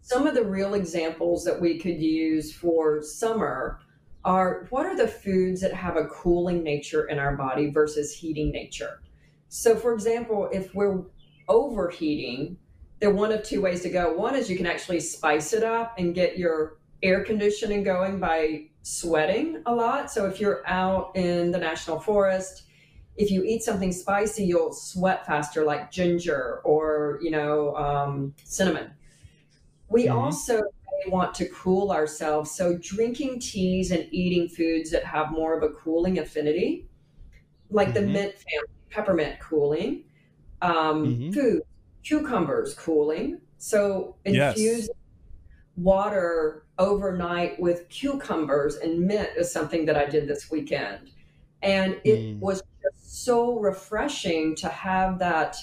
some 0.00 0.26
of 0.26 0.34
the 0.34 0.44
real 0.44 0.74
examples 0.74 1.44
that 1.44 1.60
we 1.60 1.78
could 1.78 2.00
use 2.00 2.52
for 2.52 3.02
summer 3.02 3.80
are 4.24 4.66
what 4.70 4.86
are 4.86 4.96
the 4.96 5.08
foods 5.08 5.60
that 5.60 5.72
have 5.72 5.96
a 5.96 6.06
cooling 6.06 6.62
nature 6.62 7.04
in 7.04 7.18
our 7.18 7.36
body 7.36 7.70
versus 7.70 8.14
heating 8.14 8.50
nature? 8.50 9.00
So, 9.48 9.76
for 9.76 9.92
example, 9.92 10.48
if 10.52 10.74
we're 10.74 11.02
overheating, 11.48 12.56
there 13.00 13.10
are 13.10 13.14
one 13.14 13.32
of 13.32 13.42
two 13.42 13.60
ways 13.60 13.82
to 13.82 13.90
go. 13.90 14.12
One 14.12 14.34
is 14.34 14.48
you 14.48 14.56
can 14.56 14.66
actually 14.66 15.00
spice 15.00 15.52
it 15.52 15.62
up 15.62 15.94
and 15.98 16.14
get 16.14 16.38
your 16.38 16.78
air 17.02 17.24
conditioning 17.24 17.82
going 17.82 18.20
by 18.20 18.66
sweating 18.82 19.62
a 19.66 19.74
lot. 19.74 20.10
So, 20.10 20.26
if 20.26 20.40
you're 20.40 20.66
out 20.66 21.12
in 21.16 21.50
the 21.50 21.58
national 21.58 22.00
forest, 22.00 22.62
if 23.16 23.30
you 23.30 23.44
eat 23.44 23.62
something 23.62 23.92
spicy, 23.92 24.44
you'll 24.44 24.72
sweat 24.72 25.26
faster, 25.26 25.64
like 25.64 25.90
ginger 25.90 26.60
or 26.64 27.18
you 27.20 27.30
know 27.30 27.74
um, 27.76 28.34
cinnamon. 28.44 28.92
We 29.88 30.06
mm-hmm. 30.06 30.16
also 30.16 30.62
want 31.06 31.34
to 31.36 31.48
cool 31.48 31.90
ourselves. 31.92 32.50
So, 32.50 32.78
drinking 32.78 33.40
teas 33.40 33.90
and 33.90 34.06
eating 34.10 34.48
foods 34.48 34.90
that 34.90 35.04
have 35.04 35.30
more 35.30 35.56
of 35.56 35.62
a 35.62 35.70
cooling 35.74 36.18
affinity, 36.18 36.88
like 37.70 37.88
mm-hmm. 37.88 37.94
the 37.94 38.12
mint 38.12 38.34
family, 38.38 38.68
peppermint 38.90 39.40
cooling, 39.40 40.04
um, 40.60 41.06
mm-hmm. 41.06 41.30
food, 41.32 41.62
cucumbers 42.02 42.74
cooling. 42.74 43.40
So, 43.58 44.16
infuse 44.24 44.88
yes. 44.88 44.90
water 45.76 46.66
overnight 46.78 47.60
with 47.60 47.88
cucumbers 47.88 48.76
and 48.76 49.00
mint 49.00 49.30
is 49.36 49.52
something 49.52 49.86
that 49.86 49.96
I 49.96 50.06
did 50.06 50.26
this 50.26 50.50
weekend. 50.50 51.10
And 51.62 52.00
it 52.04 52.18
mm. 52.18 52.40
was 52.40 52.62
just 52.82 53.24
so 53.24 53.58
refreshing 53.58 54.56
to 54.56 54.68
have 54.68 55.18
that 55.20 55.56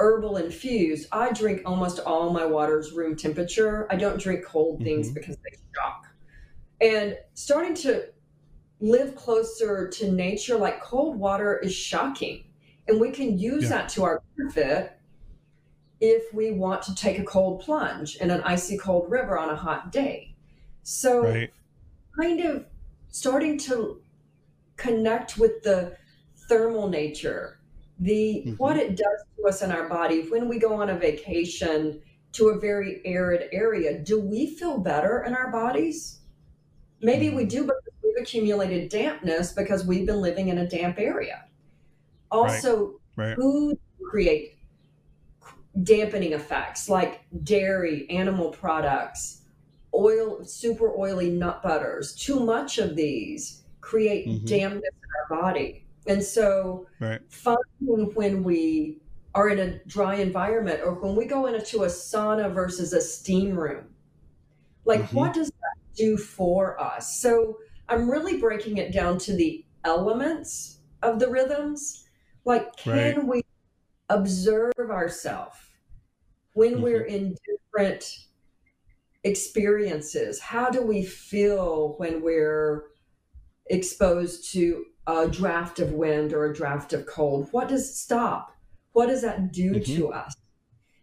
herbal 0.00 0.38
infused, 0.38 1.06
I 1.12 1.30
drink 1.32 1.62
almost 1.64 2.00
all 2.00 2.30
my 2.30 2.44
waters 2.44 2.92
room 2.92 3.14
temperature. 3.14 3.86
I 3.90 3.96
don't 3.96 4.18
drink 4.18 4.44
cold 4.44 4.82
things 4.82 5.06
mm-hmm. 5.06 5.14
because 5.14 5.36
they 5.36 5.56
shock. 5.74 6.06
And 6.80 7.16
starting 7.34 7.74
to 7.74 8.06
live 8.80 9.14
closer 9.14 9.88
to 9.88 10.10
nature, 10.10 10.56
like 10.56 10.80
cold 10.80 11.16
water 11.16 11.58
is 11.58 11.74
shocking. 11.74 12.44
And 12.88 12.98
we 12.98 13.10
can 13.10 13.38
use 13.38 13.64
yeah. 13.64 13.68
that 13.68 13.88
to 13.90 14.04
our 14.04 14.22
benefit 14.36 14.98
if 16.00 16.32
we 16.32 16.52
want 16.52 16.82
to 16.82 16.94
take 16.94 17.18
a 17.18 17.24
cold 17.24 17.60
plunge 17.60 18.16
in 18.16 18.30
an 18.30 18.40
icy 18.42 18.78
cold 18.78 19.10
river 19.10 19.38
on 19.38 19.50
a 19.50 19.54
hot 19.54 19.92
day. 19.92 20.34
So, 20.82 21.22
right. 21.24 21.50
kind 22.18 22.40
of 22.40 22.64
starting 23.10 23.58
to 23.58 24.00
connect 24.78 25.36
with 25.36 25.62
the 25.62 25.94
thermal 26.48 26.88
nature 26.88 27.59
the 28.00 28.42
mm-hmm. 28.46 28.54
what 28.54 28.76
it 28.76 28.96
does 28.96 29.24
to 29.36 29.46
us 29.46 29.62
in 29.62 29.70
our 29.70 29.88
body 29.88 30.22
when 30.30 30.48
we 30.48 30.58
go 30.58 30.74
on 30.74 30.90
a 30.90 30.96
vacation 30.96 32.00
to 32.32 32.48
a 32.48 32.58
very 32.58 33.02
arid 33.04 33.48
area 33.52 33.98
do 33.98 34.18
we 34.18 34.46
feel 34.46 34.78
better 34.78 35.22
in 35.24 35.34
our 35.34 35.52
bodies 35.52 36.20
maybe 37.02 37.26
mm-hmm. 37.26 37.36
we 37.36 37.44
do 37.44 37.62
because 37.62 37.94
we've 38.02 38.22
accumulated 38.22 38.88
dampness 38.88 39.52
because 39.52 39.84
we've 39.84 40.06
been 40.06 40.20
living 40.20 40.48
in 40.48 40.58
a 40.58 40.66
damp 40.66 40.98
area 40.98 41.44
also 42.30 43.00
right. 43.16 43.28
Right. 43.28 43.36
food 43.36 43.78
create 44.02 44.56
dampening 45.82 46.32
effects 46.32 46.88
like 46.88 47.20
dairy 47.44 48.08
animal 48.08 48.50
products 48.50 49.42
oil 49.94 50.42
super 50.42 50.90
oily 50.96 51.30
nut 51.30 51.62
butters 51.62 52.14
too 52.14 52.40
much 52.40 52.78
of 52.78 52.96
these 52.96 53.62
create 53.80 54.26
mm-hmm. 54.26 54.46
dampness 54.46 54.82
in 54.82 55.36
our 55.36 55.42
body 55.42 55.84
and 56.06 56.22
so 56.22 56.86
right. 56.98 57.20
finding 57.28 58.14
when 58.14 58.42
we 58.42 58.98
are 59.34 59.48
in 59.48 59.58
a 59.58 59.78
dry 59.86 60.16
environment 60.16 60.80
or 60.84 60.94
when 60.94 61.14
we 61.14 61.24
go 61.24 61.46
into 61.46 61.84
a 61.84 61.86
sauna 61.86 62.52
versus 62.52 62.92
a 62.92 63.00
steam 63.00 63.56
room, 63.56 63.84
like 64.84 65.02
mm-hmm. 65.02 65.16
what 65.16 65.34
does 65.34 65.48
that 65.48 65.94
do 65.94 66.16
for 66.16 66.80
us? 66.80 67.20
So 67.20 67.58
I'm 67.88 68.10
really 68.10 68.38
breaking 68.38 68.78
it 68.78 68.92
down 68.92 69.18
to 69.18 69.34
the 69.34 69.64
elements 69.84 70.78
of 71.02 71.18
the 71.18 71.28
rhythms. 71.28 72.04
Like, 72.44 72.74
can 72.76 73.16
right. 73.16 73.26
we 73.26 73.42
observe 74.08 74.72
ourselves 74.78 75.56
when 76.54 76.74
mm-hmm. 76.74 76.82
we're 76.82 77.04
in 77.04 77.36
different 77.46 78.26
experiences? 79.24 80.40
How 80.40 80.70
do 80.70 80.82
we 80.82 81.04
feel 81.04 81.94
when 81.98 82.22
we're 82.22 82.86
exposed 83.66 84.52
to 84.52 84.84
a 85.06 85.28
draft 85.28 85.78
of 85.78 85.92
wind 85.92 86.32
or 86.32 86.46
a 86.46 86.54
draft 86.54 86.92
of 86.92 87.06
cold? 87.06 87.48
What 87.50 87.68
does 87.68 87.98
stop? 87.98 88.56
What 88.92 89.06
does 89.06 89.22
that 89.22 89.52
do 89.52 89.72
mm-hmm. 89.72 89.96
to 89.96 90.12
us? 90.12 90.34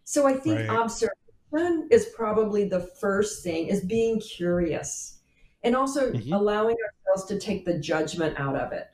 So 0.04 0.26
I 0.26 0.34
think 0.34 0.60
right. 0.60 0.70
observation 0.70 1.88
is 1.90 2.10
probably 2.16 2.68
the 2.68 2.80
first 3.00 3.42
thing 3.42 3.68
is 3.68 3.84
being 3.84 4.20
curious 4.20 5.18
and 5.62 5.74
also 5.74 6.12
mm-hmm. 6.12 6.32
allowing 6.32 6.76
ourselves 6.76 7.28
to 7.28 7.38
take 7.38 7.64
the 7.64 7.78
judgment 7.78 8.38
out 8.38 8.56
of 8.56 8.72
it. 8.72 8.88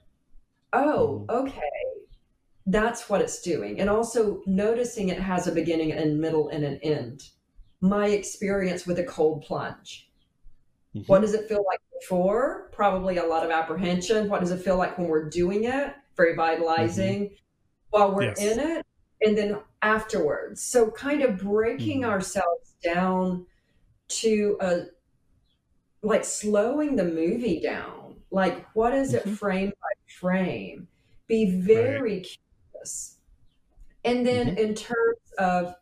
Oh, 0.73 1.25
mm-hmm. 1.29 1.47
okay. 1.47 1.61
That's 2.67 3.09
what 3.11 3.21
it's 3.21 3.43
doing. 3.43 3.81
And 3.81 3.91
also 3.91 4.43
noticing 4.47 5.09
it 5.09 5.21
has 5.21 5.47
a 5.47 5.53
beginning 5.53 5.93
and 5.93 6.19
middle 6.19 6.49
and 6.49 6.65
an 6.65 6.79
end. 6.83 7.29
My 7.81 8.09
experience 8.09 8.87
with 8.87 8.99
a 8.99 9.05
cold 9.05 9.43
plunge. 9.43 10.11
Mm-hmm. 10.97 11.07
What 11.07 11.21
does 11.21 11.35
it 11.35 11.49
feel 11.49 11.65
like 11.67 11.81
before? 12.05 12.69
Probably 12.73 13.17
a 13.17 13.25
lot 13.25 13.45
of 13.45 13.51
apprehension. 13.51 14.29
What 14.29 14.41
does 14.41 14.51
it 14.51 14.61
feel 14.61 14.77
like 14.77 14.99
when 14.99 15.09
we're 15.09 15.29
doing 15.29 15.65
it? 15.65 15.95
Very 16.17 16.35
vitalizing. 16.35 17.25
Mm-hmm. 17.25 17.35
While 17.91 18.15
we're 18.15 18.25
yes. 18.25 18.43
in 18.43 18.59
it, 18.59 18.87
and 19.23 19.39
then 19.39 19.59
afterwards. 19.83 20.63
So, 20.63 20.91
kind 20.91 21.23
of 21.23 21.39
breaking 21.39 22.03
mm-hmm. 22.03 22.11
ourselves 22.11 22.75
down 22.83 23.47
to 24.09 24.57
a 24.61 24.83
like 26.03 26.25
slowing 26.25 26.97
the 26.97 27.05
movie 27.05 27.61
down. 27.61 28.17
Like, 28.31 28.67
what 28.75 28.95
is 28.95 29.15
mm-hmm. 29.15 29.29
it 29.29 29.37
frame 29.37 29.69
by 29.71 30.13
frame? 30.21 30.89
Be 31.27 31.51
very 31.51 32.17
right. 32.17 32.27
curious. 32.73 33.19
And 34.05 34.27
then, 34.27 34.49
mm-hmm. 34.49 34.59
in 34.59 34.75
terms 34.75 35.33
of, 35.39 35.75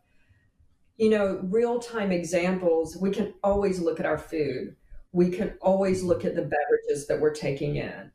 you 0.98 1.10
know, 1.10 1.40
real 1.44 1.80
time 1.80 2.12
examples, 2.12 2.96
we 2.96 3.10
can 3.10 3.34
always 3.42 3.80
look 3.80 3.98
at 3.98 4.06
our 4.06 4.18
food 4.18 4.76
we 5.12 5.30
can 5.30 5.54
always 5.60 6.02
look 6.02 6.24
at 6.24 6.34
the 6.34 6.42
beverages 6.42 7.06
that 7.06 7.20
we're 7.20 7.34
taking 7.34 7.76
in 7.76 8.10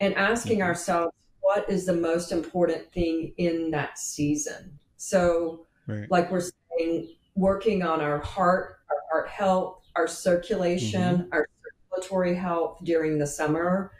and 0.00 0.14
asking 0.14 0.58
mm-hmm. 0.58 0.68
ourselves 0.68 1.14
what 1.40 1.68
is 1.70 1.86
the 1.86 1.94
most 1.94 2.32
important 2.32 2.90
thing 2.92 3.32
in 3.38 3.70
that 3.70 3.98
season 3.98 4.78
so 4.96 5.66
right. 5.86 6.10
like 6.10 6.30
we're 6.30 6.42
saying 6.78 7.08
working 7.34 7.82
on 7.82 8.00
our 8.00 8.18
heart 8.18 8.76
our 8.90 9.02
heart 9.10 9.28
health 9.28 9.84
our 9.96 10.06
circulation 10.06 11.18
mm-hmm. 11.18 11.32
our 11.32 11.48
circulatory 11.90 12.34
health 12.34 12.78
during 12.84 13.18
the 13.18 13.26
summer 13.26 13.92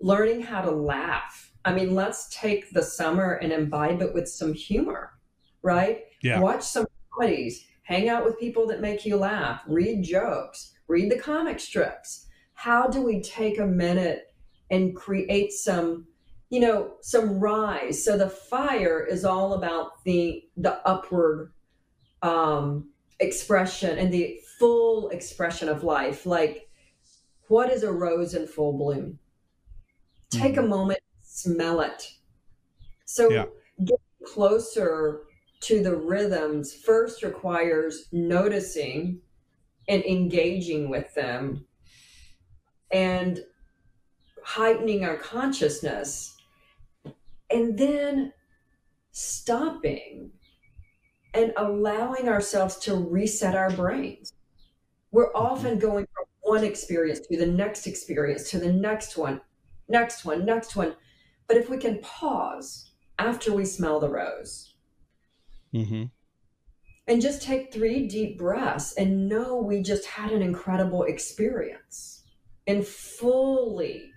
learning 0.00 0.40
how 0.40 0.62
to 0.62 0.70
laugh 0.70 1.52
i 1.64 1.72
mean 1.72 1.94
let's 1.94 2.28
take 2.34 2.70
the 2.70 2.82
summer 2.82 3.34
and 3.34 3.52
imbibe 3.52 4.00
it 4.00 4.14
with 4.14 4.28
some 4.28 4.52
humor 4.52 5.12
right 5.62 6.04
yeah. 6.22 6.40
watch 6.40 6.62
some 6.62 6.86
comedies 7.12 7.66
hang 7.82 8.08
out 8.08 8.24
with 8.24 8.38
people 8.38 8.66
that 8.66 8.80
make 8.80 9.04
you 9.04 9.16
laugh 9.16 9.60
read 9.66 10.02
jokes 10.02 10.72
read 10.90 11.10
the 11.10 11.18
comic 11.18 11.60
strips. 11.60 12.26
How 12.54 12.88
do 12.88 13.00
we 13.00 13.22
take 13.22 13.58
a 13.58 13.66
minute 13.66 14.34
and 14.70 14.94
create 14.94 15.52
some, 15.52 16.06
you 16.50 16.60
know, 16.60 16.94
some 17.00 17.38
rise? 17.38 18.04
So 18.04 18.18
the 18.18 18.28
fire 18.28 19.06
is 19.06 19.24
all 19.24 19.54
about 19.54 20.04
the 20.04 20.44
the 20.56 20.86
upward 20.86 21.52
um, 22.22 22.90
expression 23.20 23.98
and 23.98 24.12
the 24.12 24.40
full 24.58 25.08
expression 25.10 25.68
of 25.68 25.84
life. 25.84 26.26
Like, 26.26 26.68
what 27.48 27.70
is 27.70 27.82
a 27.82 27.92
rose 27.92 28.34
in 28.34 28.46
full 28.46 28.76
bloom? 28.76 29.18
Take 30.30 30.54
mm-hmm. 30.54 30.64
a 30.64 30.68
moment, 30.68 31.00
smell 31.22 31.80
it. 31.80 32.12
So 33.06 33.30
yeah. 33.30 33.46
getting 33.78 34.26
closer 34.26 35.22
to 35.60 35.82
the 35.82 35.96
rhythms 35.96 36.74
first 36.74 37.22
requires 37.22 38.08
noticing 38.12 39.20
and 39.90 40.04
engaging 40.04 40.88
with 40.88 41.12
them 41.14 41.66
and 42.92 43.44
heightening 44.44 45.04
our 45.04 45.16
consciousness 45.16 46.36
and 47.50 47.76
then 47.76 48.32
stopping 49.10 50.30
and 51.34 51.52
allowing 51.56 52.28
ourselves 52.28 52.76
to 52.76 52.94
reset 52.94 53.56
our 53.56 53.70
brains. 53.70 54.32
We're 55.10 55.34
often 55.34 55.80
going 55.80 56.06
from 56.14 56.24
one 56.42 56.62
experience 56.62 57.20
to 57.26 57.36
the 57.36 57.46
next 57.46 57.88
experience 57.88 58.48
to 58.50 58.60
the 58.60 58.72
next 58.72 59.16
one, 59.16 59.40
next 59.88 60.24
one, 60.24 60.44
next 60.44 60.76
one. 60.76 60.94
But 61.48 61.56
if 61.56 61.68
we 61.68 61.78
can 61.78 61.98
pause 61.98 62.92
after 63.18 63.52
we 63.52 63.64
smell 63.64 63.98
the 63.98 64.08
rose, 64.08 64.74
mm-hmm 65.74 66.04
and 67.10 67.20
just 67.20 67.42
take 67.42 67.72
three 67.72 68.06
deep 68.06 68.38
breaths 68.38 68.92
and 68.92 69.28
know 69.28 69.56
we 69.56 69.82
just 69.82 70.06
had 70.06 70.30
an 70.30 70.42
incredible 70.42 71.02
experience 71.02 72.22
and 72.68 72.86
fully 72.86 74.12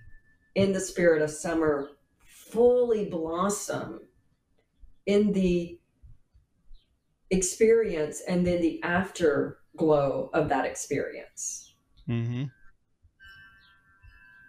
in 0.54 0.72
the 0.72 0.80
spirit 0.80 1.20
of 1.20 1.28
summer 1.28 1.90
fully 2.24 3.06
blossom 3.06 4.00
in 5.06 5.32
the 5.32 5.76
experience 7.30 8.22
and 8.28 8.46
then 8.46 8.62
the 8.62 8.80
afterglow 8.84 10.30
of 10.32 10.48
that 10.48 10.64
experience 10.64 11.74
mm-hmm. 12.08 12.44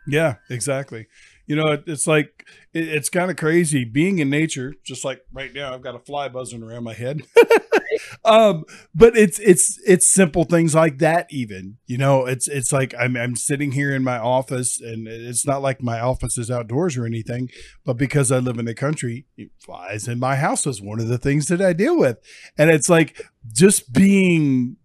yeah 0.07 0.35
exactly 0.51 1.07
you 1.47 1.55
know, 1.55 1.71
it, 1.73 1.83
it's 1.85 2.07
like 2.07 2.45
it, 2.73 2.87
it's 2.87 3.09
kind 3.09 3.29
of 3.29 3.37
crazy 3.37 3.85
being 3.85 4.19
in 4.19 4.29
nature. 4.29 4.73
Just 4.83 5.05
like 5.05 5.21
right 5.31 5.53
now, 5.53 5.73
I've 5.73 5.81
got 5.81 5.95
a 5.95 5.99
fly 5.99 6.27
buzzing 6.27 6.63
around 6.63 6.83
my 6.83 6.93
head. 6.93 7.21
um, 8.25 8.65
but 8.93 9.15
it's 9.15 9.39
it's 9.39 9.79
it's 9.85 10.11
simple 10.11 10.43
things 10.43 10.73
like 10.75 10.97
that. 10.97 11.27
Even 11.29 11.77
you 11.85 11.97
know, 11.97 12.25
it's 12.25 12.47
it's 12.47 12.73
like 12.73 12.93
I'm 12.99 13.15
I'm 13.15 13.35
sitting 13.35 13.71
here 13.71 13.93
in 13.93 14.03
my 14.03 14.17
office, 14.17 14.81
and 14.81 15.07
it's 15.07 15.45
not 15.45 15.61
like 15.61 15.81
my 15.81 15.99
office 15.99 16.37
is 16.37 16.51
outdoors 16.51 16.97
or 16.97 17.05
anything, 17.05 17.49
but 17.85 17.97
because 17.97 18.31
I 18.31 18.39
live 18.39 18.57
in 18.57 18.65
the 18.65 18.75
country, 18.75 19.25
flies 19.59 20.07
in 20.07 20.19
my 20.19 20.35
house 20.35 20.65
is 20.65 20.81
one 20.81 20.99
of 20.99 21.07
the 21.07 21.17
things 21.17 21.47
that 21.47 21.61
I 21.61 21.73
deal 21.73 21.97
with, 21.97 22.17
and 22.57 22.69
it's 22.69 22.89
like 22.89 23.25
just 23.53 23.93
being 23.93 24.77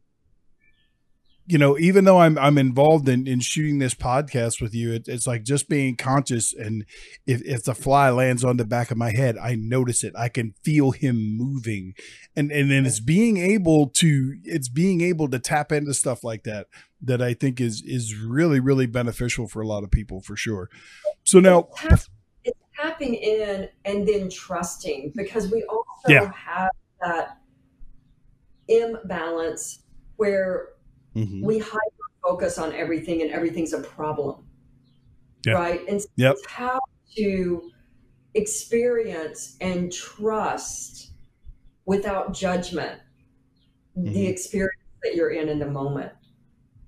you 1.50 1.58
know, 1.58 1.76
even 1.78 2.04
though 2.04 2.18
I'm 2.18 2.38
I'm 2.38 2.56
involved 2.58 3.08
in, 3.08 3.26
in 3.26 3.40
shooting 3.40 3.80
this 3.80 3.94
podcast 3.94 4.62
with 4.62 4.72
you, 4.72 4.92
it, 4.92 5.08
it's 5.08 5.26
like 5.26 5.42
just 5.42 5.68
being 5.68 5.96
conscious. 5.96 6.54
And 6.54 6.84
if 7.26 7.42
if 7.42 7.64
the 7.64 7.74
fly 7.74 8.08
lands 8.10 8.44
on 8.44 8.56
the 8.56 8.64
back 8.64 8.92
of 8.92 8.96
my 8.96 9.10
head, 9.10 9.36
I 9.36 9.56
notice 9.56 10.04
it. 10.04 10.14
I 10.16 10.28
can 10.28 10.54
feel 10.62 10.92
him 10.92 11.36
moving, 11.36 11.94
and 12.36 12.52
and 12.52 12.70
then 12.70 12.86
it's 12.86 13.00
being 13.00 13.38
able 13.38 13.88
to 13.96 14.36
it's 14.44 14.68
being 14.68 15.00
able 15.00 15.28
to 15.28 15.40
tap 15.40 15.72
into 15.72 15.92
stuff 15.92 16.22
like 16.22 16.44
that 16.44 16.68
that 17.02 17.20
I 17.20 17.34
think 17.34 17.60
is 17.60 17.82
is 17.84 18.14
really 18.14 18.60
really 18.60 18.86
beneficial 18.86 19.48
for 19.48 19.60
a 19.60 19.66
lot 19.66 19.82
of 19.82 19.90
people 19.90 20.20
for 20.20 20.36
sure. 20.36 20.70
So 21.24 21.40
now. 21.40 21.68
It's 22.42 22.58
tapping 22.74 23.14
in 23.14 23.68
and 23.84 24.08
then 24.08 24.30
trusting 24.30 25.12
because 25.14 25.50
we 25.50 25.62
also 25.64 26.08
yeah. 26.08 26.32
have 26.32 26.70
that 27.02 27.36
imbalance 28.68 29.82
where 30.16 30.68
mm-hmm. 31.14 31.44
we 31.44 31.58
hyper 31.58 31.80
focus 32.22 32.58
on 32.58 32.72
everything 32.74 33.22
and 33.22 33.30
everything's 33.30 33.72
a 33.72 33.80
problem. 33.80 34.44
Yeah. 35.46 35.54
Right. 35.54 35.80
And 35.88 36.00
so 36.00 36.08
yep. 36.16 36.36
how 36.46 36.80
to 37.16 37.70
experience 38.34 39.56
and 39.60 39.92
trust 39.92 41.12
without 41.86 42.32
judgment 42.34 43.00
mm-hmm. 43.96 44.12
the 44.12 44.26
experience 44.26 44.82
that 45.02 45.14
you're 45.14 45.30
in 45.30 45.48
in 45.48 45.58
the 45.58 45.66
moment. 45.66 46.12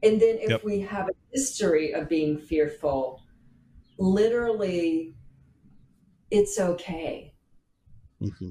And 0.02 0.20
then 0.20 0.38
if 0.38 0.50
yep. 0.50 0.64
we 0.64 0.80
have 0.80 1.08
a 1.08 1.12
history 1.32 1.92
of 1.92 2.08
being 2.08 2.38
fearful, 2.38 3.22
literally, 3.98 5.14
it's 6.30 6.58
okay. 6.58 7.34
mm-hmm. 8.20 8.50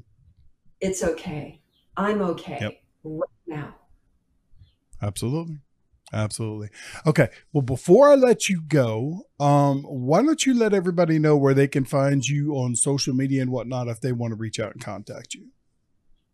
it's 0.79 1.03
okay. 1.03 1.61
I'm 1.97 2.21
okay 2.21 2.57
yep. 2.61 2.81
right 3.03 3.29
now. 3.47 3.75
Absolutely. 5.01 5.57
Absolutely. 6.13 6.69
Okay. 7.05 7.29
Well, 7.53 7.61
before 7.61 8.09
I 8.09 8.15
let 8.15 8.49
you 8.49 8.61
go, 8.61 9.27
um, 9.39 9.83
why 9.83 10.21
don't 10.21 10.45
you 10.45 10.53
let 10.53 10.73
everybody 10.73 11.19
know 11.19 11.37
where 11.37 11.53
they 11.53 11.67
can 11.67 11.85
find 11.85 12.25
you 12.25 12.53
on 12.53 12.75
social 12.75 13.13
media 13.13 13.41
and 13.41 13.51
whatnot 13.51 13.87
if 13.87 14.01
they 14.01 14.11
want 14.11 14.31
to 14.31 14.35
reach 14.35 14.59
out 14.59 14.73
and 14.73 14.83
contact 14.83 15.33
you? 15.33 15.47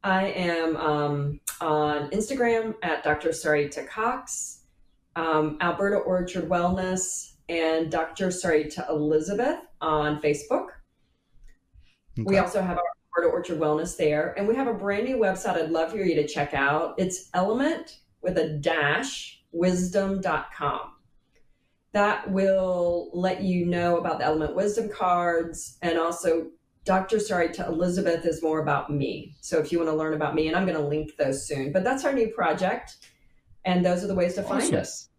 I 0.04 0.28
am 0.28 0.78
um, 0.78 1.40
on 1.62 2.10
Instagram 2.12 2.76
at 2.82 3.04
Dr. 3.04 3.30
Sarita 3.30 3.88
Cox, 3.88 4.62
um, 5.16 5.58
Alberta 5.62 5.98
Orchard 5.98 6.50
Wellness, 6.50 7.34
and 7.50 7.92
Dr. 7.92 8.28
Sarita 8.28 8.90
Elizabeth 8.90 9.60
on 9.82 10.22
Facebook. 10.22 10.68
Okay. 12.20 12.26
We 12.26 12.38
also 12.40 12.62
have 12.62 12.78
our 12.78 12.84
Alberta 13.18 13.34
Orchard 13.34 13.60
Wellness 13.60 13.96
there, 13.96 14.34
and 14.38 14.48
we 14.48 14.56
have 14.56 14.68
a 14.68 14.74
brand 14.74 15.06
new 15.06 15.18
website 15.18 15.56
I'd 15.56 15.70
love 15.70 15.92
for 15.92 15.98
you 15.98 16.16
to 16.16 16.28
check 16.28 16.54
out. 16.54 16.96
It's 16.98 17.30
Element 17.34 18.00
with 18.28 18.38
a 18.38 18.50
dash 18.50 19.42
wisdom.com. 19.54 20.92
That 21.94 22.30
will 22.30 23.10
let 23.14 23.42
you 23.42 23.66
know 23.66 23.98
about 23.98 24.20
the 24.20 24.26
Element 24.26 24.54
Wisdom 24.54 24.90
cards 24.90 25.78
and 25.82 25.98
also 25.98 26.48
Dr. 26.84 27.18
Sarita 27.18 27.68
Elizabeth 27.68 28.26
is 28.26 28.44
more 28.44 28.60
about 28.60 28.92
me. 28.92 29.36
So 29.42 29.60
if 29.60 29.72
you 29.72 29.80
want 29.80 29.90
to 29.90 29.96
learn 29.96 30.14
about 30.14 30.36
me, 30.36 30.48
and 30.48 30.56
I'm 30.56 30.66
going 30.66 30.78
to 30.78 30.86
link 30.86 31.16
those 31.18 31.48
soon, 31.48 31.72
but 31.72 31.84
that's 31.84 32.06
our 32.06 32.14
new 32.14 32.28
project. 32.30 32.98
And 33.66 33.86
those 33.86 34.04
are 34.04 34.08
the 34.08 34.16
ways 34.16 34.36
to 34.36 34.46
awesome. 34.46 34.60
find 34.60 34.76
us. 34.76 35.10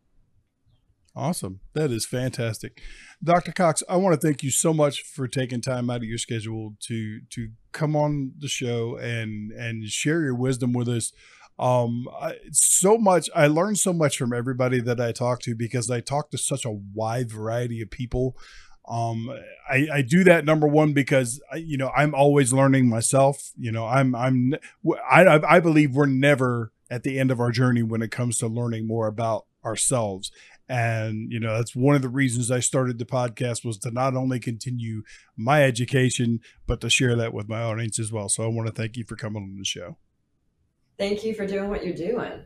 Awesome. 1.17 1.61
That 1.75 1.91
is 1.91 2.07
fantastic. 2.07 2.81
Dr. 3.25 3.53
Cox, 3.53 3.83
I 3.89 3.97
want 3.97 4.19
to 4.19 4.25
thank 4.25 4.43
you 4.43 4.51
so 4.51 4.73
much 4.73 5.03
for 5.03 5.27
taking 5.27 5.61
time 5.61 5.91
out 5.91 5.97
of 5.97 6.05
your 6.05 6.19
schedule 6.19 6.75
to 6.83 7.21
to 7.31 7.49
come 7.73 7.97
on 7.97 8.35
the 8.39 8.49
show 8.49 8.97
and 8.97 9.51
and 9.53 9.85
share 9.89 10.23
your 10.23 10.37
wisdom 10.37 10.73
with 10.73 10.89
us 10.89 11.13
um 11.59 12.07
I, 12.21 12.37
so 12.53 12.97
much 12.99 13.29
i 13.35 13.47
learned 13.47 13.79
so 13.79 13.93
much 13.93 14.17
from 14.17 14.33
everybody 14.33 14.81
that 14.81 15.01
i 15.01 15.13
talk 15.13 15.41
to 15.43 15.55
because 15.55 15.91
i 15.91 16.01
talk 16.01 16.31
to 16.31 16.39
such 16.39 16.65
a 16.65 16.71
wide 16.71 17.31
variety 17.31 17.81
of 17.83 17.91
people. 17.91 18.37
Um 18.89 19.31
i 19.69 19.87
i 19.93 20.03
do 20.03 20.25
that 20.25 20.45
number 20.45 20.67
one 20.67 20.93
because 20.93 21.41
I, 21.53 21.57
you 21.57 21.77
know 21.77 21.91
i'm 21.97 22.15
always 22.15 22.53
learning 22.53 22.89
myself. 22.89 23.51
You 23.57 23.73
know 23.73 23.87
i'm 23.87 24.15
i'm 24.15 24.55
i 25.11 25.41
i 25.49 25.61
believe 25.61 25.95
we're 25.95 26.07
never 26.07 26.73
at 26.91 27.03
the 27.03 27.19
end 27.19 27.31
of 27.31 27.41
our 27.41 27.51
journey 27.51 27.83
when 27.83 28.03
it 28.03 28.11
comes 28.11 28.39
to 28.39 28.47
learning 28.47 28.87
more 28.87 29.07
about 29.07 29.45
ourselves. 29.65 30.31
And 30.71 31.33
you 31.33 31.41
know 31.41 31.57
that's 31.57 31.75
one 31.75 31.97
of 31.97 32.03
the 32.03 32.09
reasons 32.09 32.51
i 32.51 32.61
started 32.61 32.99
the 32.99 33.05
podcast 33.07 33.65
was 33.65 33.79
to 33.79 33.91
not 33.91 34.15
only 34.15 34.39
continue 34.39 35.03
my 35.37 35.65
education 35.65 36.41
but 36.67 36.81
to 36.83 36.91
share 36.91 37.17
that 37.17 37.33
with 37.33 37.49
my 37.49 37.63
audience 37.63 37.99
as 37.99 38.13
well. 38.13 38.29
So 38.29 38.45
i 38.45 38.49
want 38.49 38.69
to 38.69 38.75
thank 38.75 38.97
you 38.97 39.05
for 39.05 39.17
coming 39.17 39.43
on 39.43 39.57
the 39.59 39.65
show 39.65 39.97
Thank 40.99 41.23
you 41.25 41.33
for 41.33 41.47
doing 41.47 41.69
what 41.69 41.85
you're 41.85 41.95
doing. 41.95 42.45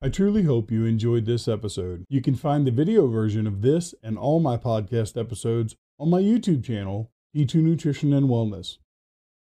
I 0.00 0.08
truly 0.08 0.44
hope 0.44 0.70
you 0.70 0.84
enjoyed 0.84 1.26
this 1.26 1.48
episode. 1.48 2.04
You 2.08 2.22
can 2.22 2.36
find 2.36 2.64
the 2.64 2.70
video 2.70 3.08
version 3.08 3.48
of 3.48 3.62
this 3.62 3.94
and 4.02 4.16
all 4.16 4.38
my 4.38 4.56
podcast 4.56 5.20
episodes 5.20 5.74
on 5.98 6.08
my 6.08 6.20
YouTube 6.20 6.64
channel, 6.64 7.10
T2 7.36 7.56
Nutrition 7.56 8.12
and 8.12 8.28
Wellness. 8.28 8.78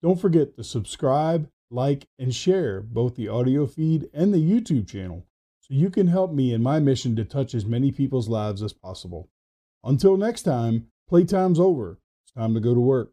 Don't 0.00 0.20
forget 0.20 0.56
to 0.56 0.62
subscribe, 0.62 1.50
like, 1.72 2.06
and 2.20 2.32
share 2.32 2.80
both 2.80 3.16
the 3.16 3.28
audio 3.28 3.66
feed 3.66 4.08
and 4.14 4.32
the 4.32 4.38
YouTube 4.38 4.88
channel 4.88 5.26
so 5.60 5.74
you 5.74 5.90
can 5.90 6.06
help 6.06 6.32
me 6.32 6.54
in 6.54 6.62
my 6.62 6.78
mission 6.78 7.16
to 7.16 7.24
touch 7.24 7.52
as 7.52 7.66
many 7.66 7.90
people's 7.90 8.28
lives 8.28 8.62
as 8.62 8.72
possible. 8.72 9.28
Until 9.82 10.16
next 10.16 10.42
time, 10.42 10.86
playtime's 11.10 11.58
over. 11.58 11.98
It's 12.22 12.32
time 12.32 12.54
to 12.54 12.60
go 12.60 12.74
to 12.74 12.80
work. 12.80 13.10